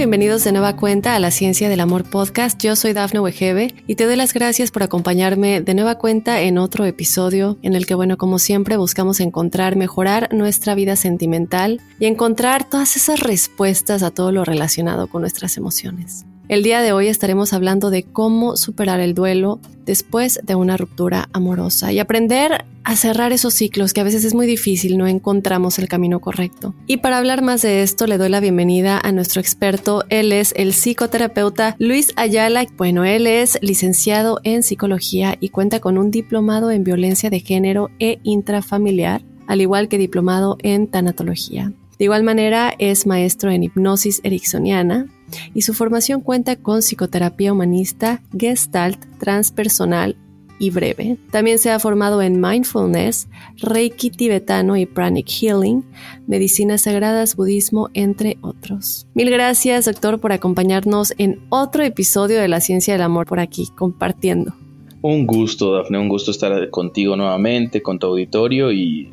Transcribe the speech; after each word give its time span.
Bienvenidos 0.00 0.44
de 0.44 0.52
nueva 0.52 0.76
cuenta 0.76 1.14
a 1.14 1.18
la 1.18 1.30
Ciencia 1.30 1.68
del 1.68 1.78
Amor 1.78 2.04
Podcast. 2.04 2.58
Yo 2.58 2.74
soy 2.74 2.94
Dafne 2.94 3.20
Wegebe 3.20 3.74
y 3.86 3.96
te 3.96 4.06
doy 4.06 4.16
las 4.16 4.32
gracias 4.32 4.70
por 4.70 4.82
acompañarme 4.82 5.60
de 5.60 5.74
nueva 5.74 5.96
cuenta 5.98 6.40
en 6.40 6.56
otro 6.56 6.86
episodio 6.86 7.58
en 7.60 7.74
el 7.74 7.84
que, 7.84 7.94
bueno, 7.94 8.16
como 8.16 8.38
siempre, 8.38 8.78
buscamos 8.78 9.20
encontrar, 9.20 9.76
mejorar 9.76 10.32
nuestra 10.32 10.74
vida 10.74 10.96
sentimental 10.96 11.82
y 11.98 12.06
encontrar 12.06 12.64
todas 12.66 12.96
esas 12.96 13.20
respuestas 13.20 14.02
a 14.02 14.10
todo 14.10 14.32
lo 14.32 14.42
relacionado 14.42 15.06
con 15.06 15.20
nuestras 15.20 15.58
emociones. 15.58 16.24
El 16.50 16.64
día 16.64 16.82
de 16.82 16.90
hoy 16.90 17.06
estaremos 17.06 17.52
hablando 17.52 17.90
de 17.90 18.02
cómo 18.02 18.56
superar 18.56 18.98
el 18.98 19.14
duelo 19.14 19.60
después 19.84 20.40
de 20.42 20.56
una 20.56 20.76
ruptura 20.76 21.28
amorosa 21.32 21.92
y 21.92 22.00
aprender 22.00 22.64
a 22.82 22.96
cerrar 22.96 23.30
esos 23.30 23.54
ciclos 23.54 23.92
que 23.92 24.00
a 24.00 24.04
veces 24.04 24.24
es 24.24 24.34
muy 24.34 24.48
difícil, 24.48 24.98
no 24.98 25.06
encontramos 25.06 25.78
el 25.78 25.86
camino 25.86 26.18
correcto. 26.18 26.74
Y 26.88 26.96
para 26.96 27.18
hablar 27.18 27.40
más 27.42 27.62
de 27.62 27.84
esto 27.84 28.08
le 28.08 28.18
doy 28.18 28.30
la 28.30 28.40
bienvenida 28.40 29.00
a 29.00 29.12
nuestro 29.12 29.40
experto, 29.40 30.02
él 30.08 30.32
es 30.32 30.52
el 30.56 30.72
psicoterapeuta 30.72 31.76
Luis 31.78 32.12
Ayala. 32.16 32.66
Bueno, 32.76 33.04
él 33.04 33.28
es 33.28 33.56
licenciado 33.62 34.40
en 34.42 34.64
psicología 34.64 35.36
y 35.38 35.50
cuenta 35.50 35.78
con 35.78 35.98
un 35.98 36.10
diplomado 36.10 36.72
en 36.72 36.82
violencia 36.82 37.30
de 37.30 37.38
género 37.38 37.90
e 38.00 38.18
intrafamiliar, 38.24 39.22
al 39.46 39.60
igual 39.60 39.86
que 39.86 39.98
diplomado 39.98 40.58
en 40.64 40.88
tanatología. 40.88 41.72
De 42.00 42.06
igual 42.06 42.24
manera 42.24 42.74
es 42.78 43.06
maestro 43.06 43.52
en 43.52 43.62
hipnosis 43.62 44.20
ericksoniana, 44.24 45.06
y 45.54 45.62
su 45.62 45.74
formación 45.74 46.20
cuenta 46.20 46.56
con 46.56 46.80
psicoterapia 46.80 47.52
humanista, 47.52 48.22
gestalt, 48.36 48.98
transpersonal 49.18 50.16
y 50.60 50.70
breve. 50.70 51.16
También 51.30 51.58
se 51.58 51.70
ha 51.70 51.78
formado 51.78 52.20
en 52.20 52.40
mindfulness, 52.40 53.28
reiki 53.56 54.10
tibetano 54.10 54.76
y 54.76 54.84
pranic 54.84 55.26
healing, 55.26 55.84
medicinas 56.26 56.82
sagradas, 56.82 57.34
budismo, 57.34 57.88
entre 57.94 58.36
otros. 58.42 59.08
Mil 59.14 59.30
gracias, 59.30 59.86
doctor, 59.86 60.20
por 60.20 60.32
acompañarnos 60.32 61.14
en 61.16 61.40
otro 61.48 61.82
episodio 61.82 62.38
de 62.38 62.48
La 62.48 62.60
Ciencia 62.60 62.92
del 62.92 63.02
Amor 63.02 63.26
por 63.26 63.40
aquí, 63.40 63.68
compartiendo. 63.74 64.52
Un 65.00 65.26
gusto, 65.26 65.72
Dafne, 65.72 65.98
un 65.98 66.10
gusto 66.10 66.30
estar 66.30 66.68
contigo 66.68 67.16
nuevamente, 67.16 67.82
con 67.82 67.98
tu 67.98 68.08
auditorio 68.08 68.70
y 68.70 69.10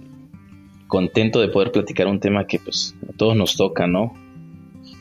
contento 0.88 1.40
de 1.40 1.48
poder 1.48 1.72
platicar 1.72 2.08
un 2.08 2.20
tema 2.20 2.46
que 2.46 2.60
pues 2.60 2.94
a 3.10 3.14
todos 3.14 3.38
nos 3.38 3.56
toca, 3.56 3.88
¿no? 3.88 4.14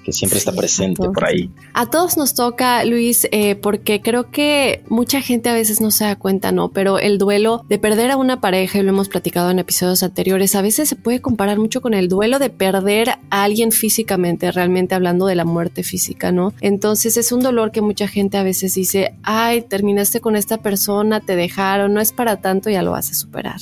Que 0.07 0.13
siempre 0.13 0.39
sí, 0.39 0.49
está 0.49 0.57
presente 0.57 1.03
por 1.09 1.25
ahí. 1.25 1.51
A 1.75 1.87
todos 1.87 2.17
nos 2.17 2.35
toca, 2.35 2.85
Luis, 2.85 3.27
eh, 3.33 3.57
porque 3.57 4.01
creo 4.01 4.31
que 4.31 4.85
mucha 4.89 5.21
gente 5.21 5.49
a 5.49 5.53
veces 5.53 5.81
no 5.81 5.91
se 5.91 6.05
da 6.05 6.15
cuenta, 6.15 6.53
¿no? 6.53 6.69
Pero 6.69 7.01
el 7.01 7.19
duelo 7.19 7.65
de 7.69 7.81
perder 7.81 8.13
a 8.13 8.17
una 8.17 8.41
pareja, 8.41 8.79
y 8.79 8.83
lo 8.83 8.91
hemos 8.91 9.09
platicado 9.09 9.51
en 9.51 9.59
episodios 9.59 10.05
anteriores, 10.05 10.55
a 10.55 10.63
veces 10.63 10.89
se 10.89 10.95
puede 10.95 11.21
comparar 11.21 11.59
mucho 11.59 11.83
con 11.83 11.93
el 11.93 12.09
duelo 12.09 12.39
de 12.39 12.51
perder 12.51 13.09
a 13.31 13.43
alguien 13.43 13.73
físicamente, 13.73 14.53
realmente 14.53 14.95
hablando 14.95 15.27
de 15.27 15.35
la 15.35 15.45
muerte 15.45 15.83
física, 15.83 16.31
¿no? 16.31 16.55
Entonces 16.61 17.17
es 17.17 17.33
un 17.33 17.41
dolor 17.41 17.73
que 17.73 17.81
mucha 17.81 18.07
gente 18.07 18.39
a 18.39 18.45
veces 18.45 18.75
dice, 18.75 19.13
ay, 19.25 19.63
terminaste 19.63 20.21
con 20.21 20.37
esta 20.37 20.59
persona, 20.59 21.19
te 21.19 21.35
dejaron, 21.35 21.95
no 21.95 22.01
es 22.01 22.13
para 22.13 22.37
tanto, 22.37 22.71
ya 22.71 22.83
lo 22.83 22.93
vas 22.93 23.11
a 23.11 23.15
superar 23.15 23.61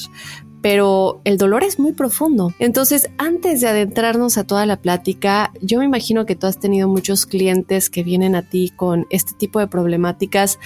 pero 0.65 1.21
el 1.25 1.37
dolor 1.37 1.63
es 1.63 1.79
muy 1.79 1.93
profundo. 1.93 2.55
Entonces, 2.59 3.11
antes 3.19 3.61
de 3.61 3.69
adentrarnos 3.69 4.39
a 4.39 4.45
toda 4.45 4.65
la 4.65 4.79
plática, 4.79 5.53
yo 5.61 5.79
me 5.79 5.85
imagino 5.85 6.25
que 6.25 6.37
tú 6.37 6.47
has 6.47 6.59
tenido 6.59 6.89
muchos 6.89 7.27
clientes 7.27 7.91
que 7.91 8.03
vienen 8.03 8.35
a 8.35 8.49
ti 8.49 8.73
con 8.75 9.07
este 9.11 9.35
tipo 9.35 9.61
de 9.61 9.67
problemáticas. 9.67 10.59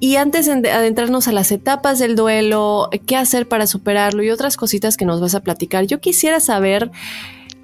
Y 0.00 0.16
antes 0.16 0.44
de 0.44 0.70
adentrarnos 0.70 1.28
a 1.28 1.32
las 1.32 1.50
etapas 1.50 1.98
del 1.98 2.14
duelo, 2.14 2.90
qué 3.06 3.16
hacer 3.16 3.48
para 3.48 3.66
superarlo 3.66 4.22
y 4.22 4.28
otras 4.28 4.58
cositas 4.58 4.98
que 4.98 5.06
nos 5.06 5.18
vas 5.18 5.34
a 5.34 5.40
platicar, 5.40 5.86
yo 5.86 5.98
quisiera 5.98 6.38
saber 6.38 6.90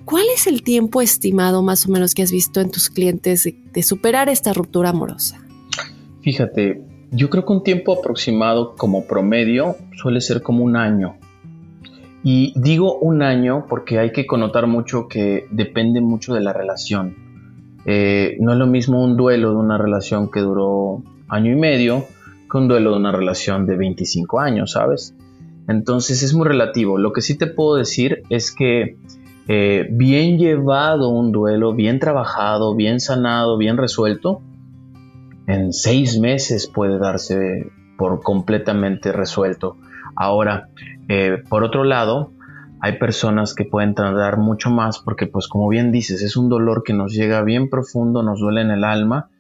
cuál 0.07 0.25
es 0.35 0.47
el 0.47 0.63
tiempo 0.63 1.03
estimado 1.03 1.63
más 1.63 1.87
o 1.87 1.91
menos 1.91 2.15
que 2.15 2.23
has 2.23 2.33
visto 2.33 2.63
en 2.63 2.71
tus 2.71 2.89
clientes 2.89 3.45
de, 3.45 3.83
superar 3.83 4.31
esta 4.31 4.55
ruptura 4.55 4.89
amorosa. 4.89 5.39
Fíjate, 6.23 6.83
yo 7.11 7.29
creo 7.29 7.45
que 7.45 7.53
un 7.53 7.63
tiempo 7.63 7.93
aproximado 7.93 8.75
como 8.75 9.07
promedio 9.07 9.77
suele 10.01 10.23
ser 10.23 10.41
como 10.41 10.65
un 10.65 10.75
año. 10.75 11.19
Y 12.23 12.53
digo 12.57 12.99
un 12.99 13.23
año 13.23 13.67
porque 13.69 13.99
hay 13.99 14.13
que 14.13 14.27
connotar 14.27 14.67
mucho 14.67 15.07
que 15.09 15.47
depende 15.51 16.01
mucho 16.01 16.35
de 16.35 16.41
la 16.41 16.53
relación. 16.53 17.15
Eh, 17.85 18.37
no 18.41 18.53
es 18.53 18.59
lo 18.59 18.67
mismo 18.67 19.03
un 19.03 19.17
duelo 19.17 19.51
de 19.51 19.57
una 19.57 19.79
relación 19.79 20.31
que 20.31 20.41
duró 20.41 21.03
año 21.29 21.53
y 21.53 21.57
medio 21.57 22.05
que 22.51 22.59
un 22.59 22.69
duelo 22.69 22.91
de 22.93 22.97
una 22.97 23.13
relación 23.13 23.67
de 23.67 23.77
25 23.77 24.41
años, 24.41 24.73
¿sabes? 24.73 25.15
Entonces 25.69 26.23
es 26.23 26.35
muy 26.35 26.47
relativo. 26.49 26.99
Lo 26.99 27.13
que 27.13 27.21
sí 27.21 27.37
te 27.37 27.47
puedo 27.47 27.77
decir 27.77 28.23
es 28.31 28.53
que 28.53 28.97
eh, 29.49 29.87
bien 29.91 30.39
llevado 30.39 31.11
un 31.11 31.31
duelo, 31.31 31.75
bien 31.75 31.99
trabajado, 31.99 32.75
bien 32.75 33.01
sanado, 33.01 33.59
bien 33.59 33.77
resuelto, 33.77 34.43
en 35.47 35.73
seis 35.73 36.19
meses 36.19 36.67
puede 36.67 36.99
darse 36.99 37.71
por 37.97 38.23
completamente 38.23 39.13
resuelto. 39.13 39.77
Ahora, 40.21 40.69
eh, 41.09 41.45
por 41.49 41.63
otro 41.63 41.85
lado, 41.85 42.33
hay 42.81 42.99
personas 42.99 43.55
que 43.55 43.65
pueden 43.65 43.95
tardar 43.95 44.37
mucho 44.37 44.69
más 44.69 44.99
porque, 44.99 45.29
pues 45.29 45.47
como 45.47 45.69
bien 45.69 45.93
dices, 45.93 46.23
es 46.23 46.37
un 46.37 46.49
dolor 46.49 46.83
que 46.85 46.93
nos 46.93 47.13
llega 47.13 47.41
bien 47.43 47.71
profundo, 47.71 48.25
nos 48.25 48.41
duele 48.41 48.63
en 48.63 48.73
el 48.73 48.83
alma 48.83 49.31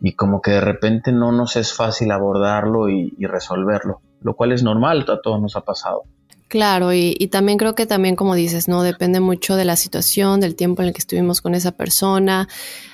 y 0.00 0.14
como 0.14 0.40
que 0.40 0.52
de 0.52 0.62
repente 0.62 1.12
no 1.12 1.30
nos 1.30 1.56
es 1.56 1.74
fácil 1.74 2.10
abordarlo 2.10 2.88
y, 2.88 3.14
y 3.18 3.26
resolverlo, 3.26 4.00
lo 4.22 4.34
cual 4.34 4.52
es 4.52 4.62
normal, 4.62 5.04
a 5.08 5.20
todos 5.20 5.42
nos 5.42 5.56
ha 5.56 5.60
pasado. 5.60 6.04
Claro, 6.48 6.92
y, 6.92 7.14
también 7.32 7.58
creo 7.58 7.74
que 7.74 7.86
también, 7.86 8.16
como 8.16 8.34
dices, 8.34 8.68
¿no? 8.68 8.82
Depende 8.82 9.18
mucho 9.18 9.56
de 9.56 9.64
la 9.64 9.76
situación, 9.76 10.40
del 10.40 10.54
tiempo 10.54 10.82
en 10.82 10.88
el 10.88 10.94
que 10.94 11.00
estuvimos 11.00 11.40
con 11.40 11.54
esa 11.54 11.72
persona. 11.72 12.48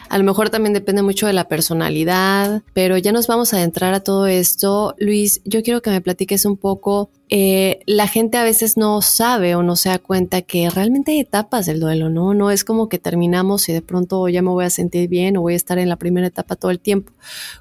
A 0.08 0.19
lo 0.19 0.25
mejor 0.25 0.50
también 0.50 0.73
depende 0.73 1.02
mucho 1.02 1.26
de 1.26 1.32
la 1.32 1.47
personalidad, 1.47 2.62
pero 2.73 2.97
ya 2.97 3.12
nos 3.12 3.26
vamos 3.26 3.52
a 3.52 3.58
adentrar 3.58 3.93
a 3.93 4.00
todo 4.00 4.26
esto. 4.26 4.94
Luis, 4.99 5.41
yo 5.44 5.62
quiero 5.62 5.82
que 5.82 5.91
me 5.91 6.00
platiques 6.00 6.44
un 6.47 6.56
poco. 6.56 7.11
Eh, 7.29 7.81
la 7.87 8.08
gente 8.08 8.38
a 8.38 8.44
veces 8.44 8.76
no 8.76 9.02
sabe 9.02 9.55
o 9.55 9.62
no 9.62 9.76
se 9.76 9.91
da 9.91 9.99
cuenta 9.99 10.43
que 10.43 10.69
realmente 10.70 11.12
hay 11.12 11.20
etapas 11.20 11.67
del 11.67 11.81
duelo, 11.81 12.08
¿no? 12.08 12.35
No 12.35 12.50
es 12.50 12.64
como 12.64 12.88
que 12.88 12.99
terminamos 12.99 13.69
y 13.69 13.73
de 13.73 13.82
pronto 13.82 14.29
ya 14.29 14.43
me 14.43 14.50
voy 14.50 14.64
a 14.64 14.70
sentir 14.70 15.08
bien 15.08 15.37
o 15.37 15.43
voy 15.43 15.52
a 15.52 15.56
estar 15.56 15.79
en 15.79 15.88
la 15.88 15.97
primera 15.97 16.26
etapa 16.26 16.56
todo 16.56 16.70
el 16.70 16.81
tiempo. 16.81 17.12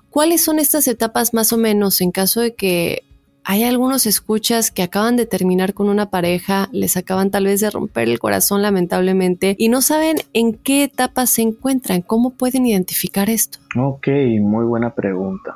¿Cuáles 0.09 0.43
son 0.43 0.57
estas 0.59 0.87
etapas 0.87 1.33
más 1.35 1.53
o 1.53 1.57
menos 1.57 2.01
en 2.01 2.11
caso 2.11 2.41
de 2.41 2.55
que 2.55 3.03
hay 3.49 3.63
algunos 3.63 4.05
escuchas 4.05 4.69
que 4.69 4.83
acaban 4.83 5.15
de 5.15 5.25
terminar 5.25 5.73
con 5.73 5.89
una 5.89 6.11
pareja, 6.11 6.69
les 6.71 6.97
acaban 6.97 7.31
tal 7.31 7.45
vez 7.45 7.61
de 7.61 7.71
romper 7.71 8.07
el 8.07 8.19
corazón 8.19 8.61
lamentablemente 8.61 9.55
y 9.57 9.69
no 9.69 9.81
saben 9.81 10.17
en 10.33 10.53
qué 10.53 10.83
etapa 10.83 11.25
se 11.25 11.41
encuentran, 11.41 12.03
cómo 12.03 12.35
pueden 12.35 12.67
identificar 12.67 13.27
esto. 13.27 13.57
Ok, 13.75 14.07
muy 14.39 14.65
buena 14.65 14.93
pregunta. 14.93 15.55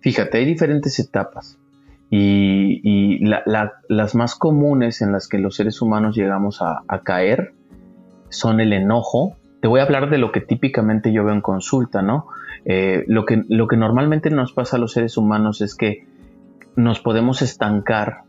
Fíjate, 0.00 0.36
hay 0.36 0.44
diferentes 0.44 0.98
etapas 0.98 1.56
y, 2.10 2.82
y 2.84 3.24
la, 3.24 3.42
la, 3.46 3.72
las 3.88 4.14
más 4.14 4.34
comunes 4.34 5.00
en 5.00 5.10
las 5.10 5.26
que 5.26 5.38
los 5.38 5.56
seres 5.56 5.80
humanos 5.80 6.16
llegamos 6.16 6.60
a, 6.60 6.82
caer 7.04 7.54
son 8.28 8.60
el 8.60 8.74
enojo. 8.74 9.38
Te 9.62 9.68
voy 9.68 9.80
a 9.80 9.84
hablar 9.84 10.10
de 10.10 10.18
lo 10.18 10.30
que 10.30 10.42
típicamente 10.42 11.10
yo 11.10 11.24
veo 11.24 11.32
en 11.32 11.40
consulta, 11.40 12.02
¿no? 12.02 12.26
Eh, 12.66 13.06
lo 13.08 13.24
que 13.24 13.76
normalmente 13.78 14.28
nos 14.28 14.52
pasa 14.52 14.76
a 14.76 14.78
los 14.78 14.92
seres 14.92 15.16
humanos 15.16 15.62
es 15.62 15.74
que 15.74 16.09
nos 16.76 17.00
podemos 17.00 17.42
estancar 17.42 18.24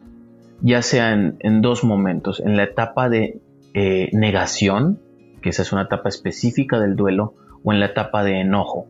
ya 0.61 0.81
sea 0.81 1.11
en, 1.13 1.61
dos 1.61 1.83
momentos, 1.83 2.39
en 2.39 2.55
la 2.55 2.63
etapa 2.63 3.09
de 3.09 3.41
eh, 3.73 4.09
negación, 4.13 4.99
que 5.41 5.49
esa 5.49 5.63
es 5.63 5.73
una 5.73 5.83
etapa 5.83 6.09
específica 6.09 6.79
del 6.79 6.95
duelo, 6.95 7.33
o 7.63 7.73
en 7.73 7.79
la 7.79 7.87
etapa 7.87 8.23
de 8.23 8.41
enojo. 8.41 8.87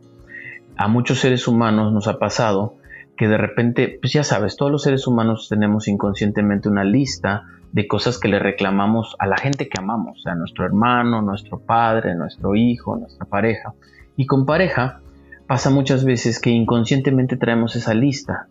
A 0.76 0.88
muchos 0.88 1.20
seres 1.20 1.48
humanos 1.48 1.92
nos 1.92 2.08
ha 2.08 2.18
pasado 2.18 2.76
que 3.16 3.28
de 3.28 3.36
repente, 3.36 3.98
pues 4.00 4.12
ya 4.12 4.24
sabes, 4.24 4.56
todos 4.56 4.72
los 4.72 4.82
seres 4.82 5.06
humanos 5.06 5.48
tenemos 5.48 5.88
inconscientemente 5.88 6.68
una 6.68 6.84
lista 6.84 7.44
de 7.72 7.86
cosas 7.86 8.18
que 8.18 8.28
le 8.28 8.38
reclamamos 8.38 9.16
a 9.18 9.26
la 9.26 9.36
gente 9.36 9.68
que 9.68 9.80
amamos, 9.80 10.26
a 10.26 10.34
nuestro 10.34 10.64
hermano, 10.66 11.22
nuestro 11.22 11.58
padre, 11.58 12.14
nuestro 12.14 12.54
hijo, 12.54 12.96
nuestra 12.96 13.24
pareja. 13.26 13.74
Y 14.16 14.26
con 14.26 14.44
pareja 14.44 15.00
pasa 15.46 15.70
muchas 15.70 16.04
veces 16.04 16.38
que 16.38 16.50
inconscientemente 16.50 17.36
traemos 17.36 17.76
esa 17.76 17.94
lista 17.94 18.48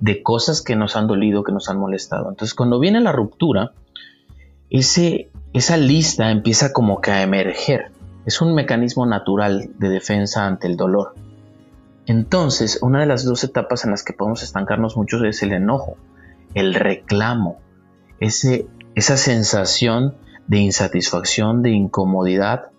de 0.00 0.22
cosas 0.22 0.62
que 0.62 0.76
nos 0.76 0.96
han 0.96 1.06
dolido, 1.06 1.44
que 1.44 1.52
nos 1.52 1.68
han 1.68 1.78
molestado. 1.78 2.28
Entonces, 2.28 2.54
cuando 2.54 2.78
viene 2.78 3.00
la 3.00 3.12
ruptura, 3.12 3.72
ese, 4.70 5.30
esa 5.52 5.76
lista 5.76 6.30
empieza 6.30 6.72
como 6.72 7.00
que 7.00 7.10
a 7.10 7.22
emerger. 7.22 7.92
Es 8.26 8.40
un 8.40 8.54
mecanismo 8.54 9.06
natural 9.06 9.70
de 9.78 9.88
defensa 9.88 10.46
ante 10.46 10.66
el 10.66 10.76
dolor. 10.76 11.14
Entonces, 12.06 12.78
una 12.82 13.00
de 13.00 13.06
las 13.06 13.24
dos 13.24 13.42
etapas 13.44 13.84
en 13.84 13.90
las 13.90 14.04
que 14.04 14.12
podemos 14.12 14.42
estancarnos 14.42 14.96
mucho 14.96 15.24
es 15.24 15.42
el 15.42 15.52
enojo, 15.52 15.96
el 16.54 16.74
reclamo, 16.74 17.58
ese, 18.20 18.66
esa 18.94 19.16
sensación 19.16 20.14
de 20.46 20.58
insatisfacción, 20.58 21.62
de 21.62 21.70
incomodidad, 21.70 22.70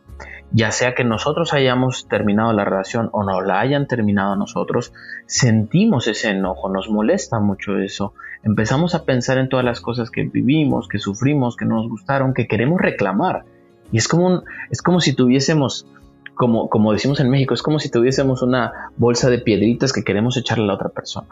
ya 0.51 0.71
sea 0.71 0.95
que 0.95 1.03
nosotros 1.03 1.53
hayamos 1.53 2.07
terminado 2.07 2.53
la 2.53 2.63
relación 2.63 3.09
o 3.11 3.23
no 3.23 3.41
la 3.41 3.59
hayan 3.59 3.87
terminado 3.87 4.35
nosotros, 4.35 4.93
sentimos 5.25 6.07
ese 6.07 6.29
enojo, 6.29 6.69
nos 6.69 6.89
molesta 6.89 7.39
mucho 7.39 7.77
eso. 7.77 8.13
Empezamos 8.43 8.95
a 8.95 9.03
pensar 9.03 9.37
en 9.39 9.49
todas 9.49 9.65
las 9.65 9.81
cosas 9.81 10.09
que 10.09 10.23
vivimos, 10.23 10.87
que 10.87 10.99
sufrimos, 10.99 11.57
que 11.57 11.65
no 11.65 11.75
nos 11.75 11.89
gustaron, 11.89 12.33
que 12.33 12.47
queremos 12.47 12.79
reclamar. 12.79 13.43
Y 13.91 13.97
es 13.97 14.07
como, 14.07 14.43
es 14.69 14.81
como 14.81 15.01
si 15.01 15.13
tuviésemos, 15.13 15.85
como, 16.33 16.69
como 16.69 16.93
decimos 16.93 17.19
en 17.19 17.29
México, 17.29 17.53
es 17.53 17.61
como 17.61 17.79
si 17.79 17.89
tuviésemos 17.89 18.41
una 18.41 18.91
bolsa 18.95 19.29
de 19.29 19.39
piedritas 19.39 19.91
que 19.91 20.03
queremos 20.03 20.37
echarle 20.37 20.63
a 20.63 20.67
la 20.67 20.73
otra 20.75 20.89
persona. 20.89 21.27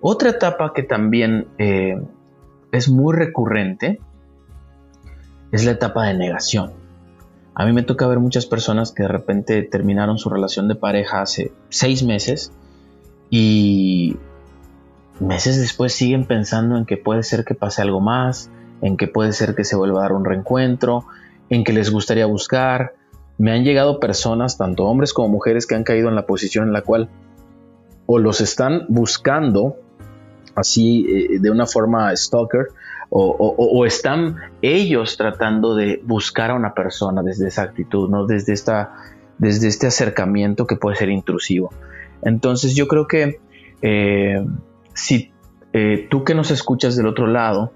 Otra 0.00 0.30
etapa 0.30 0.72
que 0.72 0.84
también 0.84 1.48
eh, 1.58 2.00
es 2.70 2.88
muy 2.88 3.16
recurrente 3.16 4.00
es 5.50 5.64
la 5.64 5.72
etapa 5.72 6.06
de 6.06 6.14
negación 6.14 6.77
a 7.58 7.66
mí 7.66 7.72
me 7.72 7.82
toca 7.82 8.06
ver 8.06 8.20
muchas 8.20 8.46
personas 8.46 8.92
que 8.92 9.02
de 9.02 9.08
repente 9.08 9.62
terminaron 9.64 10.16
su 10.16 10.30
relación 10.30 10.68
de 10.68 10.76
pareja 10.76 11.22
hace 11.22 11.50
seis 11.70 12.04
meses 12.04 12.52
y 13.30 14.16
meses 15.18 15.58
después 15.58 15.92
siguen 15.92 16.24
pensando 16.24 16.78
en 16.78 16.86
que 16.86 16.96
puede 16.96 17.24
ser 17.24 17.44
que 17.44 17.56
pase 17.56 17.82
algo 17.82 18.00
más, 18.00 18.48
en 18.80 18.96
que 18.96 19.08
puede 19.08 19.32
ser 19.32 19.56
que 19.56 19.64
se 19.64 19.74
vuelva 19.74 19.98
a 19.98 20.02
dar 20.02 20.12
un 20.12 20.24
reencuentro, 20.24 21.06
en 21.50 21.64
que 21.64 21.72
les 21.72 21.90
gustaría 21.90 22.26
buscar. 22.26 22.94
Me 23.38 23.50
han 23.50 23.64
llegado 23.64 23.98
personas, 23.98 24.56
tanto 24.56 24.84
hombres 24.84 25.12
como 25.12 25.28
mujeres, 25.28 25.66
que 25.66 25.74
han 25.74 25.82
caído 25.82 26.08
en 26.08 26.14
la 26.14 26.26
posición 26.26 26.68
en 26.68 26.72
la 26.72 26.82
cual 26.82 27.08
o 28.06 28.20
los 28.20 28.40
están 28.40 28.86
buscando 28.88 29.78
así 30.54 31.06
eh, 31.08 31.38
de 31.40 31.50
una 31.50 31.66
forma 31.66 32.14
stalker 32.14 32.68
o, 33.10 33.86
están 33.86 34.36
ellos 34.60 35.16
tratando 35.16 35.74
de 35.74 36.00
buscar 36.04 36.50
a 36.50 36.54
una 36.54 36.74
persona 36.74 37.22
desde 37.22 37.48
esa 37.48 37.62
actitud, 37.62 38.08
¿no? 38.10 38.26
desde, 38.26 38.52
este 38.52 39.86
acercamiento 39.86 40.66
que 40.66 40.76
puede 40.76 40.96
ser 40.96 41.08
intrusivo. 41.08 41.70
Entonces 42.22 42.74
yo 42.74 42.86
creo 42.86 43.06
que 43.06 43.40
eh, 43.82 44.44
si 44.94 45.32
eh, 45.72 46.06
tú 46.10 46.24
que 46.24 46.34
nos 46.34 46.50
escuchas 46.50 46.96
del 46.96 47.06
otro 47.06 47.26
lado, 47.26 47.72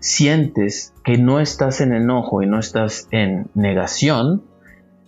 sientes 0.00 0.92
que 1.04 1.18
no 1.18 1.40
estás 1.40 1.80
en 1.80 1.92
enojo 1.92 2.42
y 2.42 2.46
no 2.46 2.58
estás 2.58 3.08
en 3.10 3.48
negación, 3.54 4.42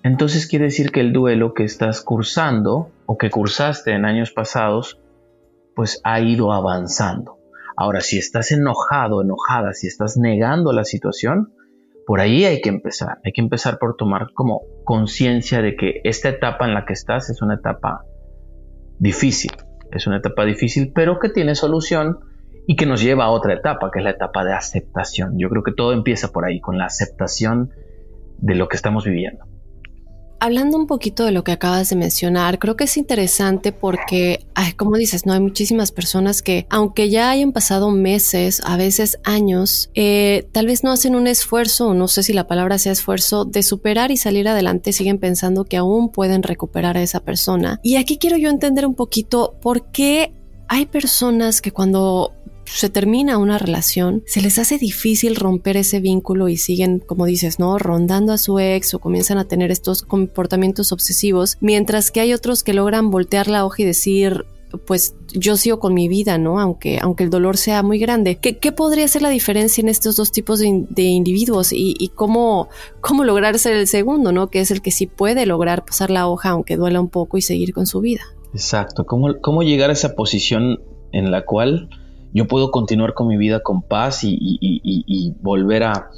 entonces 0.03 0.47
quiere 0.47 0.67
decir 0.67 0.91
que 0.91 1.01
el 1.01 1.13
duelo 1.13 1.55
que 1.55 1.65
estás 1.65 2.01
cursando 2.01 2.91
o 3.07 3.19
que 3.19 3.31
cursaste 3.31 3.93
en 3.93 4.05
años 4.05 4.31
pasados, 4.31 5.01
pues 5.75 6.01
ha 6.05 6.21
ido 6.21 6.53
avanzando. 6.53 7.38
Ahora, 7.81 8.01
si 8.01 8.19
estás 8.19 8.51
enojado, 8.51 9.23
enojada, 9.23 9.73
si 9.73 9.87
estás 9.87 10.17
negando 10.17 10.73
la 10.73 10.83
situación, 10.83 11.53
por 12.09 12.21
ahí 12.21 12.45
hay 12.45 12.61
que 12.61 12.71
empezar. 12.71 13.19
Hay 13.25 13.31
que 13.31 13.41
empezar 13.41 13.79
por 13.79 13.95
tomar 13.95 14.33
como 14.35 14.63
conciencia 14.83 15.63
de 15.63 15.77
que 15.77 16.01
esta 16.03 16.29
etapa 16.29 16.67
en 16.67 16.75
la 16.75 16.85
que 16.85 16.95
estás 16.95 17.31
es 17.31 17.41
una 17.41 17.55
etapa 17.55 18.05
difícil. 18.99 19.53
Es 19.93 20.09
una 20.09 20.17
etapa 20.17 20.45
difícil, 20.45 20.91
pero 20.93 21.21
que 21.21 21.29
tiene 21.29 21.55
solución 21.55 22.19
y 22.67 22.75
que 22.75 22.85
nos 22.85 23.01
lleva 23.01 23.27
a 23.27 23.31
otra 23.31 23.55
etapa, 23.55 23.93
que 23.93 24.01
es 24.01 24.05
la 24.05 24.11
etapa 24.11 24.45
de 24.45 24.55
aceptación. 24.55 25.39
Yo 25.39 25.49
creo 25.49 25.63
que 25.63 25.73
todo 25.73 25.93
empieza 25.93 26.33
por 26.33 26.47
ahí, 26.47 26.61
con 26.61 26.79
la 26.79 26.87
aceptación 26.87 27.71
de 28.39 28.57
lo 28.57 28.67
que 28.67 28.75
estamos 28.75 29.05
viviendo. 29.05 29.45
Hablando 30.41 30.77
un 30.77 30.87
poquito 30.87 31.25
de 31.25 31.33
lo 31.33 31.43
que 31.43 31.51
acabas 31.51 31.91
de 31.91 31.97
mencionar, 31.97 32.59
creo 32.59 32.77
que 32.77 32.85
es 32.85 32.97
interesante 32.97 33.73
porque, 33.73 34.47
como 34.77 34.97
dices, 34.97 35.27
no 35.27 35.33
hay 35.33 35.41
muchísimas 35.41 35.91
personas 35.91 36.43
que, 36.43 36.67
aunque 36.71 37.11
ya 37.11 37.31
hayan 37.31 37.53
pasado 37.53 37.91
meses, 37.91 38.63
a 38.65 38.77
veces 38.77 39.19
años, 39.25 39.91
eh, 39.95 40.49
tal 40.53 40.67
vez 40.67 40.85
no 40.85 40.93
hacen 40.93 41.17
un 41.17 41.27
esfuerzo, 41.27 41.93
no 41.93 42.07
sé 42.07 42.23
si 42.23 42.33
la 42.33 42.47
palabra 42.47 42.79
sea 42.79 42.93
esfuerzo, 42.93 43.45
de 43.45 43.65
superar 43.65 44.13
y 44.13 44.17
salir 44.17 44.47
adelante, 44.47 44.93
siguen 44.93 45.19
pensando 45.19 45.65
que 45.65 45.77
aún 45.77 46.11
pueden 46.11 46.45
recuperar 46.45 46.97
a 46.97 47.03
esa 47.03 47.21
persona. 47.21 47.81
Y 47.83 47.97
aquí 47.97 48.17
quiero 48.19 48.37
yo 48.37 48.49
entender 48.49 48.87
un 48.87 48.95
poquito 48.95 49.57
por 49.61 49.91
qué 49.91 50.35
hay 50.69 50.87
personas 50.87 51.63
que 51.63 51.73
cuando 51.73 52.35
se 52.73 52.89
termina 52.89 53.39
una 53.39 53.59
relación, 53.59 54.23
se 54.27 54.41
les 54.41 54.59
hace 54.59 54.79
difícil 54.79 55.37
romper 55.37 55.77
ese 55.77 56.01
vínculo 56.01 56.49
y 56.49 56.57
siguen, 56.57 57.01
como 57.01 57.27
dices, 57.27 57.59
¿no? 57.59 57.79
Rondando 57.79 58.33
a 58.33 58.39
su 58.39 58.59
ex 58.59 58.95
o 58.95 58.99
comienzan 58.99 59.39
a 59.39 59.47
tener 59.47 59.71
estos 59.71 60.03
comportamientos 60.03 60.93
obsesivos, 60.93 61.57
mientras 61.61 62.11
que 62.11 62.21
hay 62.21 62.33
otros 62.33 62.63
que 62.63 62.73
logran 62.73 63.11
voltear 63.11 63.49
la 63.49 63.65
hoja 63.65 63.83
y 63.83 63.87
decir, 63.87 64.47
pues 64.87 65.15
yo 65.33 65.57
sigo 65.57 65.79
con 65.79 65.95
mi 65.95 66.09
vida, 66.09 66.39
¿no? 66.39 66.61
Aunque, 66.61 66.99
aunque 67.01 67.25
el 67.25 67.31
dolor 67.31 67.57
sea 67.57 67.83
muy 67.83 67.99
grande. 67.99 68.37
¿Qué, 68.37 68.59
qué 68.59 68.73
podría 68.73 69.09
ser 69.09 69.23
la 69.23 69.31
diferencia 69.31 69.81
en 69.81 69.89
estos 69.89 70.17
dos 70.17 70.31
tipos 70.31 70.59
de, 70.59 71.03
individuos 71.03 71.73
y, 71.73 71.95
y, 71.99 72.09
cómo, 72.09 72.69
cómo 73.01 73.25
lograr 73.25 73.59
ser 73.59 73.77
el 73.77 73.87
segundo, 73.87 74.33
¿no? 74.33 74.49
Que 74.49 74.61
es 74.61 74.71
el 74.71 74.83
que 74.83 74.91
sí 74.91 75.07
puede 75.07 75.47
lograr 75.47 75.85
pasar 75.85 76.11
la 76.11 76.29
hoja 76.29 76.51
aunque 76.51 76.77
duela 76.77 77.01
un 77.01 77.09
poco 77.09 77.39
y 77.39 77.43
seguir 77.43 77.73
con 77.73 77.87
su 77.87 78.01
vida. 78.01 78.23
Exacto. 78.53 79.07
¿Cómo, 79.07 79.41
cómo 79.41 79.63
llegar 79.63 79.91
a 79.91 79.95
esa 79.95 80.15
posición 80.15 80.81
en 81.13 81.31
la 81.31 81.45
cual 81.45 81.89
yo 82.33 82.47
puedo 82.47 82.71
continuar 82.71 83.15
con 83.15 83.29
mi 83.29 83.37
vida 83.37 83.61
con 83.61 83.83
paz 83.83 84.21
y, 84.23 85.35
volver 85.41 85.85
a, 85.85 86.11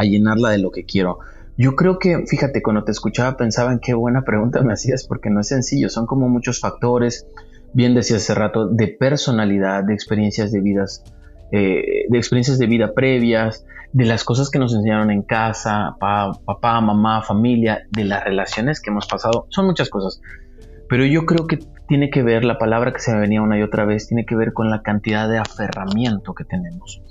llenarla 0.00 0.50
de 0.50 0.58
lo 0.58 0.70
que 0.70 0.84
quiero. 0.84 1.18
Yo 1.56 1.74
creo 1.74 1.98
que, 1.98 2.24
fíjate, 2.26 2.62
cuando 2.62 2.84
te 2.84 2.92
escuchaba 2.92 3.36
pensaba 3.36 3.72
en 3.72 3.80
qué 3.80 3.94
buena 3.94 4.22
pregunta 4.22 4.62
me 4.62 4.72
hacías, 4.72 5.04
porque 5.06 5.28
no 5.28 5.40
es 5.40 5.48
sencillo, 5.48 5.88
son 5.88 6.06
como 6.06 6.28
muchos 6.28 6.60
factores, 6.60 7.26
bien 7.72 7.94
decías 7.94 8.22
hace 8.22 8.34
rato, 8.34 8.68
de 8.68 8.88
personalidad, 8.88 9.82
de 9.82 9.94
experiencias 9.94 10.52
de 10.52 10.60
vidas, 10.60 11.02
eh, 11.50 12.06
de 12.08 12.18
experiencias 12.18 12.58
de 12.58 12.66
vida 12.66 12.94
previas, 12.94 13.64
de 13.92 14.04
las 14.04 14.22
cosas 14.22 14.50
que 14.50 14.58
nos 14.58 14.74
enseñaron 14.74 15.10
en 15.10 15.22
casa, 15.22 15.96
papá, 15.98 16.80
mamá, 16.80 17.22
familia, 17.22 17.86
de 17.90 18.04
las 18.04 18.22
relaciones 18.22 18.80
que 18.80 18.90
hemos 18.90 19.06
pasado, 19.06 19.46
son 19.48 19.66
muchas 19.66 19.88
cosas. 19.88 20.20
Pero 20.88 21.04
yo 21.06 21.26
creo 21.26 21.46
que 21.46 21.58
tiene 21.88 22.10
que 22.10 22.22
ver, 22.22 22.44
la 22.44 22.58
palabra 22.58 22.92
que 22.92 23.00
se 23.00 23.12
me 23.12 23.20
venía 23.20 23.42
una 23.42 23.58
y 23.58 23.62
otra 23.62 23.84
vez, 23.84 24.06
tiene 24.06 24.26
que 24.26 24.36
ver 24.36 24.52
con 24.52 24.70
la 24.70 24.82
cantidad 24.82 25.28
de 25.28 25.38
aferramiento 25.38 26.34
que 26.34 26.44
tenemos. 26.44 27.02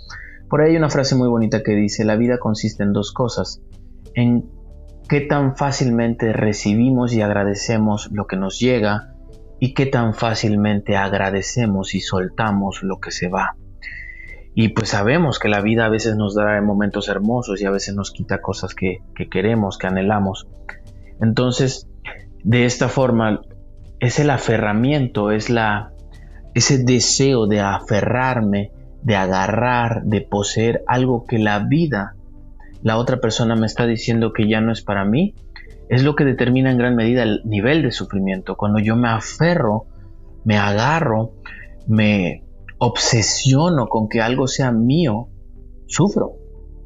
Por 0.49 0.61
ahí 0.61 0.71
hay 0.71 0.77
una 0.77 0.89
frase 0.89 1.15
muy 1.15 1.27
bonita 1.27 1.63
que 1.63 1.73
dice, 1.73 2.05
la 2.05 2.15
vida 2.15 2.37
consiste 2.37 2.83
en 2.83 2.93
dos 2.93 3.11
cosas, 3.11 3.61
en 4.13 4.49
qué 5.09 5.21
tan 5.21 5.57
fácilmente 5.57 6.31
recibimos 6.31 7.13
y 7.13 7.21
agradecemos 7.21 8.09
lo 8.11 8.27
que 8.27 8.37
nos 8.37 8.59
llega 8.59 9.13
y 9.59 9.73
qué 9.73 9.87
tan 9.87 10.13
fácilmente 10.13 10.95
agradecemos 10.95 11.95
y 11.95 12.01
soltamos 12.01 12.83
lo 12.83 12.99
que 12.99 13.11
se 13.11 13.29
va. 13.29 13.55
Y 14.53 14.69
pues 14.69 14.89
sabemos 14.89 15.39
que 15.39 15.49
la 15.49 15.61
vida 15.61 15.85
a 15.85 15.89
veces 15.89 16.15
nos 16.15 16.33
dará 16.33 16.61
momentos 16.61 17.09
hermosos 17.09 17.61
y 17.61 17.65
a 17.65 17.71
veces 17.71 17.95
nos 17.95 18.11
quita 18.11 18.41
cosas 18.41 18.73
que, 18.73 19.01
queremos, 19.29 19.77
que 19.77 19.87
anhelamos. 19.87 20.47
Entonces, 21.21 21.87
de 22.43 22.65
esta 22.65 22.89
forma, 22.89 23.41
es 23.99 24.19
el 24.19 24.29
aferramiento, 24.29 25.31
es 25.31 25.49
la, 25.49 25.91
ese 26.53 26.77
deseo 26.83 27.47
de 27.47 27.61
aferrarme, 27.61 28.71
de 29.03 29.15
agarrar, 29.15 30.03
de 30.03 30.21
poseer 30.21 30.83
algo 30.87 31.25
que 31.25 31.39
la 31.39 31.59
vida, 31.59 32.15
la 32.83 32.97
otra 32.97 33.17
persona 33.17 33.55
me 33.55 33.65
está 33.65 33.85
diciendo 33.85 34.33
que 34.33 34.47
ya 34.47 34.61
no 34.61 34.71
es 34.71 34.81
para 34.81 35.05
mí, 35.05 35.33
es 35.89 36.03
lo 36.03 36.15
que 36.15 36.25
determina 36.25 36.71
en 36.71 36.77
gran 36.77 36.95
medida 36.95 37.23
el 37.23 37.41
nivel 37.45 37.81
de 37.81 37.91
sufrimiento. 37.91 38.55
Cuando 38.57 38.79
yo 38.79 38.95
me 38.95 39.07
aferro, 39.07 39.85
me 40.43 40.57
agarro, 40.57 41.33
me, 41.87 42.43
obsesiono 42.77 43.87
con 43.87 44.07
que 44.09 44.21
algo 44.21 44.47
sea 44.47 44.71
mío, 44.71 45.29
sufro. 45.87 46.33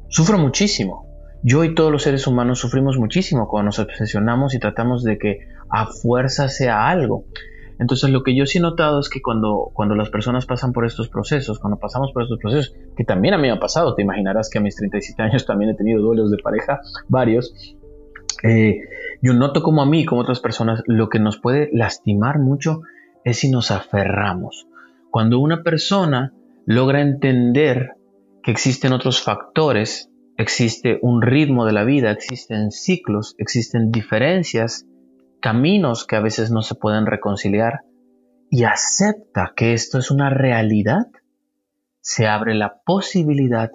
Sufro 0.08 0.38
muchísimo. 0.38 1.06
Yo 1.42 1.64
y 1.64 1.74
todos 1.74 1.90
los 1.90 2.02
seres 2.02 2.26
humanos 2.26 2.60
sufrimos 2.60 2.98
muchísimo 2.98 3.48
cuando 3.48 3.66
nos 3.66 3.78
obsesionamos 3.78 4.54
y 4.54 4.60
tratamos 4.60 5.02
de 5.02 5.18
que 5.18 5.40
a 5.72 5.86
fuerza 5.86 6.48
sea 6.48 6.88
algo. 6.88 7.24
Entonces 7.78 8.10
lo 8.10 8.22
que 8.22 8.36
yo 8.36 8.46
sí 8.46 8.58
he 8.58 8.60
notado 8.60 9.00
es 9.00 9.08
que 9.08 9.20
cuando, 9.20 9.70
cuando 9.72 9.96
las 9.96 10.10
personas 10.10 10.46
pasan 10.46 10.72
por 10.72 10.86
estos 10.86 11.08
procesos, 11.08 11.58
cuando 11.58 11.80
pasamos 11.80 12.12
por 12.12 12.22
estos 12.22 12.38
procesos, 12.38 12.76
que 12.96 13.04
también 13.04 13.34
a 13.34 13.38
mí 13.38 13.48
me 13.48 13.50
ha 13.50 13.58
pasado, 13.58 13.94
te 13.94 14.02
imaginarás 14.02 14.50
que 14.50 14.58
a 14.58 14.60
mis 14.60 14.76
37 14.76 15.20
años 15.22 15.46
también 15.46 15.70
he 15.70 15.74
tenido 15.74 16.00
duelos 16.00 16.30
de 16.30 16.36
pareja, 16.36 16.80
varios, 17.08 17.54
eh, 18.44 18.82
yo 19.20 19.32
noto 19.34 19.62
como 19.62 19.82
a 19.82 19.86
mí, 19.86 20.04
como 20.04 20.20
otras 20.20 20.40
personas, 20.40 20.82
lo 20.86 21.08
que 21.08 21.18
nos 21.18 21.38
puede 21.38 21.70
lastimar 21.72 22.38
mucho 22.38 22.82
es 23.24 23.38
si 23.38 23.50
nos 23.50 23.70
aferramos. 23.70 24.68
Cuando 25.10 25.38
una 25.38 25.62
persona 25.62 26.34
logra 26.66 27.00
entender 27.00 27.92
que 28.42 28.50
existen 28.50 28.92
otros 28.92 29.22
factores, 29.22 30.10
existe 30.36 30.98
un 31.02 31.22
ritmo 31.22 31.64
de 31.64 31.72
la 31.72 31.84
vida, 31.84 32.10
existen 32.10 32.70
ciclos, 32.70 33.34
existen 33.38 33.90
diferencias, 33.90 34.86
caminos 35.42 36.06
que 36.06 36.16
a 36.16 36.20
veces 36.20 36.50
no 36.50 36.62
se 36.62 36.74
pueden 36.74 37.04
reconciliar, 37.04 37.80
y 38.50 38.64
acepta 38.64 39.52
que 39.54 39.74
esto 39.74 39.98
es 39.98 40.10
una 40.10 40.30
realidad, 40.30 41.08
se 42.00 42.26
abre 42.26 42.54
la 42.54 42.80
posibilidad 42.84 43.70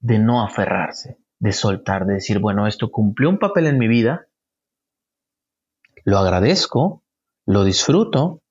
de 0.00 0.18
no 0.18 0.42
aferrarse, 0.42 1.18
de 1.38 1.52
soltar, 1.52 2.04
de 2.04 2.14
decir, 2.14 2.38
bueno, 2.38 2.66
esto 2.66 2.90
cumplió 2.90 3.30
un 3.30 3.38
papel 3.38 3.66
en 3.66 3.78
mi 3.78 3.88
vida, 3.88 4.26
lo 6.04 6.18
agradezco, 6.18 7.02
lo 7.46 7.64
disfruto, 7.64 8.42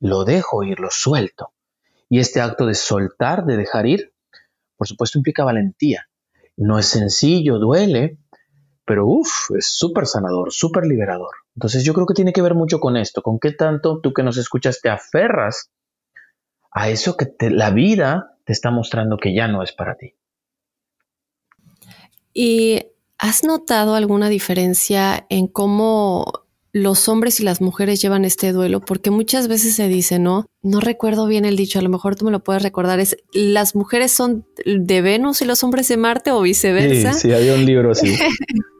lo 0.00 0.24
dejo 0.24 0.64
ir, 0.64 0.80
lo 0.80 0.90
suelto. 0.90 1.52
Y 2.08 2.18
este 2.18 2.40
acto 2.40 2.66
de 2.66 2.74
soltar, 2.74 3.44
de 3.44 3.56
dejar 3.56 3.86
ir, 3.86 4.14
por 4.76 4.88
supuesto 4.88 5.18
implica 5.18 5.44
valentía. 5.44 6.08
No 6.56 6.78
es 6.78 6.86
sencillo, 6.86 7.58
duele, 7.58 8.18
pero 8.84 9.06
uff, 9.06 9.50
es 9.56 9.66
súper 9.66 10.06
sanador, 10.06 10.52
súper 10.52 10.84
liberador. 10.84 11.43
Entonces 11.56 11.84
yo 11.84 11.94
creo 11.94 12.06
que 12.06 12.14
tiene 12.14 12.32
que 12.32 12.42
ver 12.42 12.54
mucho 12.54 12.80
con 12.80 12.96
esto, 12.96 13.22
con 13.22 13.38
qué 13.38 13.52
tanto 13.52 14.00
tú 14.00 14.12
que 14.12 14.22
nos 14.22 14.36
escuchas 14.36 14.80
te 14.80 14.88
aferras 14.88 15.70
a 16.72 16.88
eso 16.88 17.16
que 17.16 17.32
la 17.50 17.70
vida 17.70 18.36
te 18.44 18.52
está 18.52 18.70
mostrando 18.70 19.16
que 19.16 19.34
ya 19.34 19.46
no 19.46 19.62
es 19.62 19.72
para 19.72 19.96
ti. 19.96 20.14
¿Y 22.32 22.86
has 23.18 23.44
notado 23.44 23.94
alguna 23.94 24.28
diferencia 24.28 25.26
en 25.28 25.46
cómo 25.46 26.44
los 26.72 27.08
hombres 27.08 27.38
y 27.38 27.44
las 27.44 27.60
mujeres 27.60 28.02
llevan 28.02 28.24
este 28.24 28.50
duelo, 28.50 28.80
porque 28.80 29.12
muchas 29.12 29.46
veces 29.46 29.76
se 29.76 29.86
dice, 29.86 30.18
¿no? 30.18 30.46
No 30.60 30.80
recuerdo 30.80 31.28
bien 31.28 31.44
el 31.44 31.56
dicho, 31.56 31.78
a 31.78 31.82
lo 31.82 31.88
mejor 31.88 32.16
tú 32.16 32.24
me 32.24 32.32
lo 32.32 32.42
puedes 32.42 32.64
recordar, 32.64 32.98
es 32.98 33.16
las 33.32 33.76
mujeres 33.76 34.10
son 34.10 34.44
de 34.66 35.00
Venus 35.00 35.40
y 35.40 35.44
los 35.44 35.62
hombres 35.62 35.86
de 35.86 35.96
Marte 35.96 36.32
o 36.32 36.40
viceversa. 36.40 37.12
Sí, 37.12 37.28
sí, 37.28 37.32
había 37.32 37.54
un 37.54 37.64
libro 37.64 37.92
así. 37.92 38.12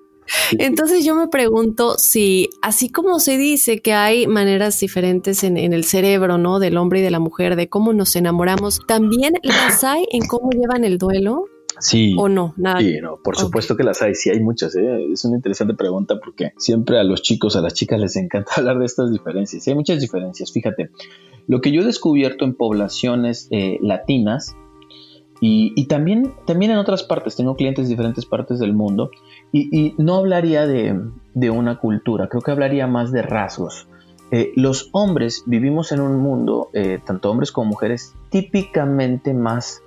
Entonces 0.59 1.05
yo 1.05 1.15
me 1.15 1.29
pregunto 1.29 1.97
si, 1.99 2.51
así 2.63 2.89
como 2.89 3.21
se 3.21 3.37
dice 3.37 3.81
que 3.81 3.93
hay 3.93 4.27
maneras 4.27 4.79
diferentes 4.81 5.45
en, 5.45 5.57
en, 5.57 5.73
el 5.73 5.85
cerebro, 5.85 6.39
¿no? 6.39 6.59
Del 6.59 6.77
hombre 6.77 7.01
y 7.01 7.03
de 7.03 7.11
la 7.11 7.21
mujer, 7.21 7.57
de 7.57 7.69
cómo 7.69 7.93
nos 7.93 8.17
enamoramos, 8.17 8.81
¿también 8.87 9.35
las 9.43 9.85
hay 9.85 10.07
en 10.11 10.27
cómo 10.27 10.51
llevan 10.51 10.85
el 10.85 10.99
duelo? 10.99 11.47
Sí. 11.81 12.15
¿O 12.17 12.29
no? 12.29 12.55
Nada. 12.57 12.81
Sí, 12.81 12.99
no, 13.03 13.19
por 13.23 13.37
supuesto 13.37 13.77
que 13.77 13.83
las 13.83 14.01
hay, 14.03 14.15
sí 14.15 14.31
hay 14.31 14.41
muchas. 14.41 14.75
¿eh? 14.77 15.07
Es 15.13 15.25
una 15.25 15.37
interesante 15.37 15.75
pregunta 15.75 16.19
porque 16.23 16.53
siempre 16.57 16.99
a 16.99 17.05
los 17.05 17.23
chicos, 17.23 17.57
a 17.57 17.61
las 17.61 17.75
chicas 17.75 18.01
les 18.01 18.17
encanta 18.17 18.53
hablar 18.57 18.79
de 18.79 18.87
estas 18.87 19.11
diferencias. 19.11 19.67
hay 19.67 19.75
muchas 19.75 20.01
diferencias, 20.01 20.53
fíjate. 20.53 20.91
Lo 21.47 21.61
que 21.61 21.73
yo 21.73 21.83
he 21.83 21.85
descubierto 21.85 22.45
en 22.45 22.55
poblaciones 22.55 23.49
eh, 23.51 23.79
latinas 23.83 24.57
y, 25.47 25.87
también, 25.89 26.33
también 26.47 26.71
en 26.71 26.79
otras 26.79 27.03
partes, 27.03 27.37
tengo 27.37 27.55
clientes 27.55 27.85
de 27.85 27.91
diferentes 27.91 28.25
partes 28.25 28.59
del 28.59 28.73
mundo 28.73 29.11
y, 29.53 29.95
no 29.99 30.17
hablaría 30.17 30.67
de, 30.67 31.51
una 31.51 31.79
cultura, 31.79 32.29
creo 32.29 32.41
que 32.41 32.51
hablaría 32.51 32.87
más 32.87 33.13
de 33.13 33.23
rasgos. 33.23 33.87
Eh, 34.31 34.53
los 34.57 34.89
hombres 34.93 35.43
vivimos 35.45 35.93
en 35.93 36.01
un 36.01 36.17
mundo, 36.17 36.71
tanto 37.05 37.31
hombres 37.31 37.53
como 37.53 37.71
mujeres, 37.71 38.15
típicamente 38.31 39.35
más 39.35 39.83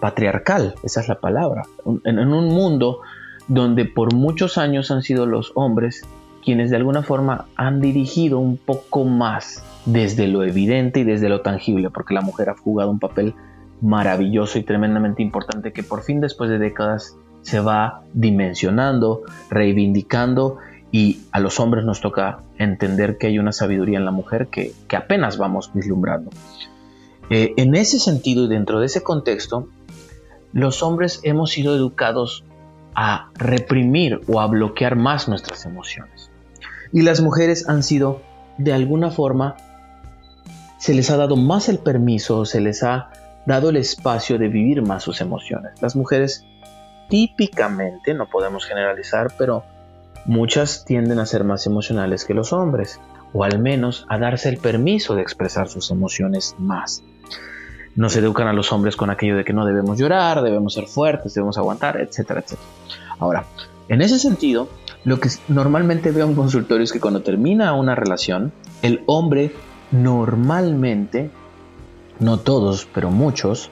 patriarcal, 0.00 0.74
esa 0.84 1.00
es 1.00 1.08
la 1.08 1.18
palabra, 1.18 1.64
en, 2.04 2.18
un 2.18 2.48
mundo 2.48 3.00
donde 3.48 3.86
por 3.86 4.14
muchos 4.14 4.58
años 4.58 4.90
han 4.90 5.02
sido 5.02 5.26
los 5.26 5.52
hombres 5.54 6.04
quienes 6.44 6.70
de 6.70 6.76
alguna 6.76 7.02
forma 7.02 7.46
han 7.56 7.80
dirigido 7.80 8.38
un 8.38 8.56
poco 8.56 9.04
más 9.04 9.64
desde 9.84 10.28
lo 10.28 10.44
evidente 10.44 11.00
y 11.00 11.04
desde 11.04 11.28
lo 11.28 11.40
tangible, 11.40 11.90
porque 11.90 12.14
la 12.14 12.20
mujer 12.20 12.50
ha 12.50 12.56
jugado 12.56 12.90
un 12.90 13.00
papel 13.00 13.34
maravilloso 13.80 14.58
y 14.58 14.62
tremendamente 14.62 15.22
importante 15.22 15.72
que 15.72 15.82
por 15.82 16.02
fin 16.02 16.20
después 16.20 16.50
de 16.50 16.58
décadas 16.58 17.16
se 17.42 17.60
va 17.60 18.02
dimensionando, 18.12 19.22
reivindicando 19.50 20.58
y 20.90 21.20
a 21.32 21.40
los 21.40 21.60
hombres 21.60 21.84
nos 21.84 22.00
toca 22.00 22.42
entender 22.58 23.18
que 23.18 23.28
hay 23.28 23.38
una 23.38 23.52
sabiduría 23.52 23.98
en 23.98 24.04
la 24.04 24.10
mujer 24.10 24.48
que, 24.48 24.72
apenas 24.96 25.36
vamos 25.36 25.70
vislumbrando. 25.74 26.30
Eh, 27.28 27.54
en 27.56 27.74
ese 27.74 27.98
sentido 27.98 28.44
y 28.44 28.48
dentro 28.48 28.80
de 28.80 28.86
ese 28.86 29.02
contexto, 29.02 29.68
los 30.52 30.82
hombres 30.82 31.20
hemos 31.22 31.50
sido 31.50 31.74
educados 31.74 32.44
a 32.94 33.30
reprimir 33.34 34.22
o 34.26 34.40
a 34.40 34.46
bloquear 34.46 34.96
más 34.96 35.28
nuestras 35.28 35.66
emociones. 35.66 36.30
Y 36.92 37.02
las 37.02 37.20
mujeres 37.20 37.68
han 37.68 37.82
sido, 37.82 38.22
de 38.56 38.72
alguna 38.72 39.10
forma, 39.10 39.56
se 40.78 40.94
les 40.94 41.10
ha 41.10 41.16
dado 41.16 41.36
más 41.36 41.68
el 41.68 41.78
permiso, 41.78 42.44
se 42.44 42.60
les 42.60 42.82
ha 42.82 43.10
dado 43.46 43.70
el 43.70 43.76
espacio 43.76 44.38
de 44.38 44.48
vivir 44.48 44.82
más 44.82 45.04
sus 45.04 45.20
emociones. 45.20 45.80
Las 45.80 45.96
mujeres 45.96 46.44
típicamente, 47.08 48.14
no 48.14 48.26
podemos 48.26 48.64
generalizar, 48.64 49.28
pero 49.38 49.64
muchas 50.24 50.84
tienden 50.84 51.20
a 51.20 51.26
ser 51.26 51.44
más 51.44 51.66
emocionales 51.66 52.24
que 52.24 52.34
los 52.34 52.52
hombres, 52.52 53.00
o 53.32 53.44
al 53.44 53.58
menos 53.58 54.04
a 54.08 54.18
darse 54.18 54.48
el 54.48 54.58
permiso 54.58 55.14
de 55.14 55.22
expresar 55.22 55.68
sus 55.68 55.90
emociones 55.90 56.56
más. 56.58 57.02
Nos 57.94 58.16
educan 58.16 58.48
a 58.48 58.52
los 58.52 58.72
hombres 58.72 58.96
con 58.96 59.08
aquello 59.08 59.36
de 59.36 59.44
que 59.44 59.52
no 59.52 59.64
debemos 59.64 59.98
llorar, 59.98 60.42
debemos 60.42 60.74
ser 60.74 60.86
fuertes, 60.86 61.32
debemos 61.32 61.56
aguantar, 61.56 62.00
etcétera, 62.00 62.40
etcétera. 62.40 62.68
Ahora, 63.18 63.44
en 63.88 64.02
ese 64.02 64.18
sentido, 64.18 64.68
lo 65.04 65.20
que 65.20 65.30
normalmente 65.48 66.10
veo 66.10 66.26
en 66.26 66.34
consultorio 66.34 66.84
es 66.84 66.92
que 66.92 67.00
cuando 67.00 67.22
termina 67.22 67.72
una 67.74 67.94
relación, 67.94 68.52
el 68.82 69.02
hombre 69.06 69.52
normalmente, 69.92 71.30
no 72.20 72.38
todos, 72.38 72.86
pero 72.92 73.10
muchos, 73.10 73.70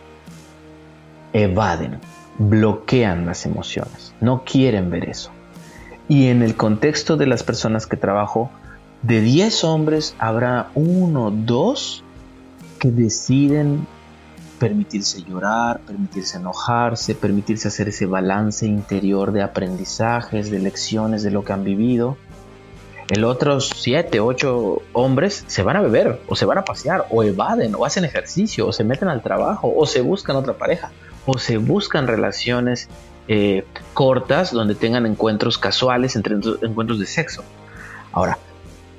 evaden, 1.32 1.98
bloquean 2.38 3.26
las 3.26 3.46
emociones, 3.46 4.14
no 4.20 4.44
quieren 4.44 4.90
ver 4.90 5.08
eso. 5.08 5.30
Y 6.08 6.26
en 6.26 6.42
el 6.42 6.54
contexto 6.56 7.16
de 7.16 7.26
las 7.26 7.42
personas 7.42 7.86
que 7.86 7.96
trabajo, 7.96 8.50
de 9.02 9.20
10 9.20 9.64
hombres 9.64 10.14
habrá 10.18 10.70
uno, 10.74 11.30
dos 11.30 12.04
que 12.78 12.90
deciden 12.90 13.86
permitirse 14.58 15.22
llorar, 15.22 15.80
permitirse 15.80 16.38
enojarse, 16.38 17.14
permitirse 17.14 17.68
hacer 17.68 17.88
ese 17.88 18.06
balance 18.06 18.66
interior 18.66 19.32
de 19.32 19.42
aprendizajes, 19.42 20.50
de 20.50 20.58
lecciones 20.58 21.22
de 21.22 21.30
lo 21.30 21.44
que 21.44 21.52
han 21.52 21.64
vivido. 21.64 22.16
El 23.10 23.24
otros 23.24 23.70
siete, 23.76 24.20
ocho 24.20 24.80
hombres 24.92 25.44
se 25.46 25.62
van 25.62 25.76
a 25.76 25.82
beber, 25.82 26.20
o 26.26 26.36
se 26.36 26.46
van 26.46 26.58
a 26.58 26.64
pasear, 26.64 27.06
o 27.10 27.22
evaden, 27.22 27.74
o 27.74 27.84
hacen 27.84 28.04
ejercicio, 28.04 28.66
o 28.66 28.72
se 28.72 28.84
meten 28.84 29.08
al 29.08 29.22
trabajo, 29.22 29.72
o 29.76 29.84
se 29.86 30.00
buscan 30.00 30.36
otra 30.36 30.54
pareja, 30.54 30.90
o 31.26 31.36
se 31.38 31.58
buscan 31.58 32.06
relaciones 32.06 32.88
eh, 33.28 33.64
cortas 33.92 34.52
donde 34.52 34.74
tengan 34.74 35.06
encuentros 35.06 35.58
casuales 35.58 36.16
entre 36.16 36.36
encuentros 36.62 36.98
de 36.98 37.06
sexo. 37.06 37.44
Ahora, 38.12 38.38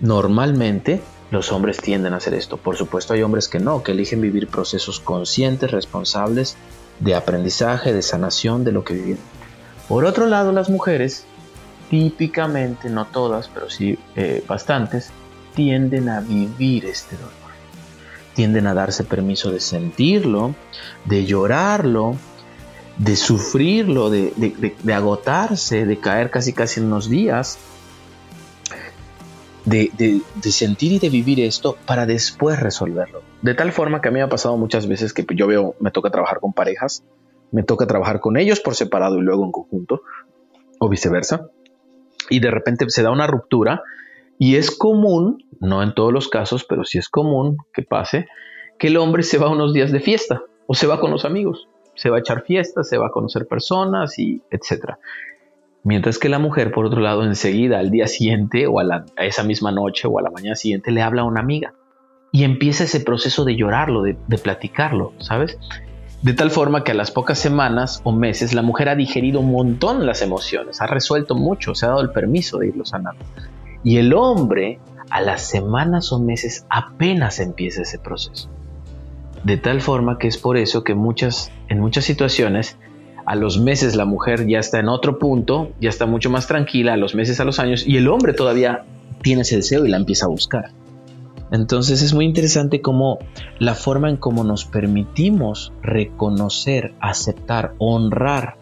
normalmente 0.02 1.02
los 1.32 1.52
hombres 1.52 1.78
tienden 1.78 2.14
a 2.14 2.18
hacer 2.18 2.34
esto. 2.34 2.58
Por 2.58 2.78
supuesto 2.78 3.14
hay 3.14 3.24
hombres 3.24 3.48
que 3.48 3.60
no, 3.60 3.82
que 3.84 3.92
eligen 3.92 4.22
vivir 4.22 4.48
procesos 4.48 5.00
conscientes, 5.00 5.72
responsables 5.72 6.58
de 7.00 7.16
aprendizaje, 7.16 7.94
de 7.94 8.02
sanación 8.02 8.64
de 8.64 8.72
lo 8.72 8.84
que 8.84 8.94
viven. 8.94 9.20
Por 9.88 10.06
otro 10.06 10.28
lado, 10.28 10.52
las 10.52 10.70
mujeres, 10.70 11.26
típicamente, 11.90 12.90
no 12.90 13.06
todas, 13.06 13.48
pero 13.48 13.70
sí 13.70 13.98
eh, 14.16 14.44
bastantes, 14.48 15.12
tienden 15.56 16.10
a 16.10 16.22
vivir 16.22 16.86
este 16.86 17.16
dolor. 17.16 17.32
Tienden 18.34 18.68
a 18.68 18.74
darse 18.74 19.04
permiso 19.04 19.52
de 19.52 19.60
sentirlo, 19.60 20.56
de 21.06 21.26
llorarlo, 21.26 22.16
de 22.98 23.16
sufrirlo, 23.16 24.10
de, 24.10 24.34
de 24.82 24.94
agotarse, 24.94 25.86
de 25.86 26.00
caer 26.00 26.30
casi 26.32 26.54
casi 26.54 26.80
en 26.80 26.88
unos 26.88 27.10
días 27.10 27.58
de, 29.66 30.22
sentir 30.52 30.94
y 30.94 31.00
de 31.00 31.10
vivir 31.10 31.40
esto 31.40 31.78
para 31.86 32.06
después 32.06 32.60
resolverlo. 32.60 33.22
De 33.42 33.54
tal 33.54 33.72
forma 33.72 34.02
que 34.02 34.10
a 34.10 34.12
mí 34.12 34.18
me 34.18 34.24
ha 34.24 34.30
pasado 34.30 34.58
muchas 34.58 34.88
veces 34.88 35.14
que 35.14 35.26
yo 35.36 35.48
veo, 35.48 35.76
me 35.80 35.92
toca 35.92 36.10
trabajar 36.10 36.40
con 36.40 36.54
parejas, 36.54 37.04
me 37.52 37.64
toca 37.64 37.88
trabajar 37.88 38.20
con 38.20 38.38
ellos 38.38 38.60
por 38.60 38.76
separado 38.76 39.18
y 39.18 39.22
luego 39.22 39.44
en 39.44 39.52
conjunto, 39.52 40.02
o 40.80 40.90
viceversa, 40.90 41.50
y 42.30 42.40
de 42.40 42.52
repente 42.52 42.86
se 42.90 43.04
da 43.04 43.12
una 43.12 43.28
ruptura 43.28 43.84
y 44.38 44.56
es 44.56 44.72
común, 44.72 45.46
no 45.60 45.82
en 45.84 45.94
todos 45.94 46.12
los 46.12 46.28
casos, 46.28 46.66
pero 46.66 46.84
sí 46.84 46.98
es 46.98 47.10
común 47.10 47.58
que 47.74 47.84
pase, 47.84 48.28
que 48.78 48.88
el 48.88 48.98
hombre 48.98 49.24
se 49.24 49.38
va 49.38 49.50
unos 49.50 49.74
días 49.74 49.92
de 49.92 50.00
fiesta 50.00 50.42
o 50.68 50.74
se 50.74 50.88
va 50.88 51.00
con 51.00 51.12
los 51.12 51.26
amigos, 51.26 51.70
se 51.96 52.10
va 52.10 52.18
a 52.18 52.20
echar 52.20 52.44
fiestas, 52.44 52.90
se 52.90 52.98
va 52.98 53.08
a 53.08 53.12
conocer 53.12 53.48
personas 53.48 54.20
y 54.20 54.42
etcétera. 54.52 55.00
Mientras 55.86 56.18
que 56.18 56.30
la 56.30 56.40
mujer, 56.40 56.72
por 56.72 56.88
otro 56.88 57.00
lado, 57.00 57.24
enseguida, 57.24 57.78
al 57.78 57.92
día 57.92 58.08
siguiente 58.08 58.66
o 58.66 58.80
a, 58.80 59.06
esa 59.18 59.44
misma 59.44 59.72
noche 59.72 60.08
o 60.08 60.18
a 60.18 60.24
la 60.24 60.32
mañana 60.32 60.56
siguiente, 60.56 60.92
le 60.92 61.04
habla 61.04 61.22
a 61.22 61.26
una 61.26 61.42
amiga. 61.42 61.76
Y 62.32 62.44
empieza 62.44 62.86
ese 62.86 63.02
proceso 63.02 63.46
de 63.46 63.56
llorarlo, 63.56 64.02
de, 64.02 64.16
platicarlo, 64.42 65.14
¿sabes? 65.20 65.60
De 66.22 66.34
tal 66.34 66.50
forma 66.50 66.84
que 66.84 66.92
a 66.92 66.96
las 66.96 67.12
pocas 67.12 67.38
semanas 67.38 68.02
o 68.04 68.12
meses 68.12 68.54
la 68.54 68.62
mujer 68.62 68.90
ha 68.90 68.96
digerido 68.96 69.42
un 69.42 69.52
montón 69.52 70.06
las 70.06 70.22
emociones, 70.22 70.82
ha 70.82 70.88
resuelto 70.88 71.36
mucho, 71.36 71.76
se 71.76 71.86
ha 71.86 71.90
dado 71.90 72.02
el 72.02 72.12
permiso 72.12 72.58
de 72.58 72.68
irlo 72.68 72.86
sanando. 72.86 73.24
Y 73.84 73.98
el 73.98 74.14
hombre 74.14 74.80
a 75.10 75.22
las 75.22 75.44
semanas 75.44 76.12
o 76.12 76.20
meses 76.20 76.66
apenas 76.70 77.40
empieza 77.40 77.84
ese 77.84 78.00
proceso. 78.00 78.50
De 79.44 79.58
tal 79.58 79.82
forma 79.82 80.18
que 80.18 80.28
es 80.28 80.38
por 80.38 80.58
eso 80.58 80.84
que 80.84 80.96
muchas, 80.96 81.52
en 81.68 81.80
muchas 81.80 82.06
situaciones 82.06 82.78
a 83.26 83.36
los 83.36 83.60
meses 83.60 83.96
la 83.96 84.06
mujer 84.06 84.48
ya 84.48 84.60
está 84.60 84.80
en 84.80 84.90
otro 84.90 85.20
punto, 85.20 85.72
ya 85.80 85.90
está 85.90 86.06
mucho 86.06 86.30
más 86.30 86.48
tranquila, 86.48 86.94
a 86.94 86.98
los 86.98 87.16
meses, 87.16 87.40
a 87.40 87.46
los 87.46 87.60
años, 87.60 87.86
y 87.86 87.98
el 87.98 88.08
hombre 88.08 88.34
todavía 88.34 88.86
tiene 89.22 89.42
ese 89.42 89.58
deseo 89.58 89.86
y 89.86 89.90
la 89.90 89.98
empieza 89.98 90.26
a 90.26 90.30
buscar. 90.30 90.72
Entonces 91.56 92.02
es 92.02 92.14
muy 92.14 92.26
interesante 92.26 92.82
cómo 92.82 93.20
la 93.60 93.76
forma 93.76 94.10
en 94.10 94.18
cómo 94.18 94.44
nos 94.44 94.66
permitimos 94.66 95.72
reconocer, 95.82 96.94
aceptar, 97.00 97.76
honrar, 97.78 98.58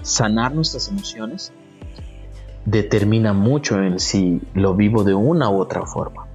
sanar 0.00 0.54
nuestras 0.54 0.88
emociones, 0.88 1.52
determina 2.64 3.34
mucho 3.34 3.82
en 3.82 4.00
si 4.00 4.40
lo 4.54 4.74
vivo 4.74 5.04
de 5.04 5.12
una 5.12 5.50
u 5.50 5.60
otra 5.60 5.84
forma. 5.84 6.25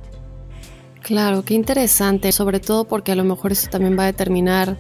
Claro, 1.01 1.43
qué 1.43 1.55
interesante, 1.55 2.31
sobre 2.31 2.59
todo 2.59 2.85
porque 2.85 3.11
a 3.11 3.15
lo 3.15 3.23
mejor 3.23 3.51
eso 3.51 3.69
también 3.69 3.97
va 3.97 4.03
a 4.03 4.05
determinar 4.05 4.77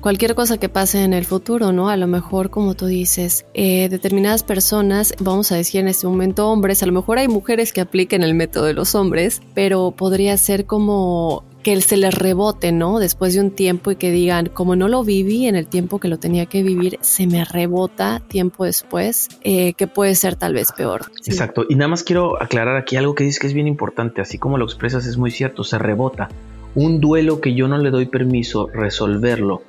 cualquier 0.00 0.34
cosa 0.34 0.56
que 0.56 0.70
pase 0.70 1.04
en 1.04 1.12
el 1.12 1.26
futuro, 1.26 1.72
¿no? 1.72 1.90
A 1.90 1.96
lo 1.96 2.06
mejor, 2.06 2.48
como 2.48 2.74
tú 2.74 2.86
dices, 2.86 3.44
eh, 3.52 3.88
determinadas 3.90 4.42
personas, 4.42 5.14
vamos 5.20 5.52
a 5.52 5.56
decir 5.56 5.80
en 5.80 5.88
este 5.88 6.06
momento 6.06 6.48
hombres, 6.48 6.82
a 6.82 6.86
lo 6.86 6.92
mejor 6.92 7.18
hay 7.18 7.28
mujeres 7.28 7.74
que 7.74 7.82
apliquen 7.82 8.22
el 8.22 8.34
método 8.34 8.64
de 8.64 8.72
los 8.72 8.94
hombres, 8.94 9.42
pero 9.54 9.90
podría 9.90 10.36
ser 10.38 10.64
como 10.64 11.44
que 11.68 11.82
se 11.82 11.98
les 11.98 12.14
rebote, 12.14 12.72
¿no? 12.72 12.98
Después 12.98 13.34
de 13.34 13.42
un 13.42 13.50
tiempo 13.50 13.90
y 13.90 13.96
que 13.96 14.10
digan, 14.10 14.46
como 14.46 14.74
no 14.74 14.88
lo 14.88 15.04
viví 15.04 15.46
en 15.46 15.54
el 15.54 15.66
tiempo 15.66 16.00
que 16.00 16.08
lo 16.08 16.18
tenía 16.18 16.46
que 16.46 16.62
vivir, 16.62 16.98
se 17.02 17.26
me 17.26 17.44
rebota 17.44 18.22
tiempo 18.26 18.64
después, 18.64 19.28
eh, 19.42 19.74
que 19.74 19.86
puede 19.86 20.14
ser 20.14 20.36
tal 20.36 20.54
vez 20.54 20.72
peor. 20.72 21.12
Exacto. 21.26 21.66
Y 21.68 21.74
nada 21.74 21.88
más 21.88 22.04
quiero 22.04 22.42
aclarar 22.42 22.78
aquí 22.78 22.96
algo 22.96 23.14
que 23.14 23.24
dices 23.24 23.38
que 23.38 23.48
es 23.48 23.52
bien 23.52 23.66
importante, 23.66 24.22
así 24.22 24.38
como 24.38 24.56
lo 24.56 24.64
expresas 24.64 25.04
es 25.04 25.18
muy 25.18 25.30
cierto, 25.30 25.62
se 25.62 25.76
rebota. 25.78 26.30
Un 26.74 27.02
duelo 27.02 27.42
que 27.42 27.52
yo 27.52 27.68
no 27.68 27.76
le 27.76 27.90
doy 27.90 28.06
permiso 28.06 28.68
resolverlo 28.72 29.60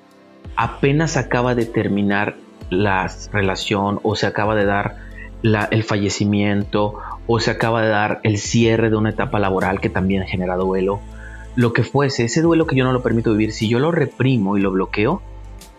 apenas 0.56 1.18
acaba 1.18 1.54
de 1.54 1.66
terminar 1.66 2.38
la 2.70 3.12
relación 3.34 4.00
o 4.04 4.16
se 4.16 4.26
acaba 4.26 4.56
de 4.56 4.64
dar 4.64 4.96
el 5.44 5.84
fallecimiento 5.84 6.96
o 7.28 7.42
se 7.42 7.52
acaba 7.52 7.82
de 7.82 7.90
dar 7.90 8.22
el 8.24 8.38
cierre 8.38 8.90
de 8.90 8.96
una 8.96 9.10
etapa 9.10 9.38
laboral 9.38 9.82
que 9.82 9.90
también 9.90 10.24
genera 10.24 10.56
duelo, 10.56 11.02
lo 11.60 11.74
que 11.74 11.84
fuese, 11.84 12.24
ese 12.24 12.42
duelo 12.42 12.66
que 12.66 12.78
yo 12.78 12.86
no 12.86 12.94
lo 12.94 13.04
permito 13.04 13.32
vivir, 13.32 13.52
si 13.52 13.68
yo 13.68 13.80
lo 13.80 13.92
reprimo 13.92 14.56
y 14.56 14.62
lo 14.62 14.72
bloqueo, 14.72 15.22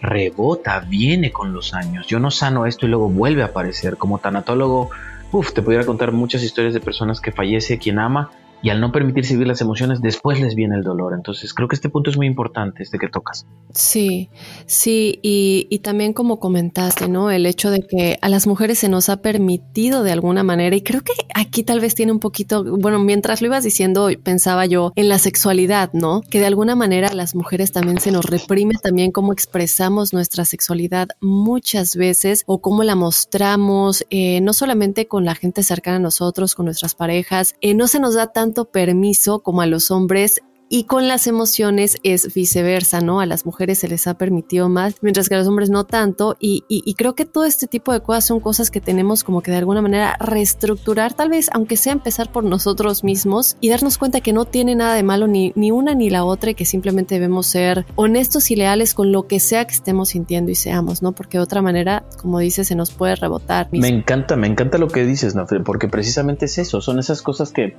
rebota, 0.03 0.81
viene 0.81 1.33
con 1.33 1.55
los 1.55 1.73
años. 1.73 2.07
Yo 2.07 2.21
no 2.21 2.31
sano 2.31 2.66
esto 2.66 2.85
y 2.85 2.90
luego 2.90 3.09
vuelve 3.09 3.40
a 3.40 3.47
aparecer. 3.47 3.97
Como 3.97 4.19
tanatólogo, 4.19 4.90
uff, 5.33 5.55
te 5.55 5.62
pudiera 5.62 5.87
contar 5.87 6.12
muchas 6.12 6.43
historias 6.43 6.75
de 6.75 6.81
personas 6.81 7.23
que 7.23 7.33
fallece 7.33 7.79
quien 7.79 7.99
ama 7.99 8.31
y 8.62 8.70
al 8.70 8.81
no 8.81 8.92
permitirse 8.92 9.35
vivir 9.35 9.49
las 9.49 9.61
emociones, 9.61 10.01
después 10.01 10.40
les 10.40 10.55
viene 10.55 10.77
el 10.77 10.83
dolor. 10.83 11.14
Entonces 11.14 11.55
creo 11.55 11.68
que 11.68 11.77
este 11.77 11.88
punto 11.88 12.11
es 12.11 12.16
muy 12.16 12.27
importante, 12.27 12.83
este 12.83 12.99
que 12.99 13.09
tocas. 13.09 13.46
Sí, 13.73 14.29
sí, 14.66 15.18
y, 15.23 15.66
y, 15.70 15.79
también 15.79 16.12
como 16.12 16.40
comentaste, 16.40 17.09
¿no? 17.09 17.31
El 17.31 17.46
hecho 17.46 17.70
de 17.70 17.83
que 17.87 18.18
a 18.20 18.29
las 18.29 18.46
mujeres 18.46 18.81
se 18.81 18.88
nos 18.88 19.09
ha 19.09 19.23
permitido 19.23 20.03
de 20.03 20.12
alguna 20.12 20.42
manera, 20.42 20.75
y 20.75 20.83
creo 20.83 21.03
que 21.03 21.12
aquí 21.35 21.62
tal 21.62 21.81
vez 21.81 21.94
tiene 21.94 22.12
un 22.12 22.18
poquito, 22.18 22.64
bueno, 22.64 22.99
mientras 22.99 23.40
lo 23.40 23.46
ibas 23.46 23.64
diciendo, 23.64 24.09
pensaba 24.23 24.66
yo 24.66 24.92
en 24.96 25.09
la 25.09 25.18
sexualidad, 25.18 25.90
¿no? 25.92 26.20
Que 26.23 26.40
de 26.40 26.46
alguna 26.46 26.75
manera 26.75 27.09
a 27.09 27.14
las 27.14 27.35
mujeres 27.35 27.73
también 27.73 28.01
se 28.01 28.11
nos 28.11 28.25
reprime 28.25 28.75
también 28.83 29.12
cómo 29.12 29.33
expresamos 29.33 30.12
nuestra 30.12 30.44
sexualidad 30.44 31.09
muchas 31.20 31.96
veces 31.96 32.42
o 32.46 32.61
cómo 32.61 32.83
la 32.83 32.96
mostramos, 32.96 34.05
eh, 34.11 34.40
no 34.40 34.53
solamente 34.53 35.07
con 35.07 35.25
la 35.25 35.35
gente 35.35 35.62
cercana 35.62 35.96
a 35.96 36.01
nosotros, 36.01 36.55
con 36.55 36.66
nuestras 36.66 36.94
parejas, 36.94 37.55
eh, 37.61 37.75
no 37.75 37.87
se 37.87 38.01
nos 38.01 38.14
da 38.14 38.33
permiso 38.71 39.41
como 39.41 39.63
a 39.63 39.67
los 39.67 39.91
hombres 39.91 40.43
y 40.73 40.85
con 40.85 41.09
las 41.09 41.27
emociones 41.27 41.97
es 42.05 42.33
viceversa, 42.33 43.01
¿no? 43.01 43.19
A 43.19 43.27
las 43.27 43.45
mujeres 43.45 43.81
se 43.81 43.89
les 43.89 44.07
ha 44.07 44.15
permitido 44.15 44.69
más, 44.69 44.95
mientras 45.03 45.29
que 45.29 45.35
a 45.35 45.39
los 45.39 45.49
hombres 45.49 45.69
no 45.69 45.83
tanto. 45.83 46.37
Y, 46.39 46.95
creo 46.97 47.17
que 47.17 47.25
todo 47.25 47.45
este 47.45 47.67
tipo 47.67 47.93
de 47.93 48.01
cosas 48.01 48.27
son 48.27 48.39
cosas 48.39 48.71
que 48.71 48.81
tenemos 48.81 49.25
como 49.25 49.43
que 49.43 49.51
de 49.51 49.57
alguna 49.57 49.83
manera 49.83 50.17
reestructurar, 50.21 51.13
tal 51.13 51.29
vez, 51.29 51.51
aunque 51.53 51.77
sea 51.77 51.93
empezar 51.93 52.31
por 52.31 52.45
nosotros 52.45 53.03
mismos 53.03 53.57
y 53.61 53.69
darnos 53.69 53.99
cuenta 53.99 54.21
que 54.21 54.33
no 54.33 54.45
tiene 54.45 54.77
nada 54.77 54.95
de 54.95 55.03
malo 55.03 55.27
ni, 55.27 55.53
ni 55.57 55.73
una 55.73 55.95
ni 55.95 56.09
la 56.09 56.25
otra 56.25 56.51
y 56.53 56.55
que 56.55 56.65
simplemente 56.65 57.17
debemos 57.17 57.49
ser 57.49 57.85
honestos 57.97 58.53
y 58.53 58.57
leales 58.57 58.95
con 58.95 59.11
lo 59.11 59.27
que 59.27 59.41
sea 59.41 59.65
que 59.65 59.75
estemos 59.75 60.11
sintiendo 60.11 60.53
y 60.53 60.55
seamos, 60.55 61.03
¿no? 61.03 61.11
Porque 61.13 61.39
de 61.39 61.43
otra 61.43 61.63
manera, 61.63 62.05
como 62.23 62.39
dices, 62.39 62.69
se 62.69 62.77
nos 62.77 62.93
puede 62.93 63.17
rebotar. 63.17 63.69
Me 63.73 63.89
encanta, 63.89 64.37
me 64.37 64.47
encanta 64.47 64.79
lo 64.79 64.87
que 64.87 65.05
dices. 65.05 65.35
Porque 65.65 65.89
precisamente 65.89 66.45
es 66.45 66.59
eso, 66.59 66.81
son 66.81 67.01
esas 67.01 67.23
cosas 67.23 67.51
que 67.51 67.75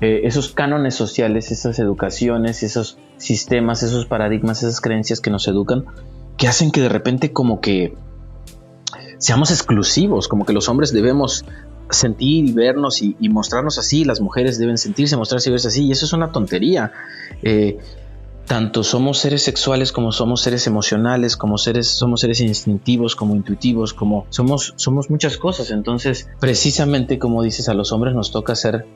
eh, 0.00 0.20
esos 0.24 0.52
cánones 0.52 0.94
sociales, 0.94 1.50
esas 1.50 1.78
educaciones, 1.78 2.62
esos 2.62 2.98
sistemas, 3.16 3.82
esos 3.82 4.06
paradigmas, 4.06 4.62
esas 4.62 4.80
creencias 4.80 5.20
que 5.20 5.30
nos 5.30 5.48
educan, 5.48 5.84
que 6.36 6.46
hacen 6.46 6.70
que 6.70 6.80
de 6.80 6.88
repente 6.88 7.32
como 7.32 7.60
que 7.60 7.94
seamos 9.18 9.50
exclusivos, 9.50 10.28
como 10.28 10.46
que 10.46 10.52
los 10.52 10.68
hombres 10.68 10.92
debemos 10.92 11.44
sentir 11.90 12.44
y 12.44 12.52
vernos 12.52 13.02
y, 13.02 13.16
mostrarnos 13.28 13.78
así, 13.78 14.04
las 14.04 14.20
mujeres 14.20 14.58
deben 14.58 14.78
sentirse, 14.78 15.16
mostrarse 15.16 15.48
y 15.48 15.52
verse 15.52 15.68
así, 15.68 15.86
y 15.86 15.92
eso 15.92 16.06
es 16.06 16.12
una 16.12 16.32
tontería. 16.32 16.92
Eh, 17.42 17.78
tanto 18.46 18.82
somos 18.82 19.18
seres 19.18 19.42
sexuales 19.42 19.92
como 19.92 20.12
somos 20.12 20.40
seres 20.42 20.66
emocionales, 20.66 21.36
como 21.36 21.58
seres, 21.58 21.88
somos 21.88 22.20
seres 22.20 22.40
instintivos, 22.40 23.14
como 23.16 23.34
intuitivos, 23.34 23.92
como 23.92 24.26
somos, 24.30 24.74
somos 24.76 25.10
muchas 25.10 25.36
cosas. 25.36 25.70
Entonces, 25.70 26.28
precisamente 26.40 27.18
como 27.18 27.42
dices, 27.42 27.68
a 27.68 27.74
los 27.74 27.92
hombres 27.92 28.14
nos 28.14 28.30
toca 28.30 28.54
ser 28.54 28.86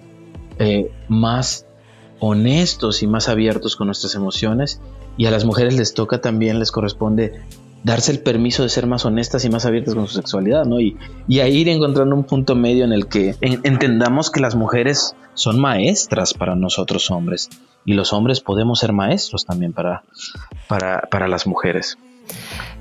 eh, 0.59 0.91
más 1.09 1.67
honestos 2.21 3.03
y 3.03 3.07
más 3.07 3.29
abiertos 3.29 3.77
con 3.77 3.89
nuestras 3.89 4.15
emociones 4.15 4.81
y 5.17 5.27
a 5.27 5.31
las 5.31 5.45
mujeres 5.45 5.77
les 5.77 5.95
toca 5.95 6.21
también, 6.21 6.59
les 6.59 6.71
corresponde 6.71 7.41
darse 7.85 8.13
el 8.13 8.21
permiso 8.21 8.63
de 8.63 8.69
ser 8.69 8.87
más 8.87 9.05
honestas 9.05 9.45
y 9.45 9.51
más 9.51 9.67
abiertas 9.67 9.95
con 9.95 10.07
su 10.07 10.15
sexualidad, 10.15 10.65
¿no? 10.65 10.81
Y, 10.81 10.97
y 11.27 11.41
a 11.41 11.49
ir 11.49 11.69
encontrando 11.69 12.15
un 12.15 12.25
punto 12.25 12.55
medio 12.55 12.85
en 12.85 12.93
el 12.93 13.09
que 13.09 13.35
entendamos 13.41 14.31
que 14.31 14.41
las 14.41 14.55
mujeres 14.55 15.17
son 15.35 15.61
maestras 15.61 16.35
para 16.35 16.55
nosotros 16.55 17.11
hombres 17.11 17.49
y 17.85 17.95
los 17.95 18.13
hombres 18.13 18.41
podemos 18.41 18.79
ser 18.79 18.93
maestros 18.93 19.45
también 19.45 19.73
para, 19.73 20.05
para, 20.69 21.29
las 21.29 21.47
mujeres. 21.47 21.99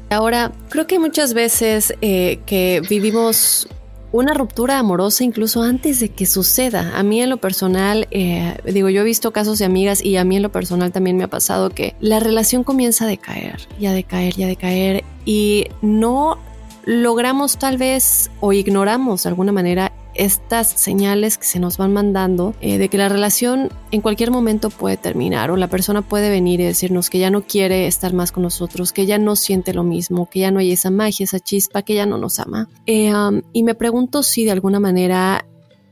Ahora, 0.09 0.51
creo 0.69 0.87
que 0.87 0.99
muchas 0.99 1.33
veces 1.33 1.95
eh, 2.01 2.39
que 2.45 2.81
vivimos 2.87 3.67
una 4.11 4.33
ruptura 4.33 4.79
amorosa 4.79 5.23
incluso 5.23 5.63
antes 5.63 5.99
de 5.99 6.09
que 6.09 6.25
suceda. 6.25 6.97
A 6.97 7.03
mí 7.03 7.21
en 7.21 7.29
lo 7.29 7.37
personal, 7.37 8.07
eh, 8.11 8.57
digo, 8.65 8.89
yo 8.89 9.01
he 9.01 9.05
visto 9.05 9.31
casos 9.31 9.59
de 9.59 9.65
amigas 9.65 10.03
y 10.03 10.17
a 10.17 10.23
mí 10.23 10.35
en 10.35 10.43
lo 10.43 10.51
personal 10.51 10.91
también 10.91 11.17
me 11.17 11.23
ha 11.23 11.29
pasado 11.29 11.69
que 11.69 11.95
la 11.99 12.19
relación 12.19 12.63
comienza 12.63 13.05
a 13.05 13.07
decaer, 13.07 13.67
ya 13.79 13.93
decaer, 13.93 14.35
ya 14.35 14.47
decaer 14.47 15.03
y 15.25 15.67
no 15.81 16.37
logramos 16.85 17.57
tal 17.57 17.77
vez 17.77 18.31
o 18.39 18.53
ignoramos 18.53 19.23
de 19.23 19.29
alguna 19.29 19.51
manera 19.51 19.90
estas 20.13 20.67
señales 20.67 21.37
que 21.37 21.45
se 21.45 21.59
nos 21.59 21.77
van 21.77 21.93
mandando 21.93 22.53
eh, 22.61 22.77
de 22.77 22.89
que 22.89 22.97
la 22.97 23.09
relación 23.09 23.69
en 23.91 24.01
cualquier 24.01 24.31
momento 24.31 24.69
puede 24.69 24.97
terminar 24.97 25.51
o 25.51 25.57
la 25.57 25.67
persona 25.67 26.01
puede 26.01 26.29
venir 26.29 26.59
y 26.59 26.65
decirnos 26.65 27.09
que 27.09 27.19
ya 27.19 27.29
no 27.29 27.41
quiere 27.41 27.87
estar 27.87 28.13
más 28.13 28.31
con 28.31 28.43
nosotros, 28.43 28.91
que 28.91 29.05
ya 29.05 29.17
no 29.17 29.35
siente 29.35 29.73
lo 29.73 29.83
mismo, 29.83 30.29
que 30.29 30.39
ya 30.39 30.51
no 30.51 30.59
hay 30.59 30.71
esa 30.71 30.89
magia, 30.89 31.23
esa 31.23 31.39
chispa, 31.39 31.81
que 31.81 31.95
ya 31.95 32.05
no 32.05 32.17
nos 32.17 32.39
ama. 32.39 32.67
Eh, 32.85 33.11
y 33.53 33.63
me 33.63 33.75
pregunto 33.75 34.23
si 34.23 34.45
de 34.45 34.51
alguna 34.51 34.79
manera 34.79 35.45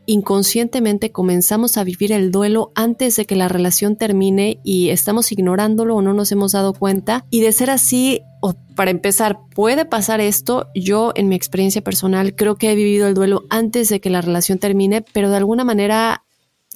inconscientemente 0.10 1.12
comenzamos 1.12 1.78
a 1.78 1.84
vivir 1.84 2.12
el 2.12 2.32
duelo 2.32 2.72
antes 2.74 3.16
de 3.16 3.26
que 3.26 3.36
la 3.36 3.48
relación 3.48 3.96
termine 3.96 4.60
y 4.64 4.90
estamos 4.90 5.32
ignorándolo 5.32 5.96
o 5.96 6.02
no 6.02 6.14
nos 6.14 6.32
hemos 6.32 6.54
dado 6.54 6.74
cuenta. 6.74 7.26
Y 7.30 7.42
de 7.42 7.52
ser 7.52 7.70
así, 7.70 8.22
o 8.42 8.56
para 8.76 8.90
empezar, 8.90 9.38
puede 9.54 9.86
pasar 9.86 10.20
esto. 10.20 10.66
Yo, 10.74 11.12
en 11.14 11.30
mi 11.30 11.36
experiencia 11.36 11.84
personal, 11.84 12.36
creo 12.36 12.56
que 12.56 12.72
he 12.72 12.76
vivido 12.76 13.08
el 13.08 13.14
duelo 13.14 13.44
antes 13.52 13.90
de 13.90 14.00
que 14.00 14.10
la 14.10 14.22
relación 14.22 14.58
termine, 14.58 15.06
pero 15.14 15.30
de 15.30 15.38
alguna 15.38 15.64
manera 15.64 16.24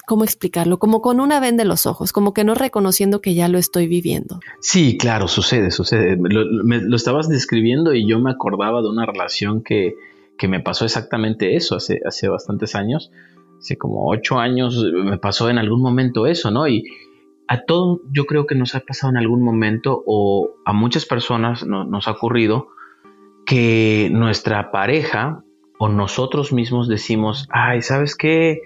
¿cómo 0.06 0.22
explicarlo? 0.22 0.78
Como 0.78 1.00
con 1.00 1.18
una 1.18 1.40
venda 1.40 1.62
en 1.62 1.68
los 1.68 1.86
ojos, 1.86 2.12
como 2.12 2.34
que 2.34 2.44
no 2.44 2.54
reconociendo 2.54 3.20
que 3.20 3.34
ya 3.34 3.48
lo 3.48 3.58
estoy 3.58 3.88
viviendo. 3.88 4.38
Sí, 4.60 4.96
claro, 4.96 5.26
sucede, 5.26 5.72
sucede. 5.72 6.16
Lo, 6.20 6.44
lo 6.44 6.96
estabas 6.96 7.28
describiendo 7.28 7.94
y 7.94 8.06
yo 8.06 8.20
me 8.20 8.30
acordaba 8.30 8.80
de 8.82 8.90
una 8.90 9.06
relación 9.06 9.62
que, 9.62 9.94
que 10.38 10.48
me 10.48 10.60
pasó 10.60 10.84
exactamente 10.84 11.56
eso 11.56 11.76
hace, 11.76 12.00
hace 12.04 12.28
bastantes 12.28 12.74
años, 12.74 13.10
hace 13.58 13.76
como 13.76 14.08
ocho 14.08 14.38
años 14.38 14.84
me 14.92 15.18
pasó 15.18 15.48
en 15.50 15.58
algún 15.58 15.80
momento 15.80 16.26
eso, 16.26 16.50
¿no? 16.50 16.68
Y 16.68 16.84
a 17.46 17.64
todos 17.64 18.00
yo 18.10 18.24
creo 18.26 18.46
que 18.46 18.54
nos 18.54 18.74
ha 18.74 18.80
pasado 18.80 19.10
en 19.10 19.18
algún 19.18 19.42
momento 19.42 20.02
o 20.06 20.50
a 20.64 20.72
muchas 20.72 21.04
personas 21.06 21.64
nos 21.64 22.08
ha 22.08 22.12
ocurrido 22.12 22.68
que 23.46 24.08
nuestra 24.10 24.70
pareja 24.70 25.44
o 25.78 25.88
nosotros 25.88 26.52
mismos 26.52 26.88
decimos, 26.88 27.46
ay, 27.50 27.82
¿sabes 27.82 28.16
qué? 28.16 28.60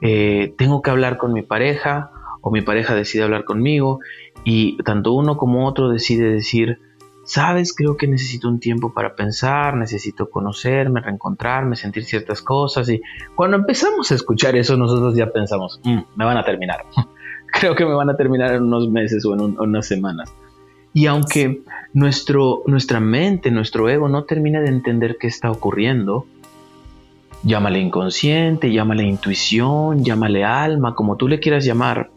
Eh, 0.00 0.54
tengo 0.56 0.82
que 0.82 0.90
hablar 0.90 1.18
con 1.18 1.32
mi 1.32 1.42
pareja 1.42 2.10
o 2.40 2.50
mi 2.50 2.62
pareja 2.62 2.94
decide 2.94 3.24
hablar 3.24 3.44
conmigo 3.44 4.00
y 4.44 4.76
tanto 4.84 5.12
uno 5.12 5.36
como 5.36 5.66
otro 5.66 5.90
decide 5.90 6.30
decir, 6.30 6.78
sabes, 7.26 7.74
creo 7.74 7.96
que 7.96 8.06
necesito 8.06 8.48
un 8.48 8.60
tiempo 8.60 8.94
para 8.94 9.14
pensar, 9.14 9.76
necesito 9.76 10.30
conocerme, 10.30 11.00
reencontrarme, 11.00 11.76
sentir 11.76 12.04
ciertas 12.04 12.40
cosas. 12.40 12.88
Y 12.88 13.02
cuando 13.34 13.56
empezamos 13.58 14.10
a 14.12 14.14
escuchar 14.14 14.56
eso, 14.56 14.76
nosotros 14.76 15.14
ya 15.14 15.30
pensamos, 15.30 15.80
mm, 15.84 15.98
me 16.14 16.24
van 16.24 16.38
a 16.38 16.44
terminar. 16.44 16.86
creo 17.52 17.74
que 17.74 17.84
me 17.84 17.94
van 17.94 18.08
a 18.08 18.16
terminar 18.16 18.54
en 18.54 18.62
unos 18.62 18.88
meses 18.88 19.24
o 19.26 19.34
en, 19.34 19.58
unas 19.58 19.86
semanas. 19.86 20.32
Y 20.94 21.06
aunque 21.06 21.62
nuestro, 21.92 22.62
nuestra 22.66 23.00
mente, 23.00 23.50
nuestro 23.50 23.88
ego 23.90 24.08
no 24.08 24.24
termina 24.24 24.60
de 24.60 24.68
entender 24.68 25.18
qué 25.20 25.26
está 25.26 25.50
ocurriendo, 25.50 26.26
llámale 27.42 27.80
inconsciente, 27.80 28.72
llámale 28.72 29.02
intuición, 29.02 30.04
llámale 30.04 30.44
alma, 30.44 30.94
como 30.94 31.16
tú 31.16 31.28
le 31.28 31.40
quieras 31.40 31.64
llamar, 31.64 32.10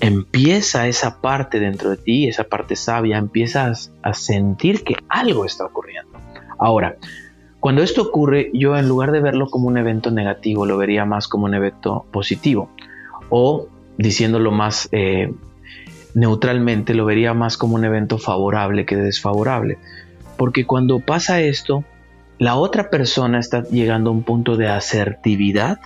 empieza 0.00 0.88
esa 0.88 1.20
parte 1.20 1.60
dentro 1.60 1.90
de 1.90 1.96
ti, 1.96 2.28
esa 2.28 2.44
parte 2.44 2.76
sabia, 2.76 3.18
empiezas 3.18 3.92
a 4.02 4.14
sentir 4.14 4.84
que 4.84 4.96
algo 5.08 5.44
está 5.44 5.64
ocurriendo. 5.64 6.18
Ahora, 6.58 6.96
cuando 7.60 7.82
esto 7.82 8.02
ocurre, 8.02 8.50
yo 8.52 8.76
en 8.76 8.88
lugar 8.88 9.12
de 9.12 9.20
verlo 9.20 9.48
como 9.48 9.68
un 9.68 9.78
evento 9.78 10.10
negativo, 10.10 10.66
lo 10.66 10.76
vería 10.76 11.04
más 11.04 11.28
como 11.28 11.46
un 11.46 11.54
evento 11.54 12.04
positivo. 12.10 12.70
O 13.30 13.68
diciéndolo 13.96 14.50
más 14.50 14.88
eh, 14.92 15.32
neutralmente, 16.14 16.94
lo 16.94 17.04
vería 17.04 17.32
más 17.32 17.56
como 17.56 17.76
un 17.76 17.84
evento 17.84 18.18
favorable 18.18 18.84
que 18.84 18.96
desfavorable. 18.96 19.78
Porque 20.36 20.66
cuando 20.66 21.00
pasa 21.00 21.40
esto, 21.40 21.84
la 22.38 22.56
otra 22.56 22.90
persona 22.90 23.38
está 23.38 23.62
llegando 23.62 24.10
a 24.10 24.12
un 24.12 24.24
punto 24.24 24.56
de 24.56 24.68
asertividad, 24.68 25.78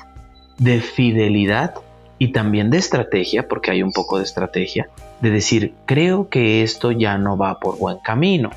de 0.59 0.81
fidelidad 0.81 1.75
y 2.19 2.33
también 2.33 2.71
de 2.71 2.79
estrategia, 2.79 3.47
porque 3.49 3.71
hay 3.71 3.83
un 3.83 3.93
poco 3.93 4.19
de 4.19 4.25
estrategia, 4.25 4.89
de 5.21 5.31
decir, 5.31 5.75
creo 5.87 6.29
que 6.29 6.63
esto 6.63 6.91
ya 6.93 7.17
no 7.19 7.37
va 7.37 7.61
por 7.61 7.79
buen 7.79 7.99
camino. 7.99 8.51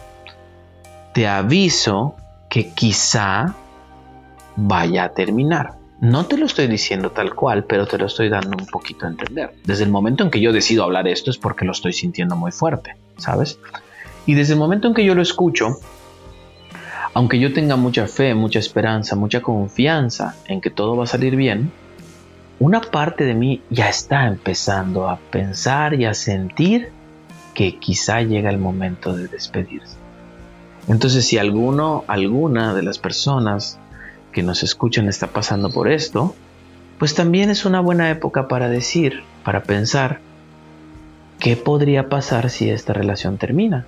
Te 1.13 1.27
aviso 1.27 2.15
que 2.49 2.69
quizá 2.69 3.55
vaya 4.55 5.05
a 5.05 5.09
terminar. 5.09 5.73
No 5.99 6.25
te 6.25 6.37
lo 6.37 6.47
estoy 6.47 6.67
diciendo 6.67 7.11
tal 7.11 7.35
cual, 7.35 7.63
pero 7.65 7.85
te 7.85 7.97
lo 7.99 8.07
estoy 8.07 8.29
dando 8.29 8.57
un 8.57 8.65
poquito 8.65 9.05
a 9.05 9.09
entender. 9.09 9.53
Desde 9.63 9.83
el 9.83 9.91
momento 9.91 10.23
en 10.23 10.31
que 10.31 10.41
yo 10.41 10.51
decido 10.51 10.83
hablar 10.83 11.07
esto 11.07 11.29
es 11.29 11.37
porque 11.37 11.63
lo 11.63 11.73
estoy 11.73 11.93
sintiendo 11.93 12.35
muy 12.35 12.51
fuerte, 12.51 12.95
¿sabes? 13.17 13.59
Y 14.25 14.33
desde 14.33 14.53
el 14.53 14.59
momento 14.59 14.87
en 14.87 14.95
que 14.95 15.05
yo 15.05 15.13
lo 15.13 15.21
escucho, 15.21 15.77
aunque 17.13 17.39
yo 17.39 17.53
tenga 17.53 17.75
mucha 17.75 18.07
fe, 18.07 18.33
mucha 18.33 18.57
esperanza, 18.57 19.15
mucha 19.15 19.41
confianza 19.41 20.35
en 20.47 20.59
que 20.61 20.71
todo 20.71 20.95
va 20.95 21.03
a 21.03 21.07
salir 21.07 21.35
bien, 21.35 21.71
una 22.61 22.79
parte 22.79 23.23
de 23.23 23.33
mí 23.33 23.63
ya 23.71 23.89
está 23.89 24.27
empezando 24.27 25.09
a 25.09 25.17
pensar 25.17 25.95
y 25.95 26.05
a 26.05 26.13
sentir 26.13 26.91
que 27.55 27.79
quizá 27.79 28.21
llega 28.21 28.51
el 28.51 28.59
momento 28.59 29.15
de 29.15 29.27
despedirse. 29.27 29.95
Entonces, 30.87 31.25
si 31.25 31.39
alguno, 31.39 32.03
alguna 32.07 32.75
de 32.75 32.83
las 32.83 32.99
personas 32.99 33.79
que 34.31 34.43
nos 34.43 34.61
escuchan 34.61 35.09
está 35.09 35.25
pasando 35.25 35.71
por 35.71 35.91
esto, 35.91 36.35
pues 36.99 37.15
también 37.15 37.49
es 37.49 37.65
una 37.65 37.79
buena 37.79 38.11
época 38.11 38.47
para 38.47 38.69
decir, 38.69 39.23
para 39.43 39.63
pensar, 39.63 40.19
¿qué 41.39 41.57
podría 41.57 42.09
pasar 42.09 42.51
si 42.51 42.69
esta 42.69 42.93
relación 42.93 43.39
termina? 43.39 43.87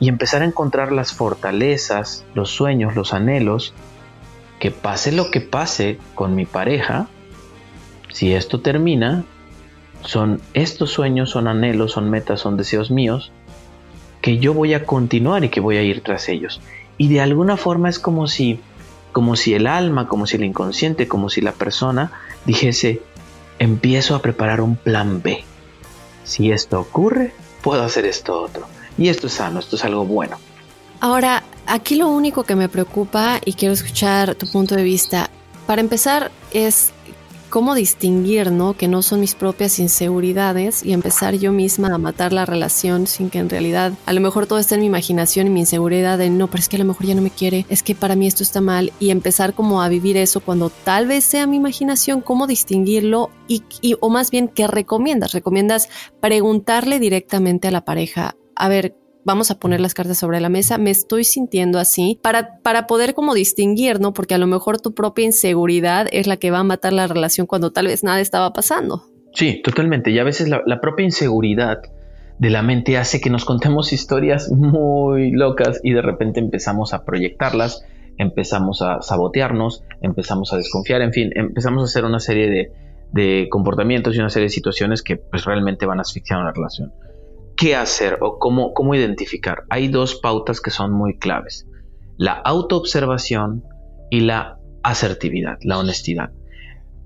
Y 0.00 0.08
empezar 0.08 0.40
a 0.40 0.46
encontrar 0.46 0.92
las 0.92 1.12
fortalezas, 1.12 2.24
los 2.32 2.48
sueños, 2.48 2.96
los 2.96 3.12
anhelos, 3.12 3.74
que 4.60 4.70
pase 4.70 5.12
lo 5.12 5.30
que 5.30 5.42
pase 5.42 5.98
con 6.14 6.34
mi 6.34 6.46
pareja, 6.46 7.08
si 8.12 8.34
esto 8.34 8.60
termina, 8.60 9.24
son 10.04 10.40
estos 10.54 10.90
sueños, 10.90 11.30
son 11.30 11.48
anhelos, 11.48 11.92
son 11.92 12.10
metas, 12.10 12.40
son 12.40 12.56
deseos 12.56 12.90
míos, 12.90 13.32
que 14.20 14.38
yo 14.38 14.54
voy 14.54 14.74
a 14.74 14.84
continuar 14.84 15.44
y 15.44 15.48
que 15.48 15.60
voy 15.60 15.76
a 15.76 15.82
ir 15.82 16.02
tras 16.02 16.28
ellos. 16.28 16.60
Y 16.98 17.08
de 17.08 17.20
alguna 17.20 17.56
forma 17.56 17.88
es 17.88 17.98
como 17.98 18.28
si, 18.28 18.60
como 19.12 19.34
si 19.36 19.54
el 19.54 19.66
alma, 19.66 20.08
como 20.08 20.26
si 20.26 20.36
el 20.36 20.44
inconsciente, 20.44 21.08
como 21.08 21.30
si 21.30 21.40
la 21.40 21.52
persona 21.52 22.12
dijese, 22.44 23.00
empiezo 23.58 24.14
a 24.14 24.22
preparar 24.22 24.60
un 24.60 24.76
plan 24.76 25.22
B. 25.22 25.44
Si 26.24 26.52
esto 26.52 26.80
ocurre, 26.80 27.32
puedo 27.62 27.82
hacer 27.82 28.04
esto 28.04 28.40
otro. 28.40 28.66
Y 28.98 29.08
esto 29.08 29.26
es 29.26 29.34
sano, 29.34 29.58
esto 29.58 29.76
es 29.76 29.84
algo 29.84 30.04
bueno. 30.04 30.36
Ahora, 31.00 31.42
aquí 31.66 31.96
lo 31.96 32.08
único 32.08 32.44
que 32.44 32.54
me 32.54 32.68
preocupa 32.68 33.40
y 33.44 33.54
quiero 33.54 33.72
escuchar 33.72 34.34
tu 34.34 34.46
punto 34.46 34.76
de 34.76 34.82
vista, 34.82 35.30
para 35.66 35.80
empezar, 35.80 36.30
es 36.52 36.92
cómo 37.52 37.74
distinguir, 37.74 38.50
¿no? 38.50 38.72
Que 38.72 38.88
no 38.88 39.02
son 39.02 39.20
mis 39.20 39.34
propias 39.34 39.78
inseguridades 39.78 40.82
y 40.82 40.94
empezar 40.94 41.34
yo 41.34 41.52
misma 41.52 41.94
a 41.94 41.98
matar 41.98 42.32
la 42.32 42.46
relación 42.46 43.06
sin 43.06 43.28
que 43.28 43.40
en 43.40 43.50
realidad 43.50 43.92
a 44.06 44.14
lo 44.14 44.22
mejor 44.22 44.46
todo 44.46 44.58
esté 44.58 44.76
en 44.76 44.80
mi 44.80 44.86
imaginación 44.86 45.46
y 45.46 45.50
mi 45.50 45.60
inseguridad 45.60 46.16
de 46.16 46.30
no, 46.30 46.46
pero 46.46 46.60
es 46.60 46.70
que 46.70 46.76
a 46.76 46.78
lo 46.78 46.86
mejor 46.86 47.04
ya 47.04 47.14
no 47.14 47.20
me 47.20 47.28
quiere, 47.28 47.66
es 47.68 47.82
que 47.82 47.94
para 47.94 48.16
mí 48.16 48.26
esto 48.26 48.42
está 48.42 48.62
mal 48.62 48.90
y 48.98 49.10
empezar 49.10 49.52
como 49.52 49.82
a 49.82 49.90
vivir 49.90 50.16
eso 50.16 50.40
cuando 50.40 50.70
tal 50.70 51.06
vez 51.06 51.24
sea 51.24 51.46
mi 51.46 51.58
imaginación, 51.58 52.22
cómo 52.22 52.46
distinguirlo 52.46 53.28
y, 53.46 53.64
y 53.82 53.96
o 54.00 54.08
más 54.08 54.30
bien, 54.30 54.48
¿qué 54.48 54.66
recomiendas? 54.66 55.32
¿Recomiendas 55.32 55.90
preguntarle 56.22 57.00
directamente 57.00 57.68
a 57.68 57.70
la 57.70 57.84
pareja? 57.84 58.34
A 58.56 58.68
ver, 58.70 58.96
vamos 59.24 59.50
a 59.50 59.58
poner 59.58 59.80
las 59.80 59.94
cartas 59.94 60.18
sobre 60.18 60.40
la 60.40 60.48
mesa, 60.48 60.78
me 60.78 60.90
estoy 60.90 61.24
sintiendo 61.24 61.78
así, 61.78 62.18
para, 62.22 62.58
para 62.62 62.86
poder 62.86 63.14
como 63.14 63.34
distinguir, 63.34 64.00
¿no? 64.00 64.12
Porque 64.12 64.34
a 64.34 64.38
lo 64.38 64.46
mejor 64.46 64.80
tu 64.80 64.94
propia 64.94 65.24
inseguridad 65.24 66.08
es 66.12 66.26
la 66.26 66.36
que 66.36 66.50
va 66.50 66.58
a 66.58 66.64
matar 66.64 66.92
la 66.92 67.06
relación 67.06 67.46
cuando 67.46 67.72
tal 67.72 67.86
vez 67.86 68.02
nada 68.02 68.20
estaba 68.20 68.52
pasando. 68.52 69.04
Sí, 69.34 69.62
totalmente. 69.62 70.10
Y 70.10 70.18
a 70.18 70.24
veces 70.24 70.48
la, 70.48 70.62
la 70.66 70.80
propia 70.80 71.04
inseguridad 71.04 71.78
de 72.38 72.50
la 72.50 72.62
mente 72.62 72.98
hace 72.98 73.20
que 73.20 73.30
nos 73.30 73.44
contemos 73.44 73.92
historias 73.92 74.50
muy 74.50 75.30
locas 75.30 75.80
y 75.82 75.92
de 75.92 76.02
repente 76.02 76.40
empezamos 76.40 76.92
a 76.92 77.04
proyectarlas, 77.04 77.84
empezamos 78.18 78.82
a 78.82 79.00
sabotearnos, 79.00 79.84
empezamos 80.00 80.52
a 80.52 80.56
desconfiar, 80.56 81.02
en 81.02 81.12
fin, 81.12 81.30
empezamos 81.34 81.82
a 81.82 81.84
hacer 81.84 82.04
una 82.04 82.18
serie 82.18 82.50
de, 82.50 82.72
de 83.12 83.48
comportamientos 83.48 84.16
y 84.16 84.18
una 84.18 84.28
serie 84.28 84.46
de 84.46 84.50
situaciones 84.50 85.02
que 85.02 85.16
pues 85.16 85.44
realmente 85.44 85.86
van 85.86 85.98
a 85.98 86.02
asfixiar 86.02 86.40
una 86.40 86.52
relación 86.52 86.92
qué 87.56 87.76
hacer 87.76 88.18
o 88.20 88.38
cómo, 88.38 88.94
identificar. 88.94 89.64
Hay 89.70 89.88
dos 89.88 90.16
pautas 90.16 90.60
que 90.60 90.70
son 90.70 90.92
muy 90.92 91.18
claves. 91.18 91.66
La 92.16 92.32
autoobservación 92.32 93.64
y 94.10 94.20
la 94.20 94.58
asertividad, 94.82 95.58
la 95.62 95.78
honestidad. 95.78 96.30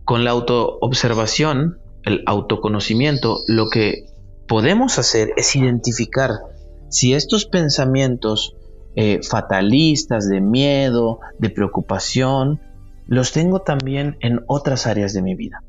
Con 0.05 0.25
la 0.25 0.31
autoobservación 0.31 1.79
el 2.05 2.23
autoconocimiento, 2.27 3.41
lo 3.49 3.69
que 3.69 4.07
podemos 4.47 4.99
hacer 4.99 5.33
es 5.37 5.57
identificar 5.57 6.31
si 6.89 7.15
estos 7.15 7.47
pensamientos 7.47 8.55
eh, 8.95 9.21
fatalistas, 9.23 10.29
de 10.29 10.41
miedo, 10.41 11.19
de 11.39 11.51
preocupación, 11.51 12.61
los 13.07 13.33
tengo 13.33 13.61
también 13.63 14.17
en 14.21 14.41
otras 14.47 14.87
áreas 14.87 15.13
de 15.13 15.23
mi 15.23 15.35
vida. 15.35 15.63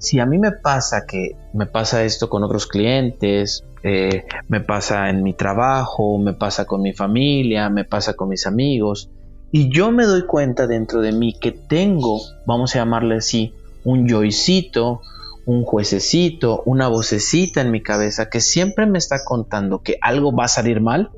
Si 0.00 0.18
a 0.18 0.24
mí 0.24 0.38
me 0.38 0.50
pasa 0.50 1.04
que 1.06 1.36
me 1.52 1.66
pasa 1.66 2.04
esto 2.04 2.30
con 2.30 2.42
otros 2.42 2.66
clientes, 2.66 3.66
eh, 3.82 4.24
me 4.48 4.62
pasa 4.62 5.10
en 5.10 5.22
mi 5.22 5.34
trabajo, 5.34 6.16
me 6.16 6.32
pasa 6.32 6.64
con 6.64 6.80
mi 6.80 6.94
familia, 6.94 7.68
me 7.68 7.84
pasa 7.84 8.14
con 8.14 8.30
mis 8.30 8.46
amigos, 8.46 9.10
y 9.52 9.70
yo 9.70 9.92
me 9.92 10.06
doy 10.06 10.24
cuenta 10.24 10.66
dentro 10.66 11.02
de 11.02 11.12
mí 11.12 11.34
que 11.38 11.52
tengo, 11.52 12.18
vamos 12.46 12.74
a 12.74 12.78
llamarle 12.78 13.16
así, 13.16 13.52
un 13.84 14.08
yoicito, 14.08 15.02
un 15.44 15.64
juececito, 15.64 16.62
una 16.64 16.88
vocecita 16.88 17.60
en 17.60 17.70
mi 17.70 17.82
cabeza 17.82 18.30
que 18.30 18.40
siempre 18.40 18.86
me 18.86 18.96
está 18.96 19.22
contando 19.22 19.82
que 19.82 19.98
algo 20.00 20.34
va 20.34 20.44
a 20.44 20.48
salir 20.48 20.80
mal, 20.80 21.10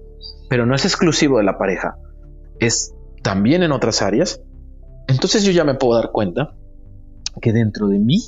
pero 0.49 0.66
no 0.66 0.75
es 0.75 0.85
exclusivo 0.85 1.38
de 1.38 1.45
la 1.45 1.57
pareja, 1.57 1.99
es 2.59 2.97
también 3.23 3.62
en 3.62 3.71
otras 3.71 4.03
áreas, 4.03 4.42
entonces 5.07 5.45
yo 5.45 5.53
ya 5.53 5.62
me 5.62 5.75
puedo 5.75 5.95
dar 6.01 6.11
cuenta 6.11 6.57
que 7.40 7.53
dentro 7.53 7.87
de 7.87 8.01
mí 8.01 8.18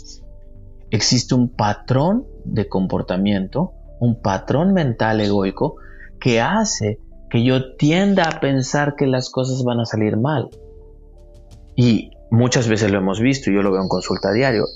existe 0.95 1.35
un 1.35 1.49
patrón 1.49 2.27
de 2.45 2.69
comportamiento, 2.69 3.73
un 4.01 4.21
patrón 4.21 4.73
mental 4.73 5.21
egoico 5.21 5.77
que 6.21 6.41
hace 6.41 7.01
que 7.29 7.43
yo 7.43 7.75
tienda 7.75 8.29
a 8.29 8.41
pensar 8.41 8.95
que 8.95 9.07
las 9.07 9.29
cosas 9.31 9.65
van 9.65 9.81
a 9.81 9.87
salir 9.87 10.17
mal. 10.17 10.51
Y 11.75 12.13
muchas 12.31 12.69
veces 12.69 12.93
lo 12.93 12.99
hemos 12.99 13.21
visto, 13.21 13.51
yo 13.51 13.63
lo 13.63 13.73
veo 13.73 13.83
en 13.83 13.89
consulta 13.89 14.33
diario, 14.33 14.67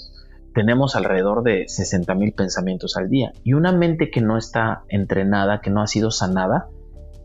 tenemos 0.54 0.96
alrededor 0.96 1.44
de 1.44 1.68
60 1.68 2.12
mil 2.16 2.32
pensamientos 2.32 2.96
al 2.96 3.08
día. 3.08 3.32
Y 3.44 3.52
una 3.52 3.70
mente 3.70 4.10
que 4.10 4.20
no 4.20 4.36
está 4.36 4.82
entrenada, 4.88 5.60
que 5.60 5.70
no 5.70 5.82
ha 5.82 5.86
sido 5.86 6.10
sanada, 6.10 6.66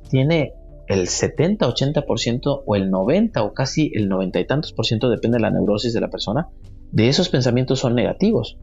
tiene 0.07 0.53
el 0.87 1.07
70, 1.07 1.65
80% 1.67 2.63
o 2.63 2.75
el 2.75 2.91
90 2.91 3.41
o 3.41 3.53
casi 3.53 3.91
el 3.95 4.07
90 4.07 4.39
y 4.39 4.45
tantos 4.45 4.73
por 4.73 4.85
ciento, 4.85 5.09
depende 5.09 5.37
de 5.37 5.41
la 5.41 5.49
neurosis 5.49 5.93
de 5.93 6.01
la 6.01 6.09
persona, 6.09 6.49
de 6.93 7.09
esos 7.09 7.27
pensamientos 7.27 7.79
son 7.79 7.95
negativos. 7.95 8.57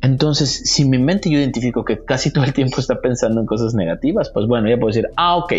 Entonces, 0.00 0.62
si 0.64 0.88
mi 0.88 0.98
mente 0.98 1.28
yo 1.28 1.38
identifico 1.38 1.84
que 1.84 2.02
casi 2.04 2.32
todo 2.32 2.44
el 2.44 2.54
tiempo 2.54 2.80
está 2.80 3.00
pensando 3.02 3.40
en 3.40 3.46
cosas 3.46 3.74
negativas, 3.74 4.30
pues 4.30 4.46
bueno, 4.46 4.70
ya 4.70 4.76
puedo 4.76 4.86
decir, 4.86 5.08
ah, 5.16 5.36
ok, 5.36 5.52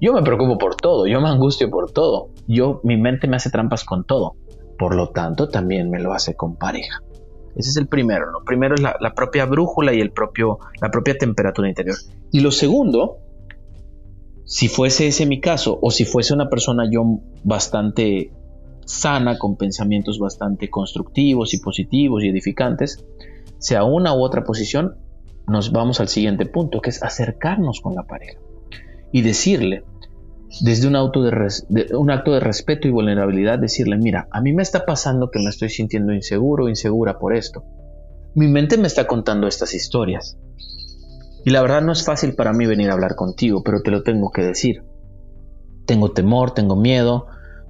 yo 0.00 0.12
me 0.14 0.22
preocupo 0.22 0.58
por 0.58 0.74
todo, 0.74 1.06
yo 1.06 1.20
me 1.20 1.28
angustio 1.28 1.70
por 1.70 1.92
todo, 1.92 2.30
yo, 2.48 2.80
mi 2.82 2.96
mente 2.96 3.28
me 3.28 3.36
hace 3.36 3.50
trampas 3.50 3.84
con 3.84 4.04
todo, 4.04 4.34
por 4.78 4.96
lo 4.96 5.10
tanto 5.10 5.48
también 5.48 5.90
me 5.90 6.00
lo 6.00 6.12
hace 6.12 6.34
con 6.34 6.56
pareja. 6.56 7.02
Ese 7.54 7.70
es 7.70 7.76
el 7.76 7.88
primero. 7.88 8.30
Lo 8.30 8.44
primero 8.44 8.74
es 8.74 8.80
la, 8.80 8.96
la 9.00 9.14
propia 9.14 9.44
brújula 9.44 9.92
y 9.92 10.00
el 10.00 10.12
propio, 10.12 10.58
la 10.80 10.90
propia 10.90 11.16
temperatura 11.16 11.68
interior. 11.68 11.96
Y 12.30 12.40
lo 12.40 12.52
segundo 12.52 13.18
si 14.48 14.68
fuese 14.68 15.06
ese 15.06 15.26
mi 15.26 15.40
caso, 15.40 15.78
o 15.82 15.90
si 15.90 16.06
fuese 16.06 16.32
una 16.32 16.48
persona 16.48 16.84
yo 16.90 17.20
bastante 17.44 18.32
sana, 18.88 19.38
con 19.38 19.56
pensamientos 19.56 20.18
bastante 20.18 20.70
constructivos 20.70 21.52
y 21.52 21.58
positivos 21.58 22.24
y 22.24 22.28
edificantes, 22.28 23.04
sea 23.58 23.84
una 23.84 24.14
u 24.14 24.22
otra 24.22 24.44
posición, 24.44 24.96
nos 25.46 25.72
vamos 25.72 26.00
al 26.00 26.08
siguiente 26.08 26.46
punto, 26.46 26.80
que 26.80 26.90
es 26.90 27.02
acercarnos 27.02 27.80
con 27.80 27.94
la 27.94 28.04
pareja 28.04 28.38
y 29.12 29.22
decirle, 29.22 29.84
desde 30.60 30.88
un, 30.88 30.96
un 30.96 32.10
acto 32.10 32.32
de 32.32 32.40
respeto 32.40 32.88
y 32.88 32.90
vulnerabilidad, 32.90 33.58
decirle, 33.58 33.98
mira, 33.98 34.28
a 34.30 34.40
mí 34.40 34.52
me 34.52 34.62
está 34.62 34.86
pasando 34.86 35.30
que 35.30 35.38
me 35.38 35.50
estoy 35.50 35.68
sintiendo 35.68 36.12
inseguro 36.12 36.64
o 36.64 36.68
insegura 36.68 37.18
por 37.18 37.34
esto. 37.34 37.64
Mi 38.34 38.48
mente 38.48 38.78
me 38.78 38.86
está 38.86 39.06
contando 39.06 39.46
estas 39.46 39.74
historias. 39.74 40.38
Y 41.44 41.50
la 41.50 41.62
verdad 41.62 41.82
no 41.82 41.92
es 41.92 42.04
fácil 42.04 42.34
para 42.34 42.52
mí 42.52 42.66
venir 42.66 42.90
a 42.90 42.94
hablar 42.94 43.14
contigo, 43.14 43.62
pero 43.62 43.82
te 43.82 43.90
lo 43.90 44.02
tengo 44.02 44.30
que 44.30 44.42
decir. 44.42 44.82
Tengo 45.86 46.12
temor, 46.12 46.52
tengo 46.52 46.76
miedo, 46.76 47.26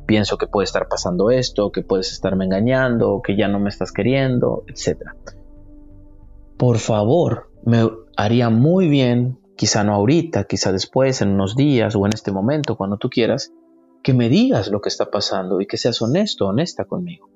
pienso 0.09 0.39
que 0.39 0.47
puede 0.47 0.65
estar 0.65 0.89
pasando 0.89 1.31
esto, 1.31 1.71
que 1.71 1.83
puedes 1.83 2.13
estarme 2.13 2.47
engañando, 2.47 3.21
que 3.23 3.37
ya 3.37 3.47
no 3.47 3.61
me 3.61 3.69
estás 3.69 3.93
queriendo, 3.93 4.65
etc. 4.67 5.11
Por 6.57 6.79
favor, 6.79 7.51
me 7.63 7.87
haría 8.17 8.49
muy 8.49 8.89
bien, 8.89 9.39
quizá 9.55 9.85
no 9.85 9.95
ahorita, 9.95 10.45
quizá 10.45 10.73
después, 10.73 11.21
en 11.21 11.33
unos 11.33 11.57
días 11.57 11.95
o 11.95 12.07
en 12.07 12.15
este 12.15 12.33
momento, 12.33 12.75
cuando 12.75 12.97
tú 12.97 13.11
quieras, 13.11 13.53
que 14.03 14.15
me 14.15 14.31
digas 14.31 14.71
lo 14.71 14.81
que 14.81 14.89
está 14.89 15.11
pasando 15.11 15.61
y 15.61 15.67
que 15.67 15.77
seas 15.77 16.01
honesto, 16.01 16.47
honesta 16.47 16.87
conmigo. 16.87 17.29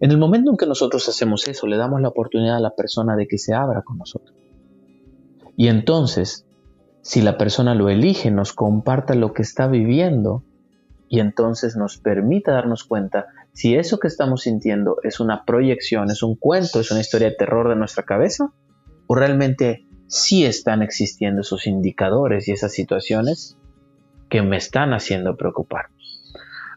En 0.00 0.10
el 0.10 0.18
momento 0.18 0.50
en 0.50 0.58
que 0.58 0.66
nosotros 0.66 1.08
hacemos 1.08 1.48
eso, 1.48 1.66
le 1.66 1.78
damos 1.78 2.02
la 2.02 2.08
oportunidad 2.08 2.58
a 2.58 2.60
la 2.60 2.76
persona 2.76 3.16
de 3.16 3.26
que 3.26 3.38
se 3.38 3.54
abra 3.54 3.80
con 3.80 3.96
nosotros. 3.96 4.36
Y 5.56 5.68
entonces, 5.68 6.46
si 7.00 7.22
la 7.22 7.38
persona 7.38 7.74
lo 7.74 7.88
elige, 7.88 8.30
nos 8.30 8.52
comparta 8.52 9.14
lo 9.14 9.32
que 9.32 9.40
está 9.40 9.66
viviendo 9.66 10.44
y 11.08 11.20
entonces 11.20 11.76
nos 11.76 11.98
permita 11.98 12.52
darnos 12.52 12.84
cuenta 12.84 13.26
si 13.52 13.74
eso 13.74 13.98
que 13.98 14.08
estamos 14.08 14.42
sintiendo 14.42 14.96
es 15.02 15.20
una 15.20 15.44
proyección, 15.44 16.10
es 16.10 16.22
un 16.22 16.36
cuento, 16.36 16.80
es 16.80 16.90
una 16.90 17.00
historia 17.00 17.30
de 17.30 17.36
terror 17.36 17.68
de 17.68 17.76
nuestra 17.76 18.04
cabeza 18.04 18.52
o 19.06 19.14
realmente 19.14 19.86
sí 20.06 20.44
están 20.44 20.82
existiendo 20.82 21.40
esos 21.40 21.66
indicadores 21.66 22.48
y 22.48 22.52
esas 22.52 22.72
situaciones 22.72 23.56
que 24.28 24.42
me 24.42 24.56
están 24.56 24.92
haciendo 24.92 25.36
preocupar. 25.36 25.86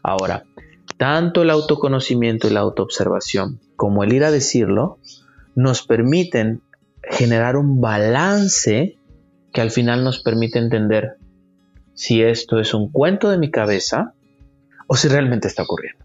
Ahora, 0.02 0.44
tanto 0.96 1.42
el 1.42 1.50
autoconocimiento 1.50 2.48
y 2.48 2.50
la 2.50 2.60
autoobservación 2.60 3.60
como 3.76 4.02
el 4.02 4.12
ir 4.12 4.24
a 4.24 4.30
decirlo 4.30 4.98
nos 5.54 5.86
permiten 5.86 6.62
generar 7.02 7.56
un 7.56 7.80
balance 7.80 8.96
que 9.52 9.60
al 9.60 9.70
final 9.70 10.04
nos 10.04 10.22
permite 10.22 10.58
entender 10.58 11.16
si 11.94 12.22
esto 12.22 12.58
es 12.58 12.72
un 12.72 12.90
cuento 12.90 13.30
de 13.30 13.38
mi 13.38 13.50
cabeza 13.50 14.14
o 14.86 14.96
si 14.96 15.08
realmente 15.08 15.48
está 15.48 15.62
ocurriendo. 15.62 16.01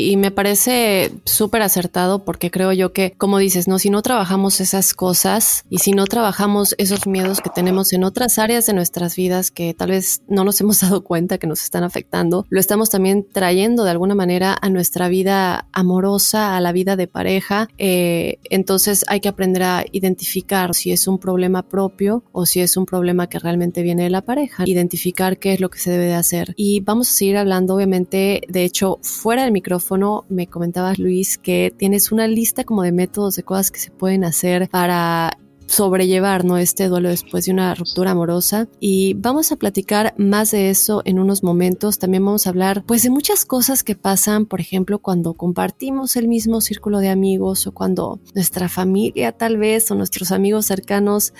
Y 0.00 0.16
me 0.16 0.30
parece 0.30 1.10
súper 1.24 1.60
acertado 1.60 2.24
porque 2.24 2.52
creo 2.52 2.72
yo 2.72 2.92
que, 2.92 3.14
como 3.18 3.38
dices, 3.38 3.66
no, 3.66 3.80
si 3.80 3.90
no 3.90 4.00
trabajamos 4.00 4.60
esas 4.60 4.94
cosas 4.94 5.64
y 5.70 5.78
si 5.78 5.90
no 5.90 6.04
trabajamos 6.04 6.76
esos 6.78 7.08
miedos 7.08 7.40
que 7.40 7.50
tenemos 7.50 7.92
en 7.92 8.04
otras 8.04 8.38
áreas 8.38 8.66
de 8.66 8.74
nuestras 8.74 9.16
vidas 9.16 9.50
que 9.50 9.74
tal 9.74 9.90
vez 9.90 10.22
no 10.28 10.44
nos 10.44 10.60
hemos 10.60 10.80
dado 10.80 11.02
cuenta 11.02 11.38
que 11.38 11.48
nos 11.48 11.64
están 11.64 11.82
afectando, 11.82 12.46
lo 12.48 12.60
estamos 12.60 12.90
también 12.90 13.26
trayendo 13.28 13.82
de 13.82 13.90
alguna 13.90 14.14
manera 14.14 14.56
a 14.62 14.70
nuestra 14.70 15.08
vida 15.08 15.66
amorosa, 15.72 16.56
a 16.56 16.60
la 16.60 16.70
vida 16.70 16.94
de 16.94 17.08
pareja. 17.08 17.66
Eh, 17.76 18.38
entonces 18.50 19.04
hay 19.08 19.18
que 19.18 19.28
aprender 19.28 19.64
a 19.64 19.84
identificar 19.90 20.76
si 20.76 20.92
es 20.92 21.08
un 21.08 21.18
problema 21.18 21.64
propio 21.64 22.22
o 22.30 22.46
si 22.46 22.60
es 22.60 22.76
un 22.76 22.86
problema 22.86 23.28
que 23.28 23.40
realmente 23.40 23.82
viene 23.82 24.04
de 24.04 24.10
la 24.10 24.22
pareja, 24.22 24.62
identificar 24.64 25.40
qué 25.40 25.54
es 25.54 25.60
lo 25.60 25.70
que 25.70 25.80
se 25.80 25.90
debe 25.90 26.04
de 26.04 26.14
hacer. 26.14 26.54
Y 26.56 26.78
vamos 26.82 27.08
a 27.08 27.14
seguir 27.14 27.36
hablando, 27.36 27.74
obviamente, 27.74 28.42
de 28.46 28.62
hecho, 28.62 29.00
fuera 29.02 29.42
del 29.42 29.50
micrófono 29.50 29.87
me 30.28 30.46
comentabas, 30.46 30.98
Luis, 30.98 31.38
que 31.38 31.72
tienes 31.76 32.12
una 32.12 32.26
lista 32.26 32.64
como 32.64 32.82
de 32.82 32.92
métodos, 32.92 33.36
de 33.36 33.42
cosas 33.42 33.70
que 33.70 33.80
se 33.80 33.90
pueden 33.90 34.24
hacer 34.24 34.68
para 34.68 35.38
sobrellevar 35.68 36.44
¿no? 36.44 36.56
este 36.56 36.88
duelo 36.88 37.10
después 37.10 37.44
de 37.44 37.52
una 37.52 37.74
ruptura 37.74 38.12
amorosa 38.12 38.68
y 38.80 39.14
vamos 39.14 39.52
a 39.52 39.56
platicar 39.56 40.14
más 40.16 40.50
de 40.50 40.70
eso 40.70 41.02
en 41.04 41.18
unos 41.18 41.42
momentos 41.42 41.98
también 41.98 42.24
vamos 42.24 42.46
a 42.46 42.50
hablar 42.50 42.84
pues 42.86 43.02
de 43.02 43.10
muchas 43.10 43.44
cosas 43.44 43.84
que 43.84 43.94
pasan 43.94 44.46
por 44.46 44.60
ejemplo 44.62 44.98
cuando 44.98 45.34
compartimos 45.34 46.16
el 46.16 46.26
mismo 46.26 46.62
círculo 46.62 47.00
de 47.00 47.10
amigos 47.10 47.66
o 47.66 47.72
cuando 47.72 48.18
nuestra 48.34 48.70
familia 48.70 49.32
tal 49.32 49.58
vez 49.58 49.90
o 49.90 49.94
nuestros 49.94 50.32
amigos 50.32 50.64
cercanos 50.64 51.34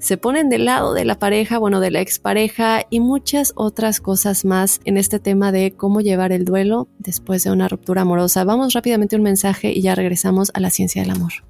se 0.00 0.16
ponen 0.16 0.48
del 0.48 0.64
lado 0.64 0.94
de 0.94 1.04
la 1.04 1.18
pareja, 1.18 1.58
bueno, 1.58 1.78
de 1.78 1.90
la 1.90 2.00
expareja 2.00 2.82
y 2.90 3.00
muchas 3.00 3.52
otras 3.54 4.00
cosas 4.00 4.44
más 4.44 4.80
en 4.84 4.96
este 4.96 5.20
tema 5.20 5.52
de 5.52 5.72
cómo 5.72 6.00
llevar 6.00 6.32
el 6.32 6.44
duelo 6.44 6.88
después 6.98 7.44
de 7.44 7.52
una 7.52 7.68
ruptura 7.68 8.02
amorosa. 8.02 8.44
Vamos 8.44 8.72
rápidamente 8.72 9.16
un 9.16 9.22
mensaje 9.22 9.72
y 9.72 9.82
ya 9.82 9.94
regresamos 9.94 10.50
a 10.54 10.60
la 10.60 10.70
ciencia 10.70 11.02
del 11.02 11.10
amor 11.10 11.49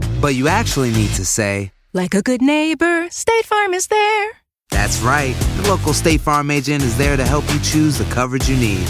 But 0.21 0.35
you 0.35 0.47
actually 0.47 0.91
need 0.91 1.09
to 1.15 1.25
say, 1.25 1.71
Like 1.93 2.13
a 2.13 2.21
good 2.21 2.41
neighbor, 2.41 3.09
State 3.09 3.45
Farm 3.45 3.73
is 3.73 3.87
there. 3.87 4.31
That's 4.69 5.01
right. 5.01 5.35
The 5.57 5.67
local 5.67 5.93
State 5.93 6.21
Farm 6.21 6.51
agent 6.51 6.83
is 6.83 6.95
there 6.97 7.17
to 7.17 7.25
help 7.25 7.43
you 7.51 7.59
choose 7.59 7.97
the 7.97 8.05
coverage 8.13 8.47
you 8.47 8.55
need. 8.55 8.87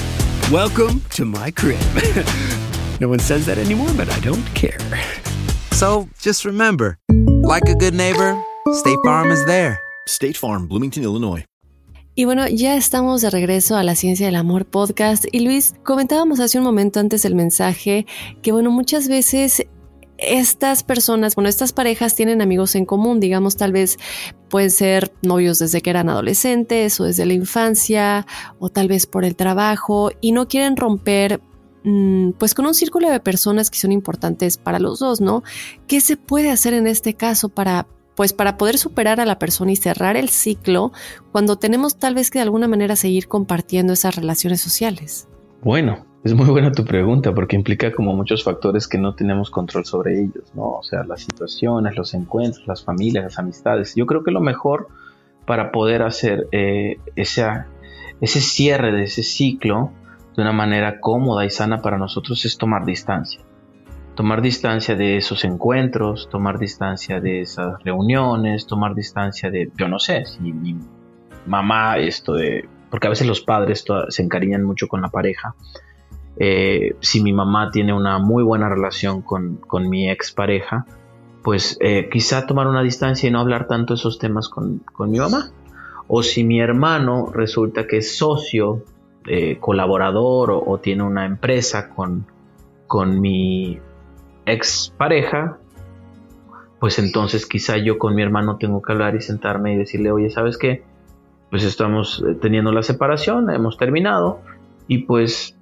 Welcome 0.51 1.01
to 1.11 1.25
my 1.25 1.49
crib. 1.49 1.79
no 2.99 3.07
one 3.07 3.19
says 3.19 3.45
that 3.45 3.57
anymore, 3.57 3.89
but 3.95 4.09
I 4.09 4.19
don't 4.19 4.45
care. 4.53 4.77
So 5.71 6.09
just 6.19 6.43
remember, 6.43 6.99
like 7.43 7.69
a 7.69 7.75
good 7.75 7.93
neighbor, 7.93 8.37
State 8.73 8.99
Farm 9.05 9.31
is 9.31 9.43
there. 9.45 9.79
State 10.07 10.35
Farm, 10.35 10.67
Bloomington, 10.67 11.03
Illinois. 11.03 11.45
Y 12.13 12.25
bueno, 12.25 12.45
ya 12.49 12.75
estamos 12.75 13.21
de 13.21 13.29
regreso 13.29 13.77
a 13.77 13.83
la 13.83 13.95
Ciencia 13.95 14.25
del 14.25 14.35
Amor 14.35 14.65
podcast. 14.65 15.25
Y 15.31 15.39
Luis, 15.39 15.73
comentábamos 15.83 16.41
hace 16.41 16.57
un 16.57 16.65
momento 16.65 16.99
antes 16.99 17.23
del 17.23 17.35
mensaje 17.35 18.05
que, 18.41 18.51
bueno, 18.51 18.69
muchas 18.69 19.07
veces 19.07 19.65
estas 20.21 20.83
personas, 20.83 21.35
bueno, 21.35 21.49
estas 21.49 21.73
parejas 21.73 22.15
tienen 22.15 22.41
amigos 22.41 22.75
en 22.75 22.85
común, 22.85 23.19
digamos, 23.19 23.57
tal 23.57 23.71
vez 23.71 23.97
pueden 24.49 24.71
ser 24.71 25.11
novios 25.21 25.59
desde 25.59 25.81
que 25.81 25.89
eran 25.89 26.09
adolescentes 26.09 26.99
o 26.99 27.05
desde 27.05 27.25
la 27.25 27.33
infancia 27.33 28.25
o 28.59 28.69
tal 28.69 28.87
vez 28.87 29.07
por 29.07 29.25
el 29.25 29.35
trabajo 29.35 30.11
y 30.21 30.31
no 30.31 30.47
quieren 30.47 30.77
romper 30.77 31.41
mm, 31.83 32.31
pues 32.31 32.53
con 32.53 32.65
un 32.65 32.73
círculo 32.73 33.09
de 33.09 33.19
personas 33.19 33.69
que 33.71 33.79
son 33.79 33.91
importantes 33.91 34.57
para 34.57 34.79
los 34.79 34.99
dos, 34.99 35.21
¿no? 35.21 35.43
¿Qué 35.87 36.01
se 36.01 36.17
puede 36.17 36.51
hacer 36.51 36.73
en 36.73 36.87
este 36.87 37.15
caso 37.15 37.49
para 37.49 37.87
pues 38.15 38.33
para 38.33 38.57
poder 38.57 38.77
superar 38.77 39.19
a 39.19 39.25
la 39.25 39.39
persona 39.39 39.71
y 39.71 39.77
cerrar 39.77 40.17
el 40.17 40.29
ciclo 40.29 40.91
cuando 41.31 41.55
tenemos 41.55 41.95
tal 41.97 42.13
vez 42.13 42.29
que 42.29 42.39
de 42.39 42.43
alguna 42.43 42.67
manera 42.67 42.95
seguir 42.95 43.27
compartiendo 43.27 43.93
esas 43.93 44.15
relaciones 44.15 44.61
sociales? 44.61 45.27
Bueno, 45.63 46.05
es 46.23 46.35
muy 46.35 46.45
buena 46.47 46.71
tu 46.71 46.85
pregunta 46.85 47.33
porque 47.33 47.55
implica 47.55 47.91
como 47.91 48.13
muchos 48.15 48.43
factores 48.43 48.87
que 48.87 48.99
no 48.99 49.15
tenemos 49.15 49.49
control 49.49 49.85
sobre 49.85 50.19
ellos, 50.19 50.53
¿no? 50.53 50.73
O 50.73 50.83
sea, 50.83 51.03
las 51.03 51.21
situaciones, 51.21 51.95
los 51.95 52.13
encuentros, 52.13 52.67
las 52.67 52.83
familias, 52.83 53.23
las 53.23 53.39
amistades. 53.39 53.95
Yo 53.95 54.05
creo 54.05 54.23
que 54.23 54.31
lo 54.31 54.39
mejor 54.41 54.87
para 55.47 55.71
poder 55.71 56.03
hacer 56.03 56.47
eh, 56.51 56.99
ese 57.15 57.65
cierre 58.21 58.91
de 58.91 59.03
ese 59.03 59.23
ciclo 59.23 59.91
de 60.35 60.43
una 60.43 60.51
manera 60.51 60.99
cómoda 60.99 61.43
y 61.43 61.49
sana 61.49 61.81
para 61.81 61.97
nosotros 61.97 62.45
es 62.45 62.57
tomar 62.57 62.85
distancia. 62.85 63.41
Tomar 64.13 64.43
distancia 64.43 64.95
de 64.95 65.17
esos 65.17 65.43
encuentros, 65.43 66.29
tomar 66.29 66.59
distancia 66.59 67.19
de 67.19 67.41
esas 67.41 67.81
reuniones, 67.83 68.67
tomar 68.67 68.93
distancia 68.93 69.49
de, 69.49 69.71
yo 69.75 69.87
no 69.87 69.97
sé, 69.97 70.25
si 70.25 70.39
mi 70.53 70.77
mamá, 71.47 71.97
esto 71.97 72.33
de, 72.33 72.69
porque 72.91 73.07
a 73.07 73.09
veces 73.09 73.25
los 73.25 73.41
padres 73.41 73.83
se 74.09 74.21
encariñan 74.21 74.63
mucho 74.63 74.87
con 74.87 75.01
la 75.01 75.09
pareja, 75.09 75.55
eh, 76.37 76.95
si 76.99 77.21
mi 77.21 77.33
mamá 77.33 77.71
tiene 77.71 77.93
una 77.93 78.19
muy 78.19 78.43
buena 78.43 78.69
relación 78.69 79.21
con, 79.21 79.57
con 79.57 79.89
mi 79.89 80.09
expareja, 80.09 80.85
pues 81.43 81.77
eh, 81.81 82.09
quizá 82.11 82.45
tomar 82.45 82.67
una 82.67 82.81
distancia 82.83 83.27
y 83.27 83.31
no 83.31 83.39
hablar 83.39 83.67
tanto 83.67 83.95
esos 83.95 84.19
temas 84.19 84.49
con, 84.49 84.79
con 84.93 85.11
mi 85.11 85.19
mamá. 85.19 85.51
O 86.07 86.23
si 86.23 86.43
mi 86.43 86.59
hermano 86.59 87.31
resulta 87.33 87.87
que 87.87 87.97
es 87.97 88.17
socio, 88.17 88.83
eh, 89.27 89.57
colaborador 89.59 90.51
o, 90.51 90.79
tiene 90.79 91.03
una 91.03 91.25
empresa 91.25 91.89
con, 91.89 92.25
con 92.87 93.21
mi 93.21 93.79
expareja, 94.45 95.59
pues 96.79 96.97
entonces 96.97 97.45
quizá 97.45 97.77
yo 97.77 97.99
con 97.99 98.15
mi 98.15 98.23
hermano 98.23 98.57
tengo 98.57 98.81
que 98.81 98.91
hablar 98.91 99.15
y 99.15 99.21
sentarme 99.21 99.73
y 99.73 99.77
decirle, 99.77 100.11
oye, 100.11 100.29
¿sabes 100.31 100.57
qué? 100.57 100.83
Pues 101.51 101.63
estamos 101.63 102.23
teniendo 102.41 102.71
la 102.71 102.81
separación, 102.81 103.51
hemos 103.51 103.77
terminado 103.77 104.41
y 104.87 104.99
pues 105.05 105.55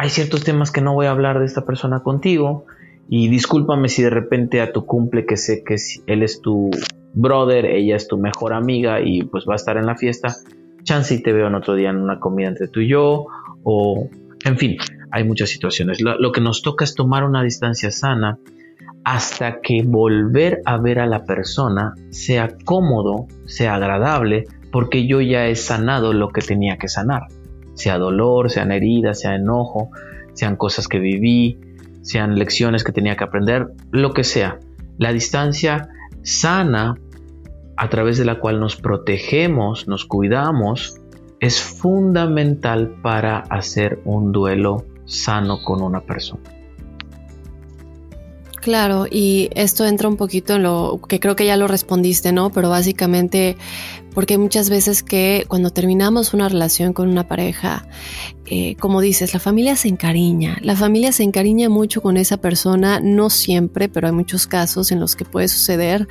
hay 0.00 0.10
ciertos 0.10 0.44
temas 0.44 0.70
que 0.70 0.80
no 0.80 0.94
voy 0.94 1.06
a 1.06 1.10
hablar 1.10 1.40
de 1.40 1.44
esta 1.44 1.66
persona 1.66 2.04
contigo 2.04 2.66
y 3.08 3.28
discúlpame 3.28 3.88
si 3.88 4.04
de 4.04 4.10
repente 4.10 4.60
a 4.60 4.72
tu 4.72 4.86
cumple 4.86 5.26
que 5.26 5.36
sé 5.36 5.64
que 5.64 5.74
él 6.06 6.22
es 6.22 6.40
tu 6.40 6.70
brother, 7.14 7.66
ella 7.66 7.96
es 7.96 8.06
tu 8.06 8.16
mejor 8.16 8.52
amiga 8.52 9.00
y 9.00 9.24
pues 9.24 9.44
va 9.48 9.54
a 9.54 9.56
estar 9.56 9.76
en 9.76 9.86
la 9.86 9.96
fiesta, 9.96 10.36
chance 10.84 11.12
y 11.16 11.20
te 11.20 11.32
veo 11.32 11.48
en 11.48 11.56
otro 11.56 11.74
día 11.74 11.90
en 11.90 11.96
una 11.96 12.20
comida 12.20 12.46
entre 12.46 12.68
tú 12.68 12.78
y 12.78 12.88
yo 12.90 13.26
o 13.64 14.08
en 14.44 14.56
fin, 14.56 14.76
hay 15.10 15.24
muchas 15.24 15.50
situaciones. 15.50 16.00
Lo, 16.00 16.16
lo 16.16 16.30
que 16.30 16.40
nos 16.40 16.62
toca 16.62 16.84
es 16.84 16.94
tomar 16.94 17.24
una 17.24 17.42
distancia 17.42 17.90
sana 17.90 18.38
hasta 19.02 19.60
que 19.60 19.82
volver 19.84 20.60
a 20.64 20.78
ver 20.78 21.00
a 21.00 21.06
la 21.06 21.24
persona 21.24 21.94
sea 22.10 22.56
cómodo, 22.64 23.26
sea 23.46 23.74
agradable, 23.74 24.44
porque 24.70 25.08
yo 25.08 25.20
ya 25.20 25.48
he 25.48 25.56
sanado 25.56 26.12
lo 26.12 26.28
que 26.28 26.40
tenía 26.40 26.78
que 26.78 26.86
sanar 26.86 27.22
sea 27.78 27.96
dolor, 27.96 28.50
sean 28.50 28.72
heridas, 28.72 29.20
sea 29.20 29.36
enojo, 29.36 29.90
sean 30.34 30.56
cosas 30.56 30.88
que 30.88 30.98
viví, 30.98 31.60
sean 32.02 32.36
lecciones 32.36 32.82
que 32.82 32.90
tenía 32.92 33.16
que 33.16 33.24
aprender, 33.24 33.68
lo 33.92 34.12
que 34.12 34.24
sea. 34.24 34.58
La 34.98 35.12
distancia 35.12 35.88
sana 36.22 36.96
a 37.76 37.88
través 37.88 38.18
de 38.18 38.24
la 38.24 38.40
cual 38.40 38.58
nos 38.58 38.74
protegemos, 38.74 39.86
nos 39.86 40.04
cuidamos, 40.04 41.00
es 41.38 41.60
fundamental 41.60 42.96
para 43.00 43.38
hacer 43.38 44.00
un 44.04 44.32
duelo 44.32 44.84
sano 45.04 45.62
con 45.62 45.80
una 45.80 46.00
persona. 46.00 46.57
Claro, 48.60 49.06
y 49.10 49.50
esto 49.54 49.84
entra 49.86 50.08
un 50.08 50.16
poquito 50.16 50.54
en 50.54 50.64
lo 50.64 51.00
que 51.08 51.20
creo 51.20 51.36
que 51.36 51.46
ya 51.46 51.56
lo 51.56 51.68
respondiste, 51.68 52.32
¿no? 52.32 52.50
Pero 52.50 52.68
básicamente 52.68 53.56
porque 54.14 54.36
muchas 54.36 54.68
veces 54.68 55.04
que 55.04 55.44
cuando 55.46 55.70
terminamos 55.70 56.34
una 56.34 56.48
relación 56.48 56.92
con 56.92 57.08
una 57.08 57.28
pareja, 57.28 57.86
eh, 58.50 58.76
como 58.76 59.00
dices, 59.00 59.34
la 59.34 59.40
familia 59.40 59.76
se 59.76 59.88
encariña, 59.88 60.58
la 60.62 60.74
familia 60.74 61.12
se 61.12 61.22
encariña 61.22 61.68
mucho 61.68 62.00
con 62.00 62.16
esa 62.16 62.38
persona, 62.38 63.00
no 63.00 63.30
siempre, 63.30 63.88
pero 63.88 64.06
hay 64.06 64.12
muchos 64.12 64.46
casos 64.46 64.90
en 64.90 65.00
los 65.00 65.16
que 65.16 65.24
puede 65.24 65.48
suceder 65.48 66.08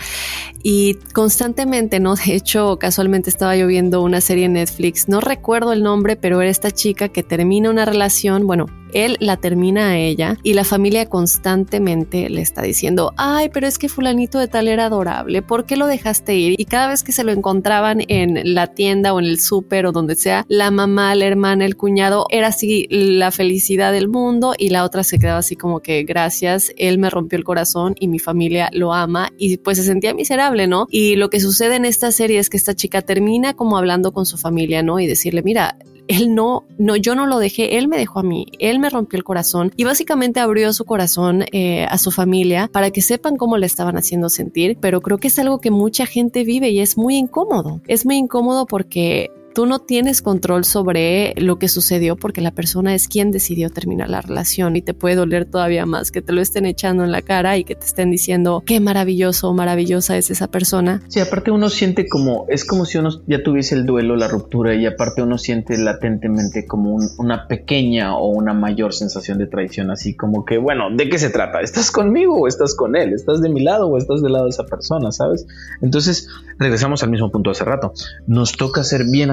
y 0.61 0.95
constantemente, 1.13 1.99
¿no? 1.99 2.15
De 2.15 2.35
hecho, 2.35 2.77
casualmente 2.77 3.29
estaba 3.29 3.55
yo 3.55 3.67
viendo 3.67 4.01
una 4.01 4.21
serie 4.21 4.45
en 4.45 4.53
Netflix, 4.53 5.07
no 5.07 5.19
recuerdo 5.19 5.73
el 5.73 5.83
nombre, 5.83 6.15
pero 6.15 6.41
era 6.41 6.51
esta 6.51 6.71
chica 6.71 7.09
que 7.09 7.23
termina 7.23 7.69
una 7.69 7.85
relación, 7.85 8.45
bueno, 8.45 8.67
él 8.93 9.17
la 9.19 9.37
termina 9.37 9.89
a 9.89 9.97
ella 9.97 10.37
y 10.43 10.53
la 10.53 10.63
familia 10.63 11.07
constantemente 11.07 12.29
le 12.29 12.41
está 12.41 12.61
diciendo, 12.61 13.13
ay, 13.17 13.49
pero 13.53 13.67
es 13.67 13.77
que 13.77 13.89
fulanito 13.89 14.39
de 14.39 14.47
tal 14.47 14.67
era 14.67 14.85
adorable, 14.85 15.41
¿por 15.41 15.65
qué 15.65 15.77
lo 15.77 15.87
dejaste 15.87 16.35
ir? 16.35 16.55
Y 16.57 16.65
cada 16.65 16.87
vez 16.87 17.03
que 17.03 17.11
se 17.11 17.23
lo 17.23 17.31
encontraban 17.31 18.01
en 18.07 18.53
la 18.53 18.67
tienda 18.67 19.13
o 19.13 19.19
en 19.19 19.25
el 19.25 19.39
súper 19.39 19.85
o 19.85 19.91
donde 19.91 20.15
sea, 20.15 20.45
la 20.47 20.71
mamá, 20.71 21.15
la 21.15 21.25
hermana, 21.25 21.65
el 21.65 21.75
cuñado, 21.75 22.26
era 22.29 22.47
así 22.47 22.87
la 22.89 23.31
felicidad 23.31 23.91
del 23.91 24.07
mundo 24.07 24.53
y 24.57 24.69
la 24.69 24.83
otra 24.83 25.03
se 25.03 25.19
quedaba 25.19 25.39
así 25.39 25.55
como 25.55 25.79
que 25.79 26.03
gracias, 26.03 26.71
él 26.77 26.97
me 26.97 27.09
rompió 27.09 27.37
el 27.37 27.43
corazón 27.43 27.95
y 27.99 28.07
mi 28.07 28.19
familia 28.19 28.69
lo 28.73 28.93
ama 28.93 29.31
y 29.37 29.57
pues 29.57 29.77
se 29.77 29.83
sentía 29.83 30.13
miserable, 30.13 30.67
¿no? 30.67 30.87
Y 30.89 31.15
lo 31.15 31.29
que 31.29 31.39
sucede 31.39 31.75
en 31.75 31.85
esta 31.85 32.11
serie 32.11 32.39
es 32.39 32.49
que 32.49 32.57
esta 32.57 32.75
chica 32.75 33.01
termina 33.01 33.53
como 33.53 33.77
hablando 33.77 34.11
con 34.11 34.25
su 34.25 34.37
familia, 34.37 34.83
¿no? 34.83 34.99
Y 34.99 35.07
decirle, 35.07 35.43
mira, 35.43 35.77
él 36.07 36.33
no, 36.33 36.63
no, 36.77 36.95
yo 36.95 37.15
no 37.15 37.25
lo 37.25 37.39
dejé, 37.39 37.77
él 37.77 37.87
me 37.87 37.97
dejó 37.97 38.19
a 38.19 38.23
mí, 38.23 38.47
él 38.59 38.79
me 38.79 38.89
rompió 38.89 39.17
el 39.17 39.23
corazón 39.23 39.73
y 39.75 39.83
básicamente 39.83 40.39
abrió 40.39 40.71
su 40.73 40.85
corazón 40.85 41.45
eh, 41.51 41.85
a 41.89 41.97
su 41.97 42.11
familia 42.11 42.69
para 42.71 42.91
que 42.91 43.01
sepan 43.01 43.35
cómo 43.35 43.57
le 43.57 43.65
estaban 43.65 43.97
haciendo 43.97 44.29
sentir, 44.29 44.77
pero 44.79 45.01
creo 45.01 45.17
que 45.17 45.27
es 45.27 45.37
algo 45.39 45.59
que 45.59 45.71
mucha 45.71 46.05
gente 46.05 46.43
vive 46.43 46.69
y 46.69 46.79
es 46.79 46.97
muy 46.97 47.17
incómodo, 47.17 47.81
es 47.87 48.05
muy 48.05 48.15
incómodo 48.15 48.65
porque 48.65 49.31
tú 49.57 49.65
no 49.65 49.79
tienes 49.79 50.21
control 50.21 50.65
sobre 50.65 51.33
lo 51.35 51.57
que 51.57 51.67
sucedió 51.67 52.15
porque 52.15 52.41
la 52.41 52.51
persona 52.51 52.93
es 52.93 53.07
quien 53.07 53.31
decidió 53.31 53.71
terminar 53.71 54.07
la 54.07 54.21
relación 54.21 54.75
y 54.75 54.83
te 54.83 54.93
puede 54.93 55.15
doler 55.15 55.45
todavía 55.45 55.87
más 55.87 56.11
que 56.11 56.21
te 56.21 56.31
lo 56.31 56.41
estén 56.41 56.67
echando 56.67 57.03
en 57.03 57.11
la 57.11 57.23
cara 57.23 57.57
y 57.57 57.63
que 57.63 57.73
te 57.73 57.87
estén 57.87 58.11
diciendo 58.11 58.61
qué 58.67 58.79
maravilloso 58.79 59.49
o 59.49 59.55
maravillosa 59.55 60.15
es 60.15 60.29
esa 60.29 60.47
persona. 60.47 61.01
Sí, 61.07 61.21
aparte 61.21 61.49
uno 61.49 61.69
siente 61.69 62.07
como, 62.07 62.45
es 62.49 62.65
como 62.65 62.85
si 62.85 62.99
uno 62.99 63.09
ya 63.25 63.41
tuviese 63.41 63.73
el 63.73 63.87
duelo, 63.87 64.15
la 64.15 64.27
ruptura 64.27 64.75
y 64.75 64.85
aparte 64.85 65.23
uno 65.23 65.39
siente 65.39 65.75
latentemente 65.75 66.67
como 66.67 66.99
una 67.17 67.47
pequeña 67.47 68.15
o 68.15 68.27
una 68.27 68.53
mayor 68.53 68.93
sensación 68.93 69.39
de 69.39 69.47
traición, 69.47 69.89
así 69.89 70.15
como 70.15 70.45
que, 70.45 70.59
bueno, 70.59 70.95
¿de 70.95 71.09
qué 71.09 71.17
se 71.17 71.31
trata? 71.31 71.61
¿Estás 71.61 71.89
conmigo 71.89 72.41
o 72.41 72.47
estás 72.47 72.75
con 72.75 72.95
él? 72.95 73.11
¿Estás 73.11 73.41
de 73.41 73.49
mi 73.49 73.63
lado 73.63 73.87
o 73.87 73.97
estás 73.97 74.21
del 74.21 74.33
lado 74.33 74.45
de 74.45 74.51
esa 74.51 74.67
persona? 74.67 75.11
¿Sabes? 75.11 75.47
Entonces, 75.81 76.29
regresamos 76.59 77.01
al 77.01 77.09
mismo 77.09 77.31
punto 77.31 77.49
hace 77.49 77.63
rato. 77.63 77.93
Nos 78.27 78.51
toca 78.51 78.83
ser 78.83 79.05
bien 79.09 79.31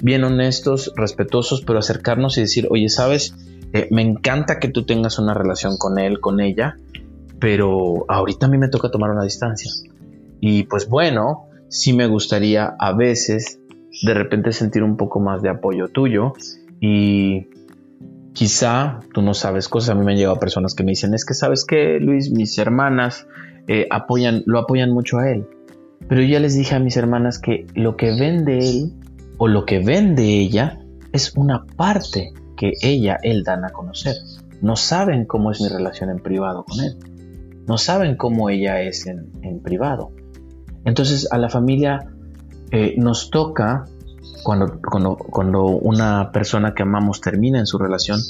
bien 0.00 0.24
honestos, 0.24 0.92
respetuosos, 0.96 1.62
pero 1.62 1.78
acercarnos 1.78 2.38
y 2.38 2.42
decir, 2.42 2.68
oye, 2.70 2.88
¿sabes? 2.88 3.34
Eh, 3.72 3.88
me 3.90 4.02
encanta 4.02 4.58
que 4.58 4.68
tú 4.68 4.84
tengas 4.84 5.18
una 5.18 5.34
relación 5.34 5.76
con 5.76 5.98
él, 5.98 6.20
con 6.20 6.40
ella, 6.40 6.76
pero 7.38 8.04
ahorita 8.08 8.46
a 8.46 8.48
mí 8.48 8.58
me 8.58 8.68
toca 8.68 8.90
tomar 8.90 9.10
una 9.10 9.24
distancia. 9.24 9.70
Y 10.40 10.64
pues 10.64 10.88
bueno, 10.88 11.46
sí 11.68 11.92
me 11.92 12.06
gustaría 12.06 12.74
a 12.78 12.92
veces 12.92 13.60
de 14.02 14.14
repente 14.14 14.52
sentir 14.52 14.82
un 14.82 14.96
poco 14.96 15.20
más 15.20 15.42
de 15.42 15.48
apoyo 15.48 15.88
tuyo 15.88 16.32
y 16.80 17.48
quizá 18.32 19.00
tú 19.12 19.22
no 19.22 19.34
sabes 19.34 19.68
cosas. 19.68 19.90
A 19.90 19.94
mí 19.94 20.04
me 20.04 20.12
han 20.12 20.18
llegado 20.18 20.38
personas 20.38 20.74
que 20.74 20.84
me 20.84 20.92
dicen, 20.92 21.14
es 21.14 21.24
que 21.24 21.34
sabes 21.34 21.64
que 21.64 21.98
Luis, 22.00 22.30
mis 22.30 22.56
hermanas 22.58 23.26
eh, 23.66 23.86
apoyan, 23.90 24.42
lo 24.46 24.60
apoyan 24.60 24.92
mucho 24.92 25.18
a 25.18 25.30
él. 25.30 25.46
Pero 26.08 26.22
ya 26.22 26.40
les 26.40 26.54
dije 26.56 26.74
a 26.74 26.78
mis 26.78 26.96
hermanas 26.96 27.38
que 27.38 27.66
lo 27.74 27.96
que 27.96 28.12
ven 28.18 28.44
de 28.44 28.58
él 28.58 28.92
o 29.38 29.48
lo 29.48 29.64
que 29.64 29.78
ven 29.78 30.14
de 30.14 30.38
ella 30.40 30.80
es 31.12 31.32
una 31.36 31.64
parte 31.64 32.34
que 32.56 32.72
ella, 32.82 33.16
él 33.22 33.44
dan 33.44 33.64
a 33.64 33.70
conocer. 33.70 34.16
No 34.60 34.76
saben 34.76 35.24
cómo 35.24 35.50
es 35.52 35.60
mi 35.60 35.68
relación 35.68 36.10
en 36.10 36.18
privado 36.18 36.64
con 36.64 36.80
él. 36.80 36.96
No 37.66 37.78
saben 37.78 38.16
cómo 38.16 38.50
ella 38.50 38.82
es 38.82 39.06
en, 39.06 39.60
privado. 39.62 40.10
Entonces 40.84 41.30
a 41.30 41.38
la 41.38 41.48
familia 41.48 42.10
eh, 42.72 42.94
nos 42.98 43.30
toca 43.30 43.84
cuando, 44.42 44.80
cuando, 44.80 45.66
una 45.66 46.32
persona 46.32 46.74
que 46.74 46.82
amamos 46.82 47.20
termina 47.20 47.58
en 47.58 47.66
su 47.66 47.78
relación, 47.78 48.20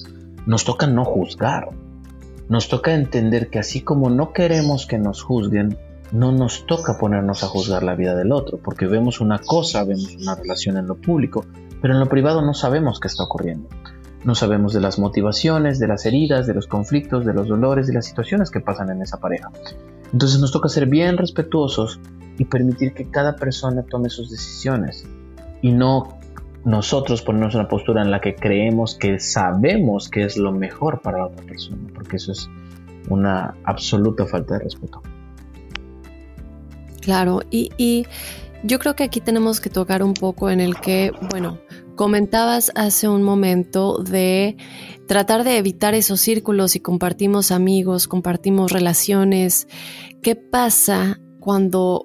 nos 0.46 0.64
toca 0.64 0.86
no 0.86 1.04
juzgar. 1.04 1.68
Nos 2.48 2.68
toca 2.68 2.94
entender 2.94 3.50
que 3.50 3.58
así 3.58 3.82
como 3.82 4.10
no 4.10 4.32
queremos 4.32 4.86
que 4.86 4.98
nos 4.98 5.22
juzguen, 5.22 5.78
no 6.12 6.32
nos 6.32 6.66
toca 6.66 6.98
ponernos 6.98 7.42
a 7.42 7.48
juzgar 7.48 7.82
la 7.82 7.94
vida 7.94 8.14
del 8.14 8.32
otro, 8.32 8.58
porque 8.58 8.86
vemos 8.86 9.20
una 9.20 9.38
cosa, 9.38 9.84
vemos 9.84 10.16
una 10.16 10.34
relación 10.34 10.76
en 10.76 10.86
lo 10.86 10.96
público, 10.96 11.44
pero 11.80 11.94
en 11.94 12.00
lo 12.00 12.06
privado 12.06 12.42
no 12.42 12.54
sabemos 12.54 13.00
qué 13.00 13.08
está 13.08 13.24
ocurriendo. 13.24 13.68
No 14.24 14.34
sabemos 14.34 14.72
de 14.72 14.80
las 14.80 14.98
motivaciones, 14.98 15.78
de 15.78 15.86
las 15.86 16.04
heridas, 16.04 16.46
de 16.46 16.54
los 16.54 16.66
conflictos, 16.66 17.24
de 17.24 17.34
los 17.34 17.48
dolores, 17.48 17.86
de 17.86 17.94
las 17.94 18.06
situaciones 18.06 18.50
que 18.50 18.60
pasan 18.60 18.90
en 18.90 19.02
esa 19.02 19.20
pareja. 19.20 19.50
Entonces 20.12 20.40
nos 20.40 20.50
toca 20.50 20.68
ser 20.68 20.86
bien 20.86 21.16
respetuosos 21.16 22.00
y 22.36 22.44
permitir 22.44 22.94
que 22.94 23.10
cada 23.10 23.36
persona 23.36 23.82
tome 23.82 24.10
sus 24.10 24.30
decisiones 24.30 25.06
y 25.62 25.72
no 25.72 26.18
nosotros 26.64 27.22
ponernos 27.22 27.54
una 27.54 27.68
postura 27.68 28.02
en 28.02 28.10
la 28.10 28.20
que 28.20 28.34
creemos 28.34 28.96
que 28.96 29.20
sabemos 29.20 30.08
que 30.08 30.24
es 30.24 30.36
lo 30.36 30.52
mejor 30.52 31.00
para 31.00 31.18
la 31.18 31.26
otra 31.26 31.44
persona, 31.44 31.78
porque 31.94 32.16
eso 32.16 32.32
es 32.32 32.50
una 33.08 33.54
absoluta 33.64 34.26
falta 34.26 34.54
de 34.54 34.64
respeto. 34.64 35.02
Claro, 37.08 37.40
y, 37.50 37.70
y 37.78 38.04
yo 38.62 38.78
creo 38.78 38.94
que 38.94 39.02
aquí 39.02 39.22
tenemos 39.22 39.62
que 39.62 39.70
tocar 39.70 40.02
un 40.02 40.12
poco 40.12 40.50
en 40.50 40.60
el 40.60 40.78
que, 40.78 41.10
bueno, 41.30 41.58
comentabas 41.96 42.70
hace 42.74 43.08
un 43.08 43.22
momento 43.22 44.02
de 44.02 44.58
tratar 45.06 45.42
de 45.42 45.56
evitar 45.56 45.94
esos 45.94 46.20
círculos 46.20 46.76
y 46.76 46.80
compartimos 46.80 47.50
amigos, 47.50 48.08
compartimos 48.08 48.72
relaciones. 48.72 49.68
¿Qué 50.20 50.36
pasa 50.36 51.18
cuando 51.40 52.04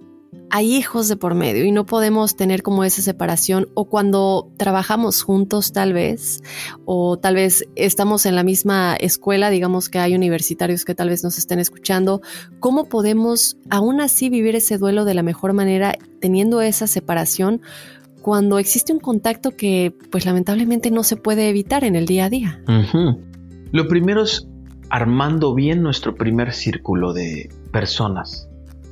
hay 0.56 0.76
hijos 0.76 1.08
de 1.08 1.16
por 1.16 1.34
medio 1.34 1.66
y 1.66 1.72
no 1.72 1.88
podemos 1.88 2.36
tener 2.36 2.62
como 2.62 2.84
esa 2.84 3.02
separación 3.02 3.70
o 3.74 3.86
cuando 3.86 4.52
trabajamos 4.56 5.24
juntos 5.24 5.74
tal 5.74 5.94
vez 5.94 6.44
o 6.86 7.18
tal 7.18 7.34
vez 7.34 7.66
estamos 7.76 8.28
en 8.28 8.36
la 8.36 8.44
misma 8.44 8.96
escuela, 9.00 9.50
digamos 9.50 9.90
que 9.90 9.98
hay 9.98 10.14
universitarios 10.14 10.86
que 10.86 10.94
tal 10.94 11.10
vez 11.10 11.24
nos 11.24 11.40
estén 11.40 11.58
escuchando, 11.58 12.22
¿cómo 12.60 12.88
podemos 12.88 13.58
aún 13.72 14.00
así 14.00 14.30
vivir 14.30 14.56
ese 14.56 14.78
duelo 14.78 15.06
de 15.06 15.16
la 15.16 15.24
mejor 15.24 15.54
manera 15.54 15.98
teniendo 16.22 16.62
esa 16.62 16.86
separación? 16.86 17.62
cuando 18.22 18.58
existe 18.58 18.94
un 18.94 19.02
contacto 19.02 19.52
que 19.52 19.94
pues 20.10 20.26
lamentablemente 20.26 20.92
no 20.92 21.04
se 21.04 21.18
puede 21.18 21.50
evitar 21.50 21.84
en 21.84 21.98
el 21.98 22.06
día 22.06 22.26
a 22.26 22.30
día. 22.30 22.64
Lo 23.74 23.88
primero 23.90 24.24
es 24.24 24.48
armando 24.90 25.54
bien 25.54 25.82
nuestro 25.82 26.16
primer 26.16 26.54
círculo 26.54 27.12
de 27.12 27.50
personas 27.74 28.48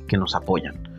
que 0.06 0.18
nos 0.18 0.34
apoyan 0.34 0.91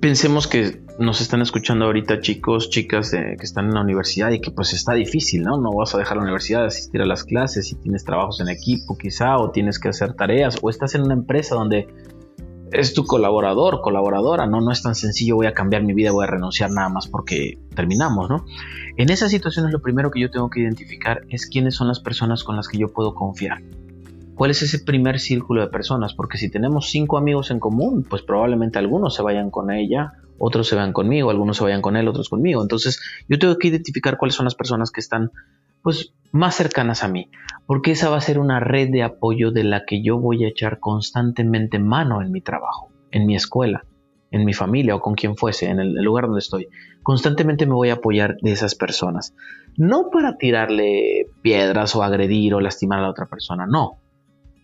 pensemos 0.00 0.46
que 0.46 0.80
nos 0.98 1.20
están 1.20 1.42
escuchando 1.42 1.86
ahorita 1.86 2.20
chicos, 2.20 2.70
chicas 2.70 3.10
que 3.10 3.36
están 3.40 3.66
en 3.66 3.74
la 3.74 3.80
universidad 3.80 4.30
y 4.30 4.40
que 4.40 4.50
pues 4.50 4.72
está 4.72 4.94
difícil, 4.94 5.42
¿no? 5.42 5.58
No 5.58 5.72
vas 5.72 5.94
a 5.94 5.98
dejar 5.98 6.18
la 6.18 6.22
universidad, 6.22 6.64
asistir 6.64 7.00
a 7.02 7.06
las 7.06 7.24
clases 7.24 7.68
si 7.68 7.76
tienes 7.76 8.04
trabajos 8.04 8.40
en 8.40 8.48
equipo 8.48 8.96
quizá 8.96 9.36
o 9.38 9.50
tienes 9.50 9.78
que 9.78 9.88
hacer 9.88 10.14
tareas 10.14 10.58
o 10.62 10.70
estás 10.70 10.94
en 10.94 11.02
una 11.02 11.14
empresa 11.14 11.54
donde 11.54 11.88
es 12.70 12.94
tu 12.94 13.04
colaborador, 13.04 13.80
colaboradora, 13.82 14.46
¿no? 14.46 14.60
No 14.60 14.72
es 14.72 14.82
tan 14.82 14.94
sencillo, 14.94 15.36
voy 15.36 15.46
a 15.46 15.52
cambiar 15.52 15.82
mi 15.82 15.92
vida, 15.92 16.10
voy 16.10 16.24
a 16.24 16.28
renunciar 16.28 16.70
nada 16.70 16.88
más 16.88 17.06
porque 17.06 17.58
terminamos, 17.74 18.30
¿no? 18.30 18.46
En 18.96 19.10
esas 19.10 19.30
situaciones 19.30 19.72
lo 19.72 19.82
primero 19.82 20.10
que 20.10 20.20
yo 20.20 20.30
tengo 20.30 20.48
que 20.48 20.60
identificar 20.60 21.22
es 21.28 21.46
quiénes 21.46 21.74
son 21.74 21.88
las 21.88 22.00
personas 22.00 22.44
con 22.44 22.56
las 22.56 22.68
que 22.68 22.78
yo 22.78 22.88
puedo 22.88 23.14
confiar. 23.14 23.62
¿Cuál 24.42 24.50
es 24.50 24.62
ese 24.62 24.80
primer 24.80 25.20
círculo 25.20 25.60
de 25.60 25.68
personas? 25.68 26.14
Porque 26.14 26.36
si 26.36 26.50
tenemos 26.50 26.90
cinco 26.90 27.16
amigos 27.16 27.52
en 27.52 27.60
común, 27.60 28.04
pues 28.10 28.22
probablemente 28.22 28.76
algunos 28.76 29.14
se 29.14 29.22
vayan 29.22 29.52
con 29.52 29.70
ella, 29.70 30.14
otros 30.36 30.66
se 30.66 30.74
vayan 30.74 30.92
conmigo, 30.92 31.30
algunos 31.30 31.58
se 31.58 31.62
vayan 31.62 31.80
con 31.80 31.96
él, 31.96 32.08
otros 32.08 32.28
conmigo. 32.28 32.60
Entonces 32.60 33.00
yo 33.28 33.38
tengo 33.38 33.56
que 33.56 33.68
identificar 33.68 34.18
cuáles 34.18 34.34
son 34.34 34.46
las 34.46 34.56
personas 34.56 34.90
que 34.90 34.98
están 34.98 35.30
pues 35.80 36.12
más 36.32 36.56
cercanas 36.56 37.04
a 37.04 37.08
mí, 37.08 37.30
porque 37.66 37.92
esa 37.92 38.10
va 38.10 38.16
a 38.16 38.20
ser 38.20 38.40
una 38.40 38.58
red 38.58 38.90
de 38.90 39.04
apoyo 39.04 39.52
de 39.52 39.62
la 39.62 39.84
que 39.84 40.02
yo 40.02 40.18
voy 40.18 40.42
a 40.42 40.48
echar 40.48 40.80
constantemente 40.80 41.78
mano 41.78 42.20
en 42.20 42.32
mi 42.32 42.40
trabajo, 42.40 42.90
en 43.12 43.26
mi 43.26 43.36
escuela, 43.36 43.84
en 44.32 44.44
mi 44.44 44.54
familia 44.54 44.96
o 44.96 45.00
con 45.00 45.14
quien 45.14 45.36
fuese, 45.36 45.66
en 45.66 45.78
el 45.78 45.94
lugar 46.02 46.24
donde 46.24 46.40
estoy. 46.40 46.66
Constantemente 47.04 47.64
me 47.64 47.74
voy 47.74 47.90
a 47.90 47.94
apoyar 47.94 48.38
de 48.42 48.50
esas 48.50 48.74
personas. 48.74 49.36
No 49.76 50.10
para 50.10 50.36
tirarle 50.36 51.28
piedras 51.42 51.94
o 51.94 52.02
agredir 52.02 52.54
o 52.54 52.60
lastimar 52.60 52.98
a 52.98 53.02
la 53.02 53.10
otra 53.10 53.26
persona, 53.26 53.68
no, 53.68 54.01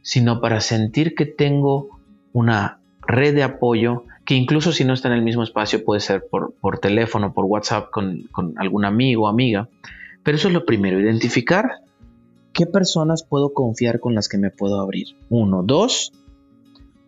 sino 0.09 0.41
para 0.41 0.63
sentir 0.63 1.15
que 1.15 1.27
tengo 1.27 2.01
una 2.33 2.81
red 3.03 3.35
de 3.35 3.43
apoyo 3.43 4.05
que 4.25 4.37
incluso 4.37 4.73
si 4.73 4.83
no 4.83 4.95
está 4.95 5.09
en 5.09 5.15
el 5.15 5.21
mismo 5.21 5.43
espacio 5.43 5.85
puede 5.85 6.01
ser 6.01 6.25
por, 6.31 6.79
teléfono, 6.79 7.35
por 7.35 7.45
WhatsApp 7.45 7.91
con, 7.91 8.23
con 8.33 8.55
algún 8.57 8.87
amigo 8.87 9.25
o 9.25 9.29
amiga. 9.29 9.69
Pero 10.23 10.39
eso 10.39 10.49
es 10.49 10.55
lo 10.55 10.65
primero, 10.65 10.99
identificar 10.99 11.83
qué 12.55 12.65
personas 12.65 13.23
puedo 13.23 13.53
confiar 13.53 14.01
con 14.01 14.15
las 14.15 14.31
que 14.31 14.39
me 14.39 14.51
puedo 14.51 14.81
abrir. 14.81 15.09
Uno, 15.29 15.63
dos, 15.63 16.11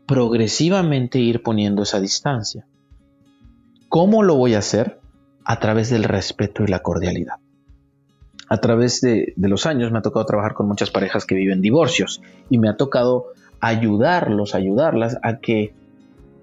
progresivamente 0.05 1.21
ir 1.21 1.43
poniendo 1.43 1.85
esa 1.85 2.01
distancia. 2.01 2.67
¿Cómo 3.89 4.23
lo 4.23 4.35
voy 4.35 4.53
a 4.53 4.59
hacer? 4.59 5.01
A 5.47 5.59
través 5.59 5.89
del 5.89 6.05
respeto 6.05 6.65
y 6.65 6.67
la 6.67 6.81
cordialidad 6.81 7.37
a 8.51 8.57
través 8.57 9.01
de, 9.01 9.33
los 9.37 9.65
años 9.65 9.93
me 9.93 9.99
ha 9.99 10.03
tocado 10.03 10.27
trabajar 10.27 10.55
con 10.55 10.67
muchas 10.67 10.91
parejas 10.91 11.25
que 11.25 11.37
viven 11.37 11.63
divorcios 11.63 12.21
y 12.51 12.59
me 12.59 12.69
ha 12.69 12.77
tocado 12.77 13.27
ayudarlos, 13.61 14.57
ayudarlas 14.57 15.19
a 15.23 15.39
que 15.39 15.73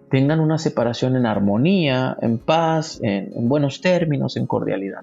tengan 0.10 0.40
una 0.40 0.58
separación 0.58 1.18
en 1.18 1.26
armonía, 1.26 2.18
en 2.22 2.38
paz, 2.38 3.00
en, 3.04 3.50
buenos 3.50 3.82
términos, 3.82 4.38
en 4.38 4.48
cordialidad. 4.48 5.02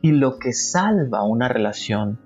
Y 0.00 0.12
lo 0.12 0.38
que 0.38 0.54
salva 0.54 1.22
una 1.22 1.48
relación 1.48 2.18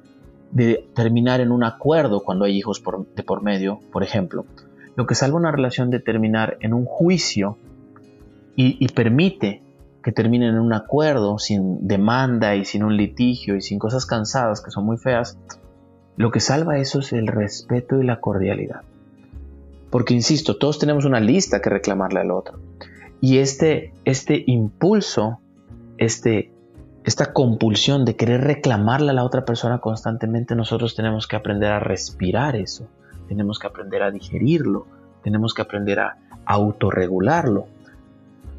de 0.53 0.89
terminar 0.95 1.41
en 1.41 1.51
un 1.51 1.65
acuerdo 1.65 2.23
cuando 2.23 2.45
hay 2.45 2.57
hijos 2.57 2.81
de 3.17 3.23
por 3.25 3.43
medio, 3.43 3.81
por 3.93 4.05
ejemplo, 4.05 4.47
lo 4.95 5.05
que 5.09 5.17
salva 5.17 5.37
una 5.37 5.51
relación 5.51 5.91
de 5.91 5.99
terminar 5.99 6.59
en 6.61 6.75
un 6.75 6.85
juicio 6.85 7.59
y, 8.55 8.77
y 8.79 8.87
permite 8.87 9.63
que 10.07 10.13
terminen 10.13 10.51
en 10.51 10.61
un 10.61 10.73
acuerdo 10.73 11.37
sin 11.41 11.89
demanda 11.89 12.55
y 12.55 12.65
sin 12.65 12.85
un 12.85 12.97
litigio 12.97 13.57
y 13.57 13.61
sin 13.61 13.81
cosas 13.81 14.07
cansadas 14.07 14.61
que 14.61 14.71
son 14.71 14.87
muy 14.87 14.99
feas, 14.99 15.37
lo 16.17 16.31
que 16.31 16.39
salva 16.39 16.79
eso 16.79 17.01
es 17.01 17.13
el 17.13 17.27
respeto 17.27 18.01
y 18.01 18.07
la 18.07 18.21
cordialidad. 18.21 18.83
Porque, 19.91 20.15
insisto, 20.15 20.59
todos 20.59 20.79
tenemos 20.79 21.07
una 21.07 21.19
lista 21.19 21.61
que 21.61 21.71
reclamarle 21.71 22.21
al 22.21 22.31
otro. 22.31 22.61
Y 23.21 23.39
este, 23.39 23.95
este 24.05 24.45
impulso, 24.47 25.41
este, 25.99 26.53
esta 27.03 27.33
compulsión 27.33 28.05
de 28.05 28.15
querer 28.15 28.43
reclamarle 28.43 29.11
a 29.11 29.15
la 29.15 29.25
otra 29.25 29.45
persona 29.45 29.81
constantemente, 29.81 30.55
nosotros 30.55 30.95
tenemos 30.95 31.27
que 31.27 31.35
aprender 31.35 31.73
a 31.73 31.81
respirar 31.81 32.55
eso, 32.55 32.87
tenemos 33.27 33.59
que 33.59 33.67
aprender 33.67 34.05
a 34.05 34.13
digerirlo, 34.13 34.87
tenemos 35.25 35.53
que 35.53 35.63
aprender 35.63 35.99
a 35.99 36.17
autorregularlo 36.45 37.67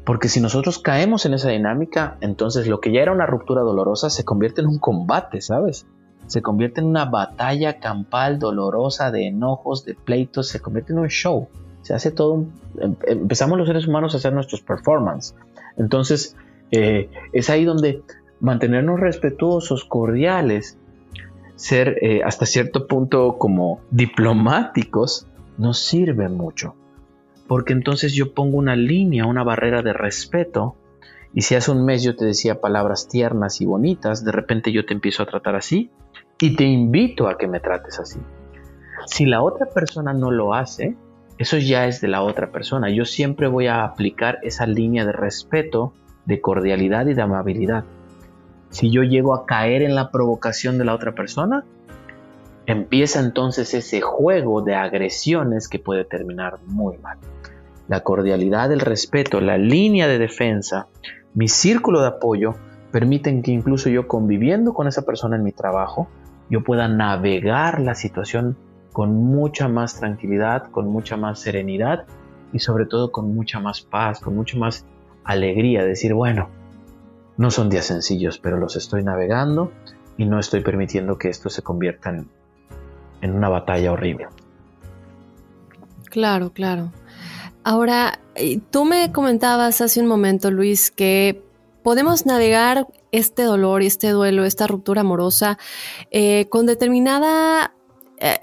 Porque 0.08 0.30
si 0.30 0.40
nosotros 0.40 0.78
caemos 0.78 1.26
en 1.26 1.34
esa 1.34 1.50
dinámica, 1.50 2.16
entonces 2.22 2.66
lo 2.66 2.80
que 2.80 2.90
ya 2.92 3.02
era 3.02 3.12
una 3.12 3.26
ruptura 3.26 3.60
dolorosa 3.60 4.08
se 4.08 4.24
convierte 4.24 4.62
en 4.62 4.66
un 4.66 4.78
combate, 4.78 5.42
¿sabes? 5.42 5.86
Se 6.26 6.40
convierte 6.40 6.80
en 6.80 6.86
una 6.86 7.04
batalla 7.04 7.78
campal 7.78 8.38
dolorosa 8.38 9.10
de 9.10 9.26
enojos, 9.26 9.84
de 9.84 9.94
pleitos, 9.94 10.48
se 10.48 10.60
convierte 10.60 10.94
en 10.94 11.00
un 11.00 11.08
show. 11.08 11.48
Se 11.82 11.92
hace 11.92 12.10
todo 12.10 12.32
un... 12.32 12.54
Em, 12.80 12.96
empezamos 13.06 13.58
los 13.58 13.66
seres 13.66 13.86
humanos 13.86 14.14
a 14.14 14.16
hacer 14.16 14.32
nuestros 14.32 14.62
performance. 14.62 15.34
Entonces, 15.76 16.36
eh, 16.70 17.10
es 17.34 17.50
ahí 17.50 17.66
donde 17.66 18.02
mantenernos 18.40 18.98
respetuosos, 18.98 19.84
cordiales, 19.84 20.78
ser 21.54 21.98
eh, 22.00 22.22
hasta 22.24 22.46
cierto 22.46 22.86
punto 22.86 23.36
como 23.36 23.82
diplomáticos, 23.90 25.26
nos 25.58 25.80
sirve 25.80 26.30
mucho. 26.30 26.76
Porque 27.48 27.72
entonces 27.72 28.12
yo 28.12 28.34
pongo 28.34 28.58
una 28.58 28.76
línea, 28.76 29.26
una 29.26 29.42
barrera 29.42 29.82
de 29.82 29.92
respeto, 29.92 30.76
y 31.34 31.42
si 31.42 31.56
hace 31.56 31.70
un 31.70 31.84
mes 31.84 32.02
yo 32.02 32.14
te 32.14 32.24
decía 32.24 32.60
palabras 32.60 33.08
tiernas 33.08 33.60
y 33.60 33.66
bonitas, 33.66 34.24
de 34.24 34.32
repente 34.32 34.70
yo 34.70 34.86
te 34.86 34.94
empiezo 34.94 35.24
a 35.24 35.26
tratar 35.26 35.56
así, 35.56 35.90
y 36.40 36.54
te 36.54 36.64
invito 36.64 37.26
a 37.26 37.36
que 37.36 37.48
me 37.48 37.58
trates 37.58 37.98
así. 37.98 38.20
Si 39.06 39.26
la 39.26 39.42
otra 39.42 39.66
persona 39.66 40.12
no 40.12 40.30
lo 40.30 40.54
hace, 40.54 40.96
eso 41.38 41.56
ya 41.56 41.86
es 41.86 42.00
de 42.00 42.08
la 42.08 42.22
otra 42.22 42.50
persona. 42.50 42.90
Yo 42.90 43.04
siempre 43.04 43.48
voy 43.48 43.68
a 43.68 43.84
aplicar 43.84 44.38
esa 44.42 44.66
línea 44.66 45.04
de 45.04 45.12
respeto, 45.12 45.94
de 46.26 46.40
cordialidad 46.40 47.06
y 47.06 47.14
de 47.14 47.22
amabilidad. 47.22 47.84
Si 48.70 48.90
yo 48.90 49.02
llego 49.02 49.34
a 49.34 49.46
caer 49.46 49.82
en 49.82 49.94
la 49.94 50.10
provocación 50.10 50.78
de 50.78 50.84
la 50.84 50.94
otra 50.94 51.14
persona, 51.14 51.64
empieza 52.66 53.20
entonces 53.20 53.72
ese 53.72 54.00
juego 54.00 54.60
de 54.60 54.74
agresiones 54.74 55.68
que 55.68 55.78
puede 55.78 56.04
terminar 56.04 56.58
muy 56.66 56.98
mal. 56.98 57.18
La 57.88 58.00
cordialidad, 58.00 58.70
el 58.70 58.80
respeto, 58.80 59.40
la 59.40 59.58
línea 59.58 60.06
de 60.06 60.18
defensa, 60.18 60.88
mi 61.34 61.48
círculo 61.48 62.02
de 62.02 62.08
apoyo 62.08 62.54
permiten 62.92 63.42
que 63.42 63.50
incluso 63.50 63.88
yo 63.88 64.06
conviviendo 64.06 64.74
con 64.74 64.86
esa 64.86 65.02
persona 65.02 65.36
en 65.36 65.42
mi 65.42 65.52
trabajo, 65.52 66.08
yo 66.50 66.62
pueda 66.62 66.88
navegar 66.88 67.80
la 67.80 67.94
situación 67.94 68.56
con 68.92 69.14
mucha 69.14 69.68
más 69.68 69.98
tranquilidad, 69.98 70.70
con 70.70 70.88
mucha 70.88 71.16
más 71.16 71.40
serenidad 71.40 72.06
y 72.52 72.58
sobre 72.58 72.86
todo 72.86 73.12
con 73.12 73.34
mucha 73.34 73.60
más 73.60 73.80
paz, 73.82 74.20
con 74.20 74.34
mucha 74.34 74.56
más 74.56 74.86
alegría. 75.24 75.84
Decir, 75.84 76.14
bueno, 76.14 76.48
no 77.36 77.50
son 77.50 77.70
días 77.70 77.86
sencillos, 77.86 78.38
pero 78.38 78.58
los 78.58 78.76
estoy 78.76 79.02
navegando 79.02 79.72
y 80.16 80.24
no 80.24 80.38
estoy 80.38 80.60
permitiendo 80.60 81.18
que 81.18 81.28
esto 81.28 81.50
se 81.50 81.62
convierta 81.62 82.10
en, 82.10 83.34
una 83.34 83.48
batalla 83.48 83.92
horrible. 83.92 84.28
Claro, 86.10 86.50
claro. 86.50 86.90
Ahora, 87.68 88.18
eh, 88.34 88.60
tú 88.70 88.86
me 88.86 89.12
comentabas 89.12 89.82
hace 89.82 90.00
un 90.00 90.06
momento, 90.06 90.50
Luis, 90.50 90.90
que 90.90 91.44
podemos 91.82 92.24
navegar 92.24 92.86
este 93.12 93.42
dolor, 93.42 93.82
este 93.82 94.08
duelo, 94.08 94.46
esta 94.46 94.66
ruptura 94.66 95.02
amorosa 95.02 95.58
eh, 96.10 96.46
con 96.48 96.64
determinada 96.64 97.74
eh, 98.20 98.38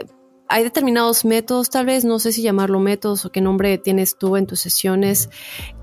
hay 0.47 0.63
determinados 0.63 1.25
métodos, 1.25 1.71
tal 1.71 1.87
vez, 1.87 2.05
no 2.05 2.19
sé 2.19 2.33
si 2.33 2.43
llamarlo 2.43 2.79
métodos 2.79 3.25
o 3.25 3.31
qué 3.31 3.41
nombre 3.41 3.79
tienes 3.79 4.15
tú 4.15 4.37
en 4.37 4.45
tus 4.45 4.59
sesiones. 4.59 5.31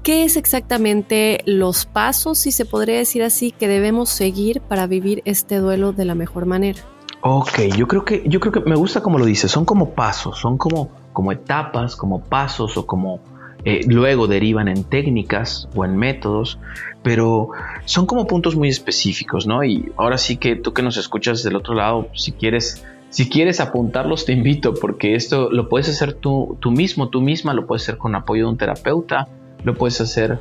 ¿Qué 0.04 0.22
es 0.22 0.36
exactamente 0.36 1.42
los 1.44 1.84
pasos, 1.84 2.38
si 2.38 2.52
se 2.52 2.64
podría 2.64 2.98
decir 2.98 3.24
así, 3.24 3.50
que 3.50 3.66
debemos 3.66 4.08
seguir 4.10 4.60
para 4.60 4.86
vivir 4.86 5.20
este 5.24 5.56
duelo 5.56 5.92
de 5.92 6.04
la 6.04 6.14
mejor 6.14 6.46
manera? 6.46 6.80
Ok, 7.24 7.60
yo 7.76 7.86
creo 7.86 8.04
que, 8.04 8.24
yo 8.26 8.40
creo 8.40 8.52
que 8.52 8.60
me 8.60 8.74
gusta 8.74 9.00
como 9.00 9.18
lo 9.18 9.24
dices, 9.24 9.50
son 9.50 9.64
como 9.64 9.90
pasos, 9.90 10.38
son 10.38 10.58
como, 10.58 10.90
como 11.12 11.30
etapas, 11.30 11.94
como 11.94 12.20
pasos 12.20 12.76
o 12.76 12.84
como 12.84 13.20
eh, 13.64 13.80
luego 13.86 14.26
derivan 14.26 14.68
en 14.68 14.84
técnicas 14.84 15.68
o 15.74 15.84
en 15.84 15.96
métodos, 15.96 16.58
pero 17.02 17.50
son 17.84 18.06
como 18.06 18.26
puntos 18.26 18.56
muy 18.56 18.68
específicos, 18.68 19.46
¿no? 19.46 19.64
Y 19.64 19.92
ahora 19.96 20.18
sí 20.18 20.36
que 20.36 20.56
tú 20.56 20.72
que 20.72 20.82
nos 20.82 20.96
escuchas 20.96 21.42
del 21.42 21.56
otro 21.56 21.74
lado, 21.74 22.08
si 22.14 22.32
quieres 22.32 22.84
si 23.10 23.28
quieres 23.28 23.60
apuntarlos, 23.60 24.24
te 24.24 24.32
invito 24.32 24.72
porque 24.72 25.14
esto 25.14 25.50
lo 25.50 25.68
puedes 25.68 25.86
hacer 25.90 26.14
tú, 26.14 26.56
tú 26.60 26.70
mismo, 26.70 27.10
tú 27.10 27.20
misma, 27.20 27.52
lo 27.52 27.66
puedes 27.66 27.82
hacer 27.82 27.98
con 27.98 28.14
apoyo 28.14 28.44
de 28.44 28.52
un 28.52 28.56
terapeuta, 28.56 29.28
lo 29.64 29.74
puedes 29.74 30.00
hacer 30.00 30.38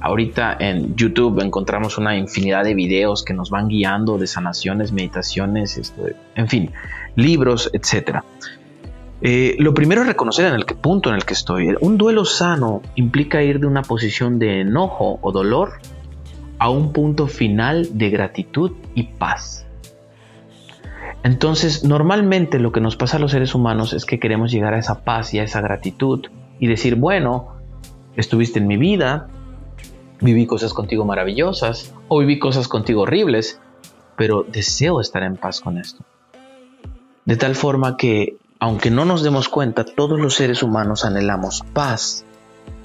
ahorita 0.00 0.56
en 0.58 0.96
YouTube 0.96 1.40
encontramos 1.40 1.98
una 1.98 2.16
infinidad 2.16 2.64
de 2.64 2.74
videos 2.74 3.22
que 3.24 3.34
nos 3.34 3.50
van 3.50 3.68
guiando 3.68 4.18
de 4.18 4.26
sanaciones, 4.26 4.92
meditaciones, 4.92 5.76
esto, 5.76 6.02
en 6.34 6.48
fin, 6.48 6.72
libros, 7.16 7.70
etc. 7.72 8.22
Eh, 9.22 9.56
lo 9.58 9.74
primero 9.74 10.02
es 10.02 10.06
reconocer 10.06 10.46
en 10.46 10.54
el 10.54 10.64
punto 10.64 11.10
en 11.10 11.16
el 11.16 11.24
que 11.24 11.34
estoy. 11.34 11.74
Un 11.80 11.98
duelo 11.98 12.24
sano 12.24 12.80
implica 12.94 13.42
ir 13.42 13.60
de 13.60 13.66
una 13.66 13.82
posición 13.82 14.38
de 14.38 14.62
enojo 14.62 15.18
o 15.20 15.32
dolor 15.32 15.80
a 16.58 16.70
un 16.70 16.92
punto 16.92 17.26
final 17.26 17.98
de 17.98 18.10
gratitud 18.10 18.72
y 18.94 19.04
paz. 19.04 19.66
Entonces, 21.22 21.84
normalmente 21.84 22.58
lo 22.58 22.72
que 22.72 22.80
nos 22.80 22.96
pasa 22.96 23.18
a 23.18 23.20
los 23.20 23.32
seres 23.32 23.54
humanos 23.54 23.92
es 23.92 24.06
que 24.06 24.18
queremos 24.18 24.50
llegar 24.50 24.72
a 24.72 24.78
esa 24.78 25.04
paz 25.04 25.34
y 25.34 25.38
a 25.38 25.42
esa 25.42 25.60
gratitud 25.60 26.26
y 26.58 26.66
decir, 26.66 26.94
bueno, 26.94 27.56
estuviste 28.16 28.58
en 28.58 28.66
mi 28.66 28.78
vida, 28.78 29.28
viví 30.20 30.46
cosas 30.46 30.72
contigo 30.72 31.04
maravillosas 31.04 31.94
o 32.08 32.20
viví 32.20 32.38
cosas 32.38 32.68
contigo 32.68 33.02
horribles, 33.02 33.60
pero 34.16 34.44
deseo 34.44 35.00
estar 35.00 35.22
en 35.22 35.36
paz 35.36 35.60
con 35.60 35.76
esto. 35.76 36.04
De 37.26 37.36
tal 37.36 37.54
forma 37.54 37.98
que, 37.98 38.36
aunque 38.60 38.90
no 38.90 39.06
nos 39.06 39.22
demos 39.22 39.48
cuenta, 39.48 39.84
todos 39.84 40.20
los 40.20 40.34
seres 40.34 40.62
humanos 40.62 41.06
anhelamos 41.06 41.64
paz 41.72 42.26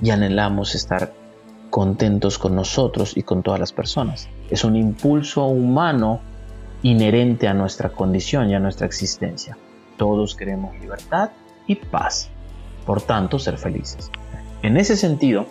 y 0.02 0.10
anhelamos 0.10 0.74
estar 0.74 1.14
contentos 1.70 2.40
con 2.40 2.56
nosotros 2.56 3.18
y 3.18 3.24
con 3.24 3.44
todas 3.44 3.60
las 3.60 3.74
personas. 3.74 4.30
Es 4.50 4.64
un 4.64 4.78
impulso 4.78 5.46
humano 5.46 6.22
inherente 6.82 7.50
a 7.50 7.54
nuestra 7.54 7.90
condición 7.90 8.50
y 8.50 8.56
a 8.56 8.60
nuestra 8.60 8.88
existencia. 8.88 9.58
Todos 9.98 10.36
queremos 10.36 10.80
libertad 10.80 11.32
y 11.68 11.76
paz, 11.76 12.30
por 12.86 13.02
tanto 13.02 13.38
ser 13.38 13.58
felices. 13.58 14.10
En 14.62 14.78
ese 14.78 14.96
sentido, 14.96 15.46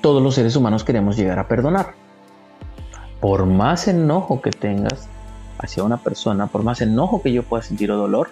todos 0.00 0.22
los 0.22 0.36
seres 0.36 0.54
humanos 0.54 0.84
queremos 0.84 1.16
llegar 1.16 1.40
a 1.40 1.48
perdonar. 1.48 1.94
Por 3.20 3.46
más 3.46 3.88
enojo 3.88 4.40
que 4.40 4.50
tengas 4.50 5.08
hacia 5.58 5.82
una 5.82 5.96
persona, 5.96 6.46
por 6.46 6.62
más 6.62 6.80
enojo 6.82 7.20
que 7.20 7.32
yo 7.32 7.42
pueda 7.42 7.64
sentir 7.64 7.90
o 7.90 7.96
dolor, 7.96 8.30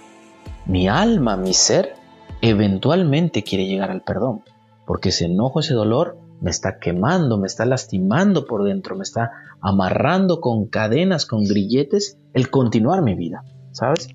mi 0.67 0.89
alma, 0.89 1.37
mi 1.37 1.55
ser, 1.55 1.95
eventualmente 2.41 3.43
quiere 3.43 3.67
llegar 3.67 3.91
al 3.91 4.03
perdón, 4.03 4.43
porque 4.87 5.11
ese 5.11 5.27
enojo, 5.27 5.61
ese 5.61 5.75
dolor 5.75 6.19
me 6.41 6.51
está 6.51 6.79
quemando, 6.79 7.39
me 7.39 7.47
está 7.47 7.65
lastimando 7.65 8.47
por 8.47 8.65
dentro, 8.65 8.97
me 8.97 9.05
está 9.05 9.31
amarrando 9.61 10.41
con 10.41 10.67
cadenas, 10.67 11.25
con 11.25 11.45
grilletes, 11.45 12.19
el 12.35 12.51
continuar 12.51 13.03
mi 13.03 13.15
vida, 13.15 13.45
¿sabes? 13.71 14.09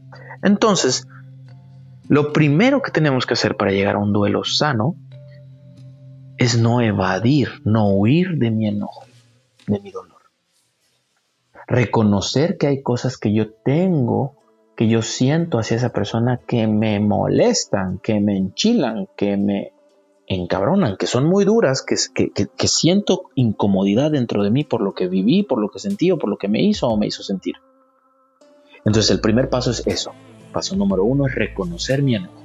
Entonces, 0.43 1.07
lo 2.09 2.34
primero 2.34 2.82
que 2.82 2.91
tenemos 2.91 3.25
que 3.25 3.34
hacer 3.34 3.55
para 3.55 3.71
llegar 3.71 3.95
a 3.95 3.99
un 3.99 4.13
duelo 4.13 4.43
sano 4.43 4.95
es 6.38 6.57
no 6.57 6.82
evadir, 6.82 7.61
no 7.63 7.89
huir 7.89 8.38
de 8.38 8.51
mi 8.51 8.67
enojo, 8.67 9.05
de 9.65 9.80
mi 9.80 9.91
dolor. 9.91 10.17
Reconocer 11.65 12.57
que 12.57 12.67
hay 12.67 12.82
cosas 12.82 13.17
que 13.17 13.34
yo 13.34 13.51
tengo, 13.51 14.37
que 14.78 14.88
yo 14.88 15.01
siento 15.01 15.57
hacia 15.57 15.75
esa 15.75 15.89
persona 15.89 16.39
que 16.45 16.67
me 16.67 16.99
molestan, 16.99 17.97
que 17.97 18.19
me 18.19 18.38
enchilan, 18.38 19.07
que 19.17 19.36
me 19.36 19.73
encabronan, 20.28 20.97
que 20.97 21.07
son 21.07 21.25
muy 21.25 21.45
duras, 21.45 21.82
que, 21.84 21.97
siento 22.67 23.23
incomodidad 23.34 24.11
dentro 24.11 24.43
de 24.43 24.51
mí 24.51 24.63
por 24.63 24.82
lo 24.82 24.93
que 24.93 25.07
viví, 25.07 25.41
por 25.41 25.59
lo 25.59 25.69
que 25.69 25.80
sentí 25.80 26.11
o 26.11 26.19
por 26.19 26.30
lo 26.30 26.38
que 26.38 26.47
me 26.47 26.61
hizo 26.61 26.88
o 26.88 26.95
me 26.95 27.07
hizo 27.07 27.23
sentir. 27.23 27.55
Entonces 28.86 29.09
el 29.09 29.19
primer 29.19 29.49
paso 29.49 29.71
es 29.71 29.82
eso. 29.88 30.11
Paso 30.53 30.75
número 30.75 31.03
uno 31.03 31.25
es 31.25 31.34
reconocer 31.34 32.03
mi 32.03 32.15
enojo. 32.15 32.36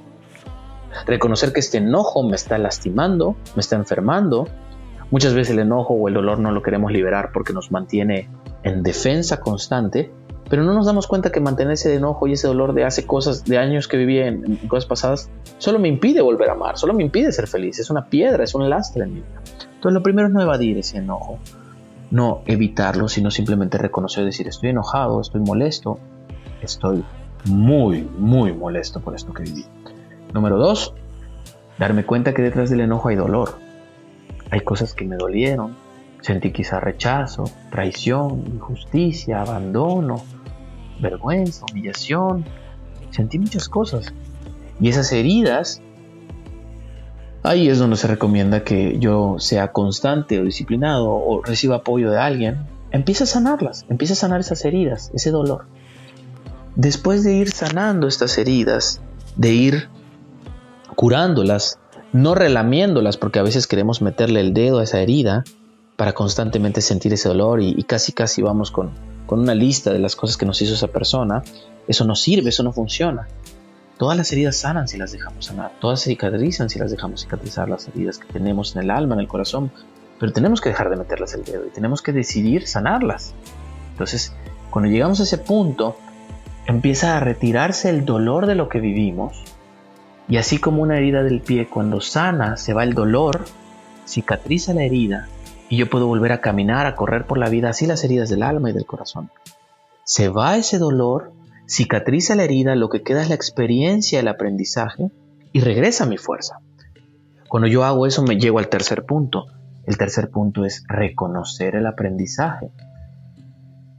Reconocer 1.05 1.53
que 1.53 1.59
este 1.59 1.77
enojo 1.77 2.23
me 2.23 2.35
está 2.35 2.57
lastimando, 2.57 3.35
me 3.55 3.59
está 3.59 3.75
enfermando. 3.75 4.47
Muchas 5.11 5.35
veces 5.35 5.53
el 5.53 5.59
enojo 5.59 5.93
o 5.93 6.07
el 6.07 6.15
dolor 6.15 6.39
no 6.39 6.51
lo 6.51 6.63
queremos 6.63 6.91
liberar 6.91 7.29
porque 7.31 7.53
nos 7.53 7.71
mantiene 7.71 8.27
en 8.63 8.81
defensa 8.81 9.39
constante 9.39 10.11
pero 10.53 10.63
no 10.63 10.75
nos 10.75 10.85
damos 10.85 11.07
cuenta 11.07 11.31
que 11.31 11.39
mantener 11.39 11.73
ese 11.73 11.95
enojo 11.95 12.27
y 12.27 12.33
ese 12.33 12.45
dolor 12.45 12.75
de 12.75 12.85
hace 12.85 13.07
cosas, 13.07 13.43
de 13.43 13.57
años 13.57 13.87
que 13.87 13.97
viví 13.97 14.19
en, 14.19 14.57
cosas 14.67 14.85
pasadas, 14.85 15.31
solo 15.57 15.79
me 15.79 15.87
impide 15.87 16.21
volver 16.21 16.47
a 16.51 16.53
amar, 16.53 16.77
solo 16.77 16.93
me 16.93 17.01
impide 17.01 17.31
ser 17.31 17.47
feliz, 17.47 17.79
es 17.79 17.89
una 17.89 18.05
piedra, 18.05 18.43
es 18.43 18.53
un 18.53 18.69
lastre 18.69 19.05
en 19.05 19.15
mi 19.15 19.21
vida. 19.21 19.41
Entonces 19.73 19.93
lo 19.93 20.03
primero 20.03 20.27
es 20.27 20.33
no 20.35 20.43
evadir 20.43 20.77
ese 20.77 20.99
enojo, 20.99 21.39
no 22.11 22.43
evitarlo, 22.45 23.07
sino 23.07 23.31
simplemente 23.31 23.79
reconocer, 23.79 24.25
decir, 24.25 24.47
estoy 24.47 24.69
enojado, 24.69 25.21
estoy 25.21 25.41
molesto, 25.41 25.97
estoy 26.61 27.03
muy, 27.45 28.07
muy 28.19 28.53
molesto 28.53 28.99
por 28.99 29.15
esto 29.15 29.33
que 29.33 29.41
viví. 29.41 29.65
Número 30.35 30.59
dos, 30.59 30.93
darme 31.79 32.05
cuenta 32.05 32.35
que 32.35 32.43
detrás 32.43 32.69
del 32.69 32.81
enojo 32.81 33.09
hay 33.09 33.15
dolor. 33.15 33.57
Hay 34.51 34.59
cosas 34.59 34.93
que 34.93 35.05
me 35.05 35.15
dolieron, 35.15 35.75
Sentí 36.23 36.53
quizá 36.53 36.79
rechazo, 36.79 37.43
traición, 37.69 38.45
injusticia, 38.47 39.41
abandono, 39.41 40.23
vergüenza, 41.03 41.65
humillación. 41.71 42.45
Sentí 43.11 43.37
muchas 43.37 43.69
cosas. 43.69 44.11
Y 44.79 44.89
esas 44.89 45.11
heridas 45.11 45.81
Ahí 47.45 47.67
es 47.67 47.77
donde 47.77 47.97
se 47.97 48.07
recomienda 48.07 48.63
que 48.63 48.97
yo 48.99 49.35
sea 49.37 49.73
constante 49.73 50.39
o 50.39 50.45
disciplinado 50.45 51.09
o 51.09 51.41
reciba 51.41 51.77
apoyo 51.77 52.09
de 52.09 52.17
alguien. 52.17 52.65
Empieza 52.91 53.25
a 53.25 53.27
sanarlas, 53.27 53.85
empieza 53.89 54.13
a 54.13 54.15
sanar 54.15 54.39
esas 54.39 54.63
heridas, 54.63 55.11
ese 55.13 55.29
dolor. 55.29 55.65
Después 56.75 57.25
de 57.25 57.33
ir 57.33 57.51
sanando 57.51 58.07
estas 58.07 58.37
heridas, 58.37 59.01
de 59.35 59.51
ir 59.51 59.89
curándolas, 60.95 61.79
no 62.13 62.33
relamiéndolas, 62.33 63.17
porque 63.17 63.39
a 63.39 63.43
veces 63.43 63.67
queremos 63.67 64.01
meterle 64.01 64.39
el 64.39 64.53
dedo 64.53 64.79
a 64.79 64.83
esa 64.83 65.01
herida 65.01 65.43
para 65.97 66.13
constantemente 66.13 66.79
sentir 66.79 67.11
ese 67.11 67.27
dolor 67.27 67.61
y, 67.61 67.83
casi 67.83 68.13
casi 68.13 68.41
vamos 68.41 68.71
con, 68.71 68.91
con 69.25 69.39
una 69.39 69.55
lista 69.55 69.91
de 69.91 69.99
las 69.99 70.15
cosas 70.15 70.37
que 70.37 70.45
nos 70.45 70.61
hizo 70.61 70.73
esa 70.73 70.87
persona. 70.87 71.43
Eso 71.87 72.05
no 72.05 72.15
sirve, 72.15 72.49
eso 72.49 72.63
no 72.63 72.71
funciona. 72.71 73.27
Todas 73.97 74.17
las 74.17 74.31
heridas 74.31 74.57
sanan 74.57 74.87
si 74.87 74.97
las 74.97 75.11
dejamos 75.11 75.45
sanar, 75.45 75.71
todas 75.79 76.03
cicatrizan 76.03 76.69
si 76.69 76.79
las 76.79 76.91
dejamos 76.91 77.21
cicatrizar, 77.21 77.69
las 77.69 77.87
heridas 77.87 78.17
que 78.17 78.31
tenemos 78.31 78.75
en 78.75 78.81
el 78.81 78.91
alma, 78.91 79.13
en 79.13 79.21
el 79.21 79.27
corazón, 79.27 79.71
pero 80.19 80.33
tenemos 80.33 80.61
que 80.61 80.69
dejar 80.69 80.89
de 80.89 80.95
meterlas 80.95 81.33
el 81.35 81.43
dedo 81.43 81.65
y 81.67 81.69
tenemos 81.69 82.01
que 82.01 82.11
decidir 82.11 82.67
sanarlas. 82.67 83.33
Entonces, 83.91 84.33
cuando 84.71 84.89
llegamos 84.89 85.19
a 85.19 85.23
ese 85.23 85.37
punto, 85.37 85.95
empieza 86.65 87.17
a 87.17 87.19
retirarse 87.19 87.89
el 87.89 88.03
dolor 88.03 88.47
de 88.47 88.55
lo 88.55 88.67
que 88.67 88.79
vivimos 88.79 89.43
y 90.27 90.37
así 90.37 90.57
como 90.57 90.81
una 90.81 90.97
herida 90.97 91.21
del 91.23 91.41
pie, 91.41 91.67
cuando 91.67 92.01
sana, 92.01 92.57
se 92.57 92.73
va 92.73 92.83
el 92.83 92.93
dolor, 92.93 93.45
cicatriza 94.05 94.73
la 94.73 94.83
herida 94.83 95.27
y 95.69 95.77
yo 95.77 95.89
puedo 95.89 96.07
volver 96.07 96.31
a 96.31 96.41
caminar, 96.41 96.85
a 96.85 96.95
correr 96.95 97.25
por 97.25 97.37
la 97.37 97.49
vida, 97.49 97.69
así 97.69 97.85
las 97.87 98.03
heridas 98.03 98.29
del 98.29 98.43
alma 98.43 98.69
y 98.69 98.73
del 98.73 98.85
corazón. 98.85 99.29
Se 100.03 100.29
va 100.29 100.57
ese 100.57 100.77
dolor, 100.77 101.31
cicatriza 101.67 102.35
la 102.35 102.43
herida, 102.43 102.75
lo 102.75 102.89
que 102.89 103.03
queda 103.03 103.21
es 103.21 103.29
la 103.29 103.35
experiencia, 103.35 104.19
el 104.19 104.27
aprendizaje 104.27 105.11
y 105.51 105.61
regresa 105.61 106.05
mi 106.05 106.17
fuerza. 106.17 106.59
Cuando 107.47 107.67
yo 107.67 107.83
hago 107.83 108.05
eso 108.07 108.23
me 108.23 108.37
llego 108.37 108.59
al 108.59 108.69
tercer 108.69 109.05
punto. 109.05 109.45
El 109.85 109.97
tercer 109.97 110.29
punto 110.29 110.65
es 110.65 110.83
reconocer 110.87 111.75
el 111.75 111.85
aprendizaje. 111.85 112.71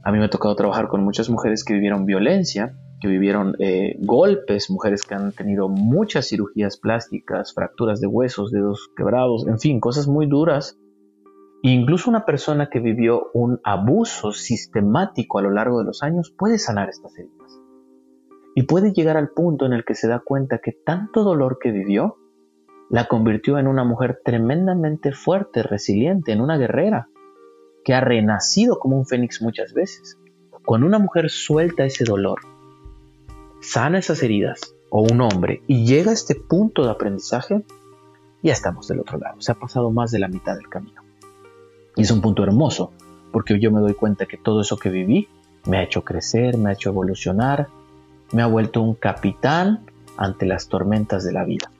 A 0.03 0.11
mí 0.11 0.19
me 0.19 0.25
ha 0.25 0.29
tocado 0.29 0.55
trabajar 0.55 0.87
con 0.87 1.03
muchas 1.03 1.29
mujeres 1.29 1.63
que 1.63 1.73
vivieron 1.73 2.05
violencia 2.05 2.73
que 2.99 3.07
vivieron 3.07 3.55
eh, 3.59 3.97
golpes, 3.99 4.69
mujeres 4.69 5.03
que 5.03 5.15
han 5.15 5.31
tenido 5.31 5.67
muchas 5.69 6.27
cirugías 6.27 6.77
plásticas, 6.77 7.53
fracturas 7.53 7.99
de 7.99 8.07
huesos, 8.07 8.51
dedos 8.51 8.89
quebrados, 8.95 9.45
en 9.47 9.59
fin, 9.59 9.79
cosas 9.79 10.07
muy 10.07 10.27
duras. 10.27 10.77
Incluso 11.67 12.11
una 12.11 12.25
persona 12.25 12.69
que 12.69 12.79
vivió 12.79 13.31
un 13.33 13.59
abuso 13.63 14.33
sistemático 14.33 15.39
a 15.39 15.41
lo 15.41 15.49
largo 15.49 15.79
de 15.79 15.85
los 15.85 16.03
años 16.03 16.29
puede 16.29 16.59
sanar 16.59 16.89
estas 16.89 17.17
heridas. 17.17 17.59
Y 18.53 18.63
puede 18.67 18.93
llegar 18.93 19.17
al 19.17 19.29
punto 19.29 19.65
en 19.65 19.73
el 19.73 19.83
que 19.83 19.95
se 19.95 20.07
da 20.07 20.19
cuenta 20.19 20.59
que 20.59 20.73
tanto 20.73 21.23
dolor 21.23 21.57
que 21.59 21.71
vivió 21.71 22.17
la 22.91 23.07
convirtió 23.07 23.57
en 23.57 23.65
una 23.65 23.83
mujer 23.83 24.21
tremendamente 24.23 25.11
fuerte, 25.11 25.63
resiliente, 25.63 26.33
en 26.33 26.41
una 26.41 26.59
guerrera, 26.59 27.09
que 27.83 27.95
ha 27.95 27.99
renacido 27.99 28.77
como 28.77 28.99
un 28.99 29.07
fénix 29.07 29.41
muchas 29.41 29.73
veces. 29.73 30.19
Cuando 30.67 30.85
una 30.85 30.99
mujer 30.99 31.31
suelta 31.31 31.83
ese 31.83 32.03
dolor, 32.03 32.41
sana 33.59 33.97
esas 33.97 34.21
heridas 34.21 34.75
o 34.91 35.01
un 35.01 35.19
hombre 35.19 35.63
y 35.65 35.87
llega 35.87 36.11
a 36.11 36.13
este 36.13 36.35
punto 36.35 36.85
de 36.85 36.91
aprendizaje, 36.91 37.65
ya 38.43 38.53
estamos 38.53 38.87
del 38.87 38.99
otro 38.99 39.17
lado. 39.17 39.41
Se 39.41 39.51
ha 39.51 39.55
pasado 39.55 39.89
más 39.89 40.11
de 40.11 40.19
la 40.19 40.27
mitad 40.27 40.55
del 40.55 40.69
camino. 40.69 41.04
Y 41.95 42.03
es 42.03 42.11
un 42.11 42.21
punto 42.21 42.43
hermoso, 42.43 42.91
porque 43.31 43.59
yo 43.59 43.71
me 43.71 43.81
doy 43.81 43.93
cuenta 43.93 44.25
que 44.25 44.37
todo 44.37 44.61
eso 44.61 44.77
que 44.77 44.89
viví 44.89 45.27
me 45.65 45.77
ha 45.77 45.83
hecho 45.83 46.03
crecer, 46.03 46.57
me 46.57 46.69
ha 46.69 46.73
hecho 46.73 46.89
evolucionar, 46.89 47.67
me 48.31 48.41
ha 48.41 48.47
vuelto 48.47 48.81
un 48.81 48.95
capitán 48.95 49.85
ante 50.17 50.45
las 50.45 50.67
tormentas 50.67 51.23
de 51.23 51.33
la 51.33 51.43
vida. 51.43 51.71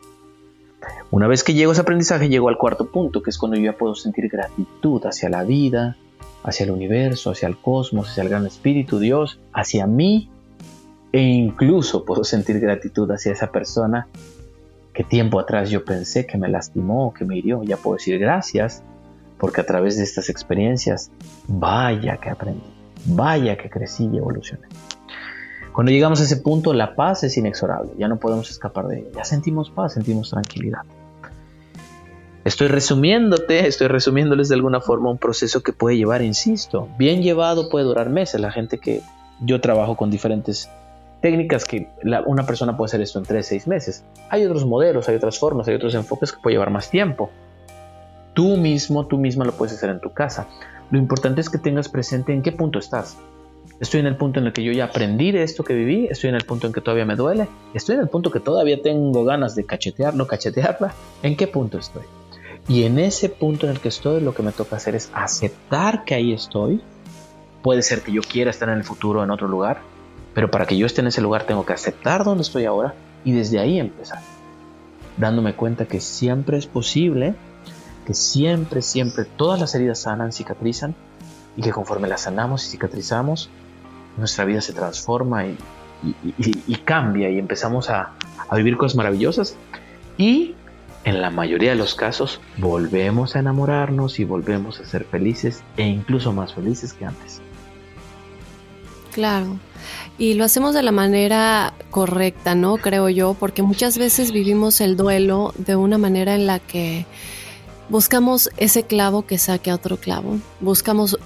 Una 1.11 1.27
vez 1.27 1.43
que 1.43 1.53
llego 1.53 1.71
a 1.71 1.73
ese 1.73 1.81
aprendizaje, 1.81 2.29
llego 2.29 2.49
al 2.49 2.57
cuarto 2.57 2.87
punto, 2.87 3.21
que 3.21 3.29
es 3.29 3.37
cuando 3.37 3.57
yo 3.57 3.63
ya 3.63 3.77
puedo 3.77 3.95
sentir 3.95 4.29
gratitud 4.29 5.05
hacia 5.05 5.29
la 5.29 5.43
vida, 5.43 5.97
hacia 6.43 6.65
el 6.65 6.71
universo, 6.71 7.31
hacia 7.31 7.47
el 7.47 7.57
cosmos, 7.57 8.09
hacia 8.09 8.23
el 8.23 8.29
gran 8.29 8.45
espíritu, 8.45 8.99
Dios, 8.99 9.39
hacia 9.53 9.87
mí 9.87 10.29
e 11.11 11.21
incluso 11.21 12.03
puedo 12.03 12.23
sentir 12.23 12.59
gratitud 12.59 13.09
hacia 13.09 13.31
esa 13.31 13.49
persona 13.49 14.07
que 14.93 15.03
tiempo 15.03 15.39
atrás 15.39 15.69
yo 15.69 15.85
pensé 15.85 16.25
que 16.25 16.37
me 16.37 16.49
lastimó, 16.49 17.13
que 17.13 17.25
me 17.25 17.37
hirió. 17.37 17.63
Ya 17.63 17.77
puedo 17.77 17.95
decir 17.95 18.19
gracias 18.19 18.83
porque 19.37 19.61
a 19.61 19.65
través 19.65 19.97
de 19.97 20.03
estas 20.03 20.29
experiencias, 20.29 21.11
vaya 21.47 22.17
que 22.17 22.29
aprendí, 22.29 22.63
vaya 23.05 23.57
que 23.57 23.69
crecí 23.69 24.09
y 24.11 24.17
evolucioné. 24.17 24.67
Cuando 25.73 25.91
llegamos 25.91 26.21
a 26.21 26.23
ese 26.23 26.37
punto, 26.37 26.73
la 26.73 26.95
paz 26.95 27.23
es 27.23 27.35
inexorable, 27.37 27.91
ya 27.97 28.07
no 28.07 28.17
podemos 28.17 28.49
escapar 28.49 28.87
de 28.87 28.99
ella, 28.99 29.09
ya 29.15 29.25
sentimos 29.25 29.69
paz, 29.69 29.93
sentimos 29.93 30.29
tranquilidad. 30.29 30.81
Estoy 32.45 32.67
resumiéndote, 32.67 33.67
estoy 33.67 33.87
resumiéndoles 33.87 34.49
de 34.49 34.55
alguna 34.55 34.79
forma 34.79 35.09
un 35.09 35.17
proceso 35.17 35.63
que 35.63 35.73
puede 35.73 35.97
llevar, 35.97 36.21
insisto, 36.21 36.87
bien 36.97 37.23
llevado 37.23 37.69
puede 37.69 37.85
durar 37.85 38.09
meses. 38.09 38.39
La 38.39 38.51
gente 38.51 38.77
que 38.77 39.01
yo 39.41 39.59
trabajo 39.59 39.97
con 39.97 40.11
diferentes 40.11 40.69
técnicas 41.21 41.65
que 41.65 41.89
una 42.27 42.45
persona 42.45 42.77
puede 42.77 42.89
hacer 42.89 43.01
esto 43.01 43.17
en 43.17 43.25
3, 43.25 43.45
6 43.45 43.67
meses. 43.67 44.03
Hay 44.29 44.45
otros 44.45 44.63
modelos, 44.63 45.09
hay 45.09 45.15
otras 45.15 45.39
formas, 45.39 45.67
hay 45.67 45.73
otros 45.73 45.95
enfoques 45.95 46.31
que 46.31 46.39
puede 46.39 46.53
llevar 46.53 46.69
más 46.69 46.91
tiempo. 46.91 47.31
Tú 48.35 48.57
mismo, 48.57 49.07
tú 49.07 49.17
misma 49.17 49.45
lo 49.45 49.53
puedes 49.53 49.73
hacer 49.73 49.89
en 49.89 49.99
tu 49.99 50.13
casa. 50.13 50.47
Lo 50.91 50.99
importante 50.99 51.41
es 51.41 51.49
que 51.49 51.57
tengas 51.57 51.89
presente 51.89 52.33
en 52.33 52.43
qué 52.43 52.51
punto 52.51 52.77
estás. 52.77 53.17
Estoy 53.79 54.01
en 54.01 54.07
el 54.07 54.17
punto 54.17 54.39
en 54.39 54.45
el 54.45 54.53
que 54.53 54.63
yo 54.63 54.71
ya 54.71 54.85
aprendí 54.85 55.31
de 55.31 55.41
esto 55.41 55.63
que 55.63 55.73
viví, 55.73 56.07
estoy 56.09 56.29
en 56.29 56.35
el 56.35 56.43
punto 56.43 56.67
en 56.67 56.73
que 56.73 56.81
todavía 56.81 57.05
me 57.05 57.15
duele, 57.15 57.47
estoy 57.73 57.95
en 57.95 58.01
el 58.01 58.07
punto 58.07 58.31
que 58.31 58.39
todavía 58.39 58.81
tengo 58.81 59.25
ganas 59.25 59.55
de 59.55 59.65
cachetearlo, 59.65 60.27
cachetearla. 60.27 60.93
¿En 61.23 61.35
qué 61.35 61.47
punto 61.47 61.77
estoy? 61.77 62.03
Y 62.67 62.83
en 62.83 62.99
ese 62.99 63.29
punto 63.29 63.67
en 63.67 63.73
el 63.73 63.79
que 63.79 63.89
estoy, 63.89 64.21
lo 64.21 64.33
que 64.33 64.43
me 64.43 64.51
toca 64.51 64.75
hacer 64.75 64.95
es 64.95 65.09
aceptar 65.13 66.03
que 66.03 66.15
ahí 66.15 66.33
estoy. 66.33 66.81
Puede 67.61 67.81
ser 67.81 68.01
que 68.01 68.11
yo 68.11 68.21
quiera 68.21 68.51
estar 68.51 68.69
en 68.69 68.75
el 68.75 68.83
futuro 68.83 69.23
en 69.23 69.31
otro 69.31 69.47
lugar, 69.47 69.79
pero 70.33 70.51
para 70.51 70.65
que 70.65 70.77
yo 70.77 70.85
esté 70.85 71.01
en 71.01 71.07
ese 71.07 71.21
lugar 71.21 71.45
tengo 71.45 71.65
que 71.65 71.73
aceptar 71.73 72.23
donde 72.23 72.43
estoy 72.43 72.65
ahora 72.65 72.93
y 73.23 73.31
desde 73.31 73.59
ahí 73.59 73.79
empezar. 73.79 74.19
Dándome 75.17 75.53
cuenta 75.53 75.85
que 75.85 76.01
siempre 76.01 76.57
es 76.57 76.67
posible, 76.67 77.35
que 78.05 78.13
siempre, 78.13 78.81
siempre 78.81 79.25
todas 79.25 79.59
las 79.59 79.75
heridas 79.75 79.99
sanan, 79.99 80.31
cicatrizan 80.31 80.95
y 81.57 81.61
que 81.61 81.71
conforme 81.71 82.07
las 82.07 82.21
sanamos 82.21 82.65
y 82.65 82.71
cicatrizamos, 82.71 83.49
nuestra 84.17 84.45
vida 84.45 84.61
se 84.61 84.73
transforma 84.73 85.45
y, 85.45 85.57
cambia 86.85 87.29
y 87.29 87.39
empezamos 87.39 87.89
a, 87.89 88.11
a 88.47 88.55
vivir 88.55 88.77
cosas 88.77 88.95
maravillosas 88.95 89.55
y 90.17 90.55
en 91.03 91.21
la 91.21 91.29
mayoría 91.29 91.71
de 91.71 91.75
los 91.75 91.95
casos 91.95 92.41
volvemos 92.57 93.35
a 93.35 93.39
enamorarnos 93.39 94.19
y 94.19 94.23
volvemos 94.23 94.79
a 94.79 94.85
ser 94.85 95.05
felices 95.05 95.63
e 95.77 95.83
incluso 95.83 96.33
más 96.33 96.53
felices 96.53 96.93
que 96.93 97.05
antes. 97.05 97.41
Claro. 99.11 99.57
Y 100.17 100.33
lo 100.33 100.43
hacemos 100.43 100.73
de 100.73 100.83
la 100.83 100.91
manera 100.91 101.73
correcta, 101.89 102.55
¿no? 102.55 102.77
Creo 102.77 103.07
yo, 103.09 103.33
porque 103.33 103.61
muchas 103.61 103.97
veces 103.97 104.31
vivimos 104.31 104.81
el 104.81 104.97
duelo 104.97 105.53
de 105.57 105.75
una 105.75 105.97
manera 105.97 106.35
en 106.35 106.47
la 106.47 106.59
que 106.59 107.05
buscamos 107.89 108.49
ese 108.57 108.83
clavo 108.83 109.25
que 109.25 109.37
saque 109.37 109.71
a 109.71 109.75
otro 109.75 109.97
clavo. 109.97 110.39
Buscamos 110.59 111.17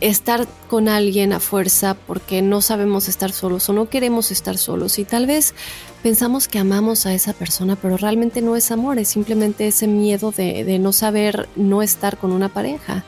estar 0.00 0.46
con 0.68 0.88
alguien 0.88 1.32
a 1.32 1.40
fuerza 1.40 1.94
porque 1.94 2.40
no 2.40 2.60
sabemos 2.60 3.08
estar 3.08 3.32
solos 3.32 3.68
o 3.68 3.72
no 3.72 3.88
queremos 3.88 4.30
estar 4.30 4.56
solos 4.56 4.98
y 4.98 5.04
tal 5.04 5.26
vez 5.26 5.54
pensamos 6.02 6.46
que 6.46 6.60
amamos 6.60 7.04
a 7.06 7.14
esa 7.14 7.32
persona, 7.32 7.74
pero 7.74 7.96
realmente 7.96 8.40
no 8.40 8.54
es 8.54 8.70
amor, 8.70 8.98
es 8.98 9.08
simplemente 9.08 9.66
ese 9.66 9.88
miedo 9.88 10.30
de, 10.30 10.78
no 10.78 10.92
saber 10.92 11.48
no 11.56 11.82
estar 11.82 12.16
con 12.16 12.32
una 12.32 12.48
pareja. 12.48 13.04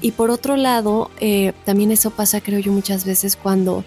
Y 0.00 0.12
por 0.12 0.30
otro 0.30 0.56
lado, 0.56 1.10
eh, 1.20 1.52
también 1.64 1.92
eso 1.92 2.10
pasa 2.10 2.40
creo 2.40 2.58
yo 2.58 2.72
muchas 2.72 3.04
veces 3.04 3.36
cuando 3.36 3.84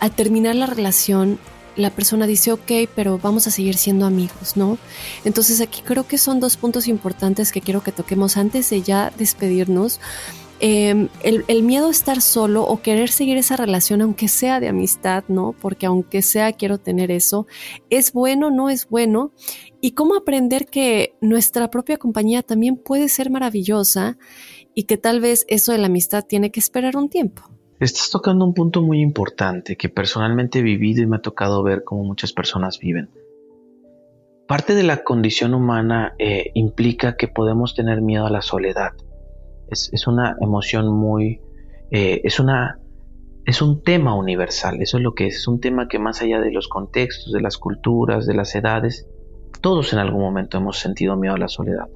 al 0.00 0.10
terminar 0.10 0.56
la 0.56 0.66
relación 0.66 1.38
la 1.76 1.90
persona 1.90 2.26
dice, 2.26 2.52
ok, 2.52 2.88
pero 2.94 3.18
vamos 3.18 3.46
a 3.46 3.50
seguir 3.50 3.76
siendo 3.76 4.06
amigos, 4.06 4.56
¿no? 4.56 4.78
Entonces 5.24 5.60
aquí 5.60 5.82
creo 5.82 6.06
que 6.06 6.18
son 6.18 6.40
dos 6.40 6.56
puntos 6.56 6.88
importantes 6.88 7.52
que 7.52 7.60
quiero 7.60 7.82
que 7.82 7.92
toquemos 7.92 8.36
antes 8.36 8.70
de 8.70 8.82
ya 8.82 9.12
despedirnos. 9.16 10.00
Em, 10.64 11.08
el, 11.24 11.62
miedo 11.64 11.88
a 11.88 11.90
estar 11.90 12.22
solo 12.22 12.62
o 12.62 12.82
querer 12.82 13.10
seguir 13.10 13.36
esa 13.36 13.56
relación, 13.56 14.00
aunque 14.00 14.28
sea 14.28 14.60
de 14.60 14.68
amistad, 14.68 15.24
¿no? 15.26 15.56
Porque 15.60 15.86
aunque 15.86 16.22
sea 16.22 16.52
quiero 16.52 16.78
tener 16.78 17.10
eso, 17.10 17.48
¿es 17.90 18.12
bueno, 18.12 18.52
no 18.52 18.70
es 18.70 18.88
bueno? 18.88 19.32
Y 19.80 19.92
cómo 19.92 20.14
aprender 20.14 20.66
que 20.66 21.16
nuestra 21.20 21.68
propia 21.68 21.96
compañía 21.96 22.44
también 22.44 22.76
puede 22.76 23.08
ser 23.08 23.28
maravillosa 23.28 24.18
y 24.72 24.84
que 24.84 24.96
tal 24.96 25.20
vez 25.20 25.44
eso 25.48 25.72
de 25.72 25.78
la 25.78 25.86
amistad 25.86 26.24
tiene 26.24 26.52
que 26.52 26.60
esperar 26.60 26.96
un 26.96 27.08
tiempo. 27.08 27.42
Estás 27.80 28.10
tocando 28.10 28.44
un 28.44 28.54
punto 28.54 28.82
muy 28.82 29.00
importante 29.00 29.76
que 29.76 29.88
personalmente 29.88 30.60
he 30.60 30.62
vivido 30.62 31.02
y 31.02 31.06
me 31.06 31.16
ha 31.16 31.20
tocado 31.20 31.62
ver 31.62 31.82
cómo 31.84 32.04
muchas 32.04 32.32
personas 32.32 32.78
viven. 32.78 33.10
Parte 34.46 34.74
de 34.74 34.82
la 34.82 35.02
condición 35.02 35.54
humana 35.54 36.14
eh, 36.18 36.50
implica 36.54 37.16
que 37.16 37.28
podemos 37.28 37.74
tener 37.74 38.02
miedo 38.02 38.26
a 38.26 38.30
la 38.30 38.42
soledad 38.42 38.92
es, 39.72 40.06
una 40.06 40.36
emoción 40.40 40.92
muy, 40.92 41.40
eh, 41.90 42.20
es 42.24 42.38
una, 42.40 42.78
es 43.44 43.62
un 43.62 43.82
tema 43.82 44.14
universal, 44.14 44.80
eso 44.82 44.98
es 44.98 45.02
lo 45.02 45.14
que 45.14 45.26
es, 45.26 45.36
es 45.36 45.48
un 45.48 45.60
tema 45.60 45.88
que 45.88 45.98
más 45.98 46.22
allá 46.22 46.40
de 46.40 46.52
los 46.52 46.68
contextos, 46.68 47.32
de 47.32 47.40
las 47.40 47.58
culturas, 47.58 48.26
de 48.26 48.34
las 48.34 48.54
edades, 48.54 49.08
Todos 49.60 49.92
en 49.92 50.00
algún 50.00 50.22
momento 50.22 50.58
hemos 50.58 50.78
sentido 50.78 51.16
miedo 51.16 51.34
a 51.34 51.38
la 51.38 51.46
soledad. 51.46 51.88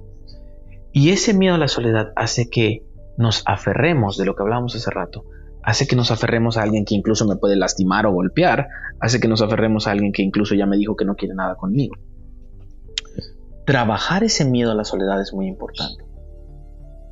Y 0.92 1.10
ese 1.10 1.34
miedo 1.34 1.56
a 1.56 1.58
la 1.58 1.68
soledad 1.68 2.12
hace 2.14 2.48
que 2.48 2.84
nos 3.18 3.42
aferremos 3.44 4.16
de 4.16 4.24
lo 4.24 4.36
que 4.36 4.42
hablábamos 4.42 4.76
hace 4.76 4.90
rato, 4.90 5.24
hace 5.66 5.88
que 5.88 5.96
nos 5.96 6.12
aferremos 6.12 6.56
a 6.56 6.62
alguien 6.62 6.84
que 6.84 6.94
incluso 6.94 7.26
me 7.26 7.34
puede 7.34 7.56
lastimar 7.56 8.06
o 8.06 8.12
golpear, 8.12 8.68
hace 9.00 9.18
que 9.18 9.26
nos 9.26 9.42
aferremos 9.42 9.88
a 9.88 9.90
alguien 9.90 10.12
que 10.12 10.22
incluso 10.22 10.54
ya 10.54 10.64
me 10.64 10.76
dijo 10.76 10.94
que 10.94 11.04
no 11.04 11.16
quiere 11.16 11.34
nada 11.34 11.56
conmigo. 11.56 11.96
Trabajar 13.66 14.22
ese 14.22 14.44
miedo 14.44 14.70
a 14.70 14.76
la 14.76 14.84
soledad 14.84 15.20
es 15.20 15.34
muy 15.34 15.48
importante. 15.48 16.04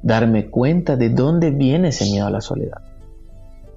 Darme 0.05 0.51
cuenta 0.51 0.95
de 0.95 1.11
dónde 1.11 1.51
viene 1.51 1.89
ese 1.89 2.05
miedo 2.05 2.29
a 2.29 2.31
la 2.31 2.41
soledad. 2.41 2.81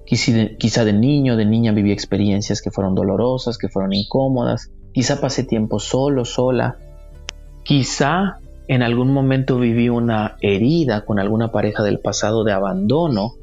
Quizá 0.05 0.85
de 0.85 0.93
niño, 0.93 1.37
de 1.37 1.45
niña 1.45 1.71
viví 1.71 1.91
experiencias 1.91 2.61
que 2.61 2.69
fueron 2.69 2.93
dolorosas, 2.93 3.57
que 3.57 3.69
fueron 3.69 3.93
incómodas, 3.93 4.71
quizá 4.93 5.19
pasé 5.19 5.43
tiempo 5.43 5.79
solo, 5.79 6.23
sola, 6.23 6.77
quizá 7.63 8.37
en 8.67 8.83
algún 8.83 9.11
momento 9.11 9.57
viví 9.57 9.89
una 9.89 10.37
herida 10.39 11.03
con 11.03 11.17
alguna 11.17 11.51
pareja 11.51 11.81
del 11.81 11.99
pasado 11.99 12.43
de 12.43 12.51
abandono, 12.51 13.33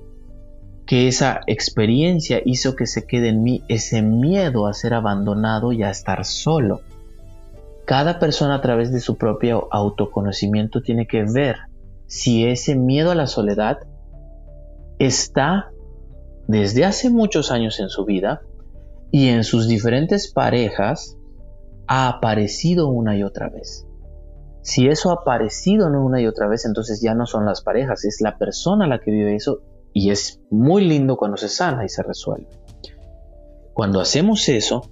que 0.87 1.09
esa 1.09 1.41
experiencia 1.47 2.41
hizo 2.45 2.77
que 2.77 2.87
se 2.87 3.07
quede 3.07 3.29
en 3.29 3.43
mí 3.43 3.63
ese 3.69 4.03
miedo 4.03 4.67
a 4.67 4.75
ser 4.75 4.95
abandonado 4.95 5.73
y 5.73 5.83
a 5.83 5.91
estar 5.91 6.25
solo. 6.25 6.83
Cada 7.87 8.19
persona 8.19 8.57
a 8.57 8.61
través 8.61 8.93
de 8.93 9.01
su 9.01 9.17
propio 9.17 9.69
autoconocimiento 9.71 10.83
tiene 10.83 11.07
que 11.07 11.25
ver 11.25 11.57
si 12.07 12.47
ese 12.47 12.75
miedo 12.75 13.11
a 13.11 13.15
la 13.15 13.27
soledad 13.27 13.79
está 14.99 15.71
desde 16.47 16.85
hace 16.85 17.11
muchos 17.11 17.51
años 17.51 17.81
en 17.81 17.89
su 17.89 18.05
vida 18.05 18.43
y 19.11 19.29
en 19.29 19.45
sus 19.45 19.69
diferentes 19.69 20.31
parejas 20.33 21.17
ha 21.87 22.09
aparecido 22.09 22.89
una 22.89 23.17
y 23.17 23.23
otra 23.23 23.49
vez. 23.49 23.87
Si 24.61 24.89
eso 24.89 25.11
ha 25.11 25.15
aparecido 25.23 25.89
una 25.89 26.21
y 26.21 26.27
otra 26.27 26.49
vez, 26.49 26.65
entonces 26.65 27.01
ya 27.03 27.15
no 27.15 27.27
son 27.27 27.45
las 27.45 27.63
parejas, 27.63 28.05
es 28.05 28.21
la 28.21 28.39
persona 28.39 28.87
la 28.87 28.99
que 28.99 29.11
vive 29.11 29.35
eso 29.35 29.61
y 29.95 30.11
es 30.11 30.41
muy 30.51 30.85
lindo 30.85 31.17
cuando 31.17 31.39
se 31.39 31.49
sana 31.49 31.85
y 31.85 31.89
se 31.89 32.03
resuelve. 32.03 32.49
Cuando 33.73 34.01
hacemos 34.01 34.49
eso, 34.49 34.91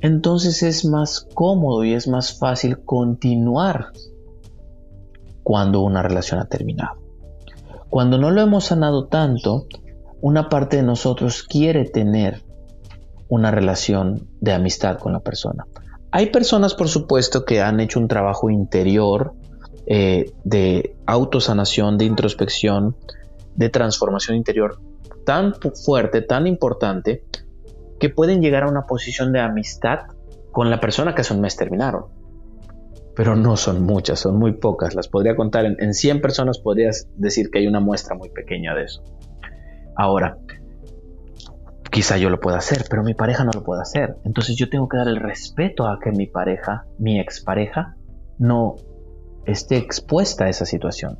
entonces 0.00 0.62
es 0.62 0.84
más 0.84 1.26
cómodo 1.34 1.82
y 1.82 1.94
es 1.94 2.06
más 2.06 2.38
fácil 2.38 2.78
continuar 2.84 3.86
cuando 5.42 5.80
una 5.80 6.02
relación 6.02 6.40
ha 6.40 6.44
terminado. 6.44 7.00
Cuando 7.88 8.18
no 8.18 8.30
lo 8.30 8.42
hemos 8.42 8.66
sanado 8.66 9.06
tanto, 9.06 9.66
una 10.20 10.50
parte 10.50 10.76
de 10.76 10.82
nosotros 10.82 11.42
quiere 11.42 11.86
tener 11.86 12.42
una 13.28 13.50
relación 13.50 14.28
de 14.40 14.52
amistad 14.52 14.98
con 14.98 15.14
la 15.14 15.20
persona. 15.20 15.66
Hay 16.10 16.26
personas, 16.26 16.74
por 16.74 16.88
supuesto, 16.88 17.44
que 17.44 17.62
han 17.62 17.80
hecho 17.80 17.98
un 17.98 18.08
trabajo 18.08 18.50
interior 18.50 19.34
eh, 19.86 20.32
de 20.44 20.96
autosanación, 21.06 21.96
de 21.96 22.04
introspección, 22.04 22.96
de 23.58 23.68
transformación 23.68 24.36
interior 24.36 24.80
tan 25.24 25.52
fuerte, 25.84 26.22
tan 26.22 26.46
importante, 26.46 27.24
que 27.98 28.08
pueden 28.08 28.40
llegar 28.40 28.62
a 28.62 28.68
una 28.68 28.86
posición 28.86 29.32
de 29.32 29.40
amistad 29.40 29.98
con 30.52 30.70
la 30.70 30.80
persona 30.80 31.14
que 31.14 31.22
un 31.30 31.40
mes 31.40 31.56
terminaron. 31.56 32.04
Pero 33.16 33.34
no 33.34 33.56
son 33.56 33.82
muchas, 33.82 34.20
son 34.20 34.38
muy 34.38 34.52
pocas. 34.52 34.94
Las 34.94 35.08
podría 35.08 35.34
contar 35.34 35.66
en, 35.66 35.76
en 35.80 35.92
100 35.92 36.20
personas, 36.20 36.60
podrías 36.60 37.08
decir 37.16 37.50
que 37.50 37.58
hay 37.58 37.66
una 37.66 37.80
muestra 37.80 38.16
muy 38.16 38.30
pequeña 38.30 38.74
de 38.74 38.84
eso. 38.84 39.02
Ahora, 39.96 40.38
quizá 41.90 42.16
yo 42.16 42.30
lo 42.30 42.38
pueda 42.38 42.58
hacer, 42.58 42.84
pero 42.88 43.02
mi 43.02 43.14
pareja 43.14 43.42
no 43.44 43.50
lo 43.52 43.64
puede 43.64 43.82
hacer. 43.82 44.16
Entonces 44.24 44.56
yo 44.56 44.70
tengo 44.70 44.88
que 44.88 44.98
dar 44.98 45.08
el 45.08 45.16
respeto 45.16 45.88
a 45.88 45.98
que 45.98 46.12
mi 46.12 46.28
pareja, 46.28 46.86
mi 46.98 47.18
expareja, 47.18 47.96
no 48.38 48.76
esté 49.46 49.78
expuesta 49.78 50.44
a 50.44 50.48
esa 50.48 50.64
situación. 50.64 51.18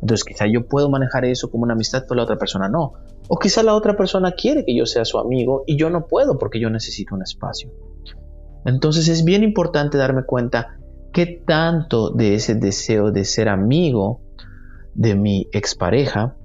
Entonces 0.00 0.24
quizá 0.24 0.46
yo 0.46 0.66
puedo 0.66 0.90
manejar 0.90 1.24
eso 1.24 1.50
como 1.50 1.64
una 1.64 1.74
amistad, 1.74 2.04
pero 2.08 2.16
la 2.16 2.24
otra 2.24 2.36
persona 2.36 2.68
no. 2.68 2.92
O 3.28 3.38
quizá 3.38 3.62
la 3.62 3.74
otra 3.74 3.96
persona 3.96 4.32
quiere 4.32 4.64
que 4.64 4.76
yo 4.76 4.86
sea 4.86 5.04
su 5.04 5.18
amigo 5.18 5.64
y 5.66 5.76
yo 5.76 5.90
no 5.90 6.06
puedo 6.06 6.38
porque 6.38 6.60
yo 6.60 6.70
necesito 6.70 7.14
un 7.14 7.22
espacio. 7.22 7.70
Entonces 8.64 9.08
es 9.08 9.24
bien 9.24 9.42
importante 9.42 9.98
darme 9.98 10.24
cuenta 10.24 10.78
qué 11.12 11.42
tanto 11.46 12.10
de 12.10 12.34
ese 12.34 12.54
deseo 12.54 13.10
de 13.10 13.24
ser 13.24 13.48
amigo 13.48 14.20
de 14.94 15.14
mi 15.14 15.48
expareja 15.52 16.36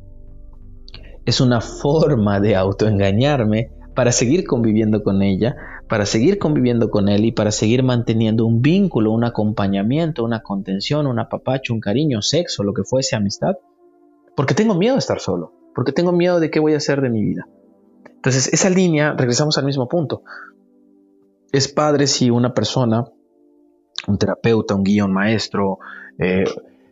es 1.26 1.42
una 1.42 1.62
forma 1.62 2.40
de 2.40 2.56
autoengañarme 2.56 3.72
para 3.96 4.12
seguir 4.12 4.46
conviviendo 4.46 5.04
con 5.04 5.22
ella, 5.22 5.56
para 5.88 6.06
seguir 6.06 6.40
conviviendo 6.40 6.90
con 6.90 7.10
él 7.10 7.26
y 7.26 7.32
para 7.32 7.52
seguir 7.52 7.84
manteniendo 7.84 8.46
un 8.46 8.62
vínculo, 8.62 9.12
un 9.12 9.24
acompañamiento, 9.24 10.24
una 10.24 10.42
contención, 10.42 11.08
un 11.08 11.20
apapacho, 11.20 11.74
un 11.74 11.80
cariño, 11.80 12.22
sexo, 12.22 12.64
lo 12.64 12.74
que 12.74 12.84
fuese 12.84 13.16
amistad, 13.16 13.56
porque 14.36 14.54
tengo 14.54 14.76
miedo 14.76 14.96
de 14.96 15.00
estar 15.00 15.20
solo, 15.20 15.54
porque 15.76 15.92
tengo 15.92 16.12
miedo 16.12 16.40
de 16.40 16.50
qué 16.50 16.60
voy 16.60 16.74
a 16.74 16.78
hacer 16.78 17.02
de 17.02 17.10
mi 17.10 17.24
vida. 17.24 17.48
Entonces, 18.06 18.54
esa 18.54 18.70
línea, 18.70 19.14
regresamos 19.18 19.58
al 19.58 19.66
mismo 19.66 19.88
punto. 19.88 20.24
Es 21.52 21.68
padre 21.68 22.08
si 22.08 22.30
una 22.30 22.54
persona, 22.54 23.06
un 24.08 24.18
terapeuta, 24.18 24.76
un 24.76 24.84
guía, 24.84 25.06
un 25.06 25.14
maestro, 25.14 25.80
eh, 26.18 26.46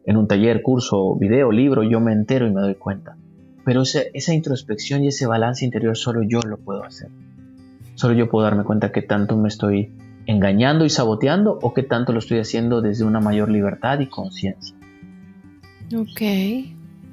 en 0.05 0.17
un 0.17 0.27
taller, 0.27 0.61
curso, 0.61 1.15
video, 1.15 1.51
libro, 1.51 1.83
yo 1.83 1.99
me 1.99 2.13
entero 2.13 2.47
y 2.47 2.51
me 2.51 2.61
doy 2.61 2.75
cuenta. 2.75 3.15
Pero 3.63 3.83
esa, 3.83 4.33
introspección 4.33 5.03
y 5.03 5.07
ese 5.07 5.27
balance 5.27 5.63
interior 5.63 5.95
solo 5.95 6.21
yo 6.23 6.39
lo 6.41 6.57
puedo 6.57 6.83
hacer. 6.83 7.09
Solo 8.01 8.15
yo 8.15 8.29
puedo 8.29 8.45
darme 8.45 8.63
cuenta 8.63 8.91
que 8.91 9.03
tanto 9.03 9.37
me 9.37 9.47
estoy 9.47 9.91
engañando 10.25 10.85
y 10.85 10.89
saboteando 10.89 11.59
o 11.61 11.71
que 11.75 11.83
tanto 11.83 12.13
lo 12.13 12.17
estoy 12.17 12.39
haciendo 12.39 12.81
desde 12.81 13.05
una 13.05 13.19
mayor 13.19 13.51
libertad 13.51 13.99
y 13.99 14.07
conciencia. 14.07 14.75
Ok, 15.95 16.21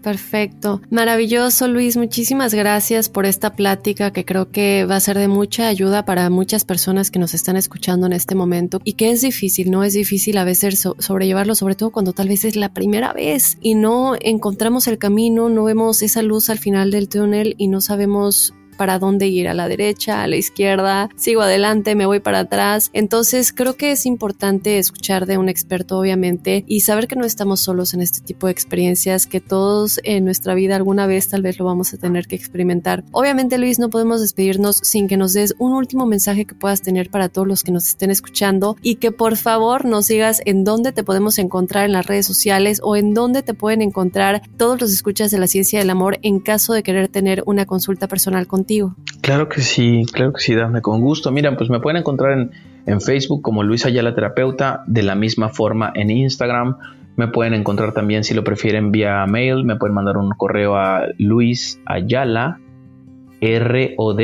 Perfecto. 0.02 0.80
Maravilloso, 0.90 1.68
Luis. 1.68 1.98
Muchísimas 1.98 2.54
gracias 2.54 3.10
por 3.10 3.26
esta 3.26 3.54
plática 3.54 4.12
que 4.12 4.24
creo 4.24 4.50
que 4.50 4.86
va 4.86 4.96
a 4.96 5.00
ser 5.00 5.18
de 5.18 5.28
mucha 5.28 5.68
ayuda 5.68 6.06
para 6.06 6.30
muchas 6.30 6.64
personas 6.64 7.10
que 7.10 7.18
nos 7.18 7.34
están 7.34 7.56
escuchando 7.56 8.06
en 8.06 8.14
este 8.14 8.34
momento 8.34 8.80
y 8.84 8.94
que 8.94 9.10
es 9.10 9.20
difícil, 9.20 9.70
¿no? 9.70 9.84
Es 9.84 9.92
difícil 9.92 10.38
a 10.38 10.44
veces 10.44 10.88
sobrellevarlo, 10.98 11.54
sobre 11.54 11.74
todo 11.74 11.90
cuando 11.90 12.14
tal 12.14 12.28
vez 12.28 12.46
es 12.46 12.56
la 12.56 12.72
primera 12.72 13.12
vez 13.12 13.58
y 13.60 13.74
no 13.74 14.14
encontramos 14.18 14.86
el 14.86 14.96
camino, 14.96 15.50
no 15.50 15.64
vemos 15.64 16.00
esa 16.00 16.22
luz 16.22 16.48
al 16.48 16.58
final 16.58 16.90
del 16.92 17.10
túnel 17.10 17.56
y 17.58 17.68
no 17.68 17.82
sabemos 17.82 18.54
para 18.78 18.98
dónde 18.98 19.26
ir, 19.26 19.48
a 19.48 19.54
la 19.54 19.68
derecha, 19.68 20.22
a 20.22 20.26
la 20.28 20.36
izquierda, 20.36 21.10
sigo 21.16 21.42
adelante, 21.42 21.94
me 21.94 22.06
voy 22.06 22.20
para 22.20 22.38
atrás. 22.38 22.88
Entonces 22.94 23.52
creo 23.52 23.76
que 23.76 23.92
es 23.92 24.06
importante 24.06 24.78
escuchar 24.78 25.26
de 25.26 25.36
un 25.36 25.50
experto, 25.50 25.98
obviamente, 25.98 26.64
y 26.66 26.80
saber 26.80 27.08
que 27.08 27.16
no 27.16 27.26
estamos 27.26 27.60
solos 27.60 27.92
en 27.92 28.00
este 28.00 28.20
tipo 28.20 28.46
de 28.46 28.52
experiencias, 28.52 29.26
que 29.26 29.40
todos 29.40 30.00
en 30.04 30.24
nuestra 30.24 30.54
vida 30.54 30.76
alguna 30.76 31.06
vez 31.06 31.28
tal 31.28 31.42
vez 31.42 31.58
lo 31.58 31.66
vamos 31.66 31.92
a 31.92 31.98
tener 31.98 32.26
que 32.28 32.36
experimentar. 32.36 33.04
Obviamente, 33.10 33.58
Luis, 33.58 33.78
no 33.78 33.90
podemos 33.90 34.20
despedirnos 34.20 34.76
sin 34.76 35.08
que 35.08 35.16
nos 35.16 35.32
des 35.32 35.54
un 35.58 35.72
último 35.72 36.06
mensaje 36.06 36.44
que 36.44 36.54
puedas 36.54 36.80
tener 36.80 37.10
para 37.10 37.28
todos 37.28 37.48
los 37.48 37.64
que 37.64 37.72
nos 37.72 37.88
estén 37.88 38.10
escuchando 38.10 38.76
y 38.80 38.94
que 38.94 39.10
por 39.10 39.36
favor 39.36 39.84
nos 39.84 40.06
digas 40.06 40.40
en 40.44 40.62
dónde 40.62 40.92
te 40.92 41.02
podemos 41.02 41.38
encontrar 41.38 41.84
en 41.84 41.92
las 41.92 42.06
redes 42.06 42.26
sociales 42.26 42.80
o 42.84 42.94
en 42.94 43.12
dónde 43.12 43.42
te 43.42 43.54
pueden 43.54 43.82
encontrar 43.82 44.42
todos 44.56 44.80
los 44.80 44.92
escuchas 44.92 45.32
de 45.32 45.38
la 45.38 45.48
ciencia 45.48 45.80
del 45.80 45.90
amor 45.90 46.18
en 46.22 46.38
caso 46.38 46.74
de 46.74 46.84
querer 46.84 47.08
tener 47.08 47.42
una 47.46 47.66
consulta 47.66 48.06
personal 48.06 48.46
contigo 48.46 48.67
Claro 49.20 49.48
que 49.48 49.60
sí, 49.60 50.04
claro 50.12 50.32
que 50.32 50.40
sí, 50.40 50.54
dame 50.54 50.80
con 50.80 51.00
gusto. 51.00 51.32
Mira, 51.32 51.56
pues 51.56 51.70
me 51.70 51.80
pueden 51.80 51.98
encontrar 51.98 52.50
en, 52.86 53.00
Facebook 53.00 53.42
como 53.42 53.62
Luis 53.62 53.84
Ayala 53.84 54.14
Terapeuta, 54.14 54.82
de 54.86 55.02
la 55.02 55.14
misma 55.14 55.50
forma 55.50 55.92
en 55.94 56.08
Instagram. 56.10 56.78
Me 57.16 57.28
pueden 57.28 57.52
encontrar 57.52 57.92
también, 57.92 58.24
si 58.24 58.32
lo 58.32 58.44
prefieren, 58.44 58.92
vía 58.92 59.26
mail. 59.26 59.64
Me 59.64 59.76
pueden 59.76 59.94
mandar 59.94 60.16
un 60.16 60.30
correo 60.30 60.76
a 60.76 61.02
Luis 61.18 61.80
Ayala, 61.84 62.60
ROD, 63.42 64.20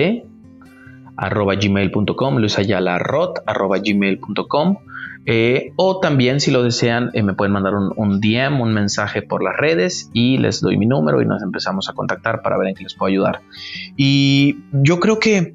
arroba 1.17 1.55
gmail.com, 1.57 2.39
Luis 2.39 2.59
Ayala 2.59 2.99
Rot, 2.99 3.41
arroba 3.47 3.79
gmail.com. 3.79 4.77
Eh, 5.27 5.73
o 5.77 6.01
también, 6.01 6.41
si 6.41 6.51
lo 6.51 6.63
desean, 6.63 7.11
eh, 7.15 7.23
me 7.23 7.35
pueden 7.35 7.53
mandar 7.53 7.75
un, 7.75 8.21
DM, 8.21 8.61
un 8.61 8.75
mensaje 8.75 9.23
por 9.23 9.43
las 9.43 9.57
redes 9.57 10.11
y 10.13 10.39
les 10.39 10.61
doy 10.61 10.77
mi 10.77 10.87
número 10.87 11.23
y 11.23 11.27
nos 11.27 11.43
empezamos 11.43 11.89
a 11.89 11.95
contactar 11.95 12.43
para 12.43 12.59
ver 12.59 12.69
en 12.69 12.75
qué 12.75 12.83
les 12.83 12.95
puedo 12.95 13.11
ayudar. 13.11 13.41
Y 13.97 14.59
yo 14.73 15.01
creo 15.01 15.19
que, 15.19 15.55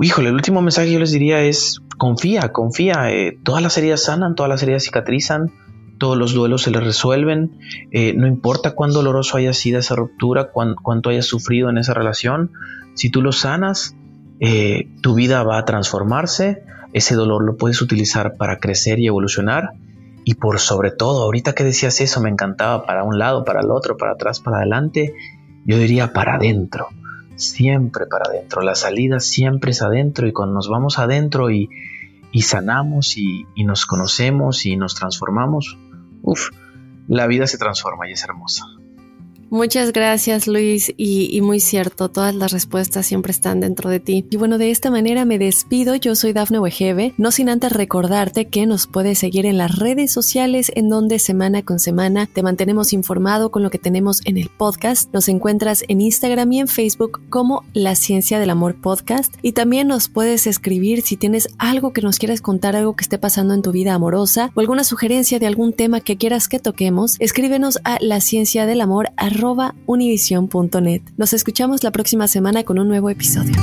híjole, 0.00 0.28
el 0.28 0.34
último 0.34 0.62
mensaje 0.62 0.92
yo 0.92 1.00
les 1.00 1.10
diría 1.10 1.42
es 1.42 1.82
confía, 1.98 2.52
confía. 2.52 3.10
Eh, 3.10 3.38
todas 3.42 3.62
las 3.62 3.76
heridas 3.76 4.04
sanan, 4.04 4.36
todas 4.36 4.50
las 4.50 4.62
heridas 4.62 4.84
cicatrizan, 4.84 5.50
todos 5.98 6.16
los 6.16 6.32
duelos 6.32 6.62
se 6.62 6.70
les 6.70 6.82
resuelven. 6.82 7.58
no 7.92 8.26
importa 8.26 8.74
cuán 8.74 8.92
doloroso 8.92 9.36
haya 9.36 9.52
sido 9.52 9.78
esa 9.78 9.94
ruptura, 9.94 10.50
cuánto 10.50 11.10
hayas 11.10 11.26
sufrido 11.26 11.70
en 11.70 11.78
esa 11.78 11.94
relación, 11.94 12.50
si 12.94 13.08
tú 13.10 13.22
lo 13.22 13.30
sanas, 13.30 13.96
tu 15.00 15.14
vida 15.14 15.44
va 15.44 15.58
a 15.58 15.64
transformarse 15.64 16.64
ese 16.92 17.14
dolor 17.14 17.44
lo 17.44 17.56
puedes 17.56 17.80
utilizar 17.82 18.36
para 18.36 18.58
crecer 18.58 18.98
y 18.98 19.06
evolucionar. 19.06 19.70
Y 20.24 20.34
por 20.34 20.60
sobre 20.60 20.90
todo, 20.90 21.22
ahorita 21.24 21.54
que 21.54 21.64
decías 21.64 22.00
eso, 22.00 22.20
me 22.20 22.30
encantaba 22.30 22.86
para 22.86 23.02
un 23.02 23.18
lado, 23.18 23.44
para 23.44 23.60
el 23.60 23.70
otro, 23.70 23.96
para 23.96 24.12
atrás, 24.12 24.40
para 24.40 24.58
adelante. 24.58 25.14
Yo 25.64 25.78
diría 25.78 26.12
para 26.12 26.36
adentro, 26.36 26.88
siempre 27.36 28.06
para 28.06 28.28
adentro. 28.28 28.62
La 28.62 28.74
salida 28.74 29.20
siempre 29.20 29.72
es 29.72 29.82
adentro 29.82 30.26
y 30.28 30.32
cuando 30.32 30.54
nos 30.54 30.68
vamos 30.68 30.98
adentro 30.98 31.50
y, 31.50 31.68
sanamos 32.40 33.16
y, 33.16 33.46
y 33.54 33.64
nos 33.64 33.86
conocemos 33.86 34.64
y 34.66 34.76
nos 34.76 34.94
transformamos, 34.94 35.78
uff, 36.22 36.50
la 37.08 37.26
vida 37.26 37.46
se 37.46 37.58
transforma 37.58 38.08
y 38.08 38.12
es 38.12 38.22
hermosa. 38.22 38.64
Muchas 39.52 39.92
gracias 39.92 40.46
Luis 40.46 40.94
y, 40.96 41.38
muy 41.42 41.60
cierto, 41.60 42.08
todas 42.08 42.34
las 42.34 42.52
respuestas 42.52 43.04
siempre 43.04 43.32
están 43.32 43.60
dentro 43.60 43.90
de 43.90 44.00
ti. 44.00 44.24
Y 44.30 44.38
bueno, 44.38 44.56
de 44.56 44.70
esta 44.70 44.90
manera 44.90 45.26
me 45.26 45.38
despido, 45.38 45.94
yo 45.94 46.14
soy 46.14 46.32
Dafne 46.32 46.58
Wegebe, 46.58 47.12
no 47.18 47.30
sin 47.32 47.50
antes 47.50 47.70
recordarte 47.70 48.46
que 48.46 48.64
nos 48.64 48.86
puedes 48.86 49.18
seguir 49.18 49.44
en 49.44 49.58
las 49.58 49.76
redes 49.76 50.10
sociales 50.10 50.72
en 50.74 50.88
donde 50.88 51.18
semana 51.18 51.60
con 51.60 51.80
semana 51.80 52.26
te 52.26 52.42
mantenemos 52.42 52.94
informado 52.94 53.50
con 53.50 53.62
lo 53.62 53.68
que 53.68 53.76
tenemos 53.76 54.22
en 54.24 54.38
el 54.38 54.48
podcast. 54.48 55.12
Nos 55.12 55.28
encuentras 55.28 55.84
en 55.86 56.00
Instagram 56.00 56.50
y 56.50 56.60
en 56.60 56.66
Facebook 56.66 57.20
como 57.28 57.62
La 57.74 57.94
Ciencia 57.94 58.40
del 58.40 58.48
Amor 58.48 58.80
Podcast 58.80 59.34
y 59.42 59.52
también 59.52 59.86
nos 59.86 60.08
puedes 60.08 60.46
escribir 60.46 61.02
si 61.02 61.18
tienes 61.18 61.48
algo 61.58 61.92
que 61.92 62.00
nos 62.00 62.18
quieras 62.18 62.40
contar, 62.40 62.74
algo 62.74 62.96
que 62.96 63.02
esté 63.02 63.18
pasando 63.18 63.52
en 63.52 63.60
tu 63.60 63.70
vida 63.70 63.92
amorosa 63.92 64.50
o 64.54 64.60
alguna 64.60 64.82
sugerencia 64.82 65.38
de 65.38 65.46
algún 65.46 65.74
tema 65.74 66.00
que 66.00 66.16
quieras 66.16 66.48
que 66.48 66.58
toquemos, 66.58 67.16
escríbenos 67.18 67.80
a 67.84 67.98
la 68.00 68.22
ciencia 68.22 68.64
del 68.64 68.80
amor 68.80 69.10
univision.net. 69.86 71.02
Nos 71.16 71.32
escuchamos 71.32 71.82
la 71.82 71.90
próxima 71.90 72.28
semana 72.28 72.64
con 72.64 72.78
un 72.78 72.88
nuevo 72.88 73.10
episodio. 73.10 73.54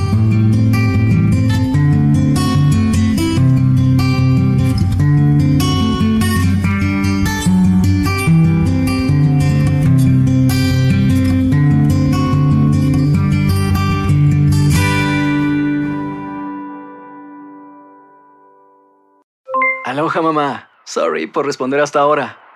Aloha 19.85 20.21
mamá. 20.21 20.69
Sorry 20.85 21.25
por 21.25 21.45
responder 21.45 21.79
hasta 21.79 21.99
ahora. 21.99 22.48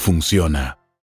funciona. 0.00 0.79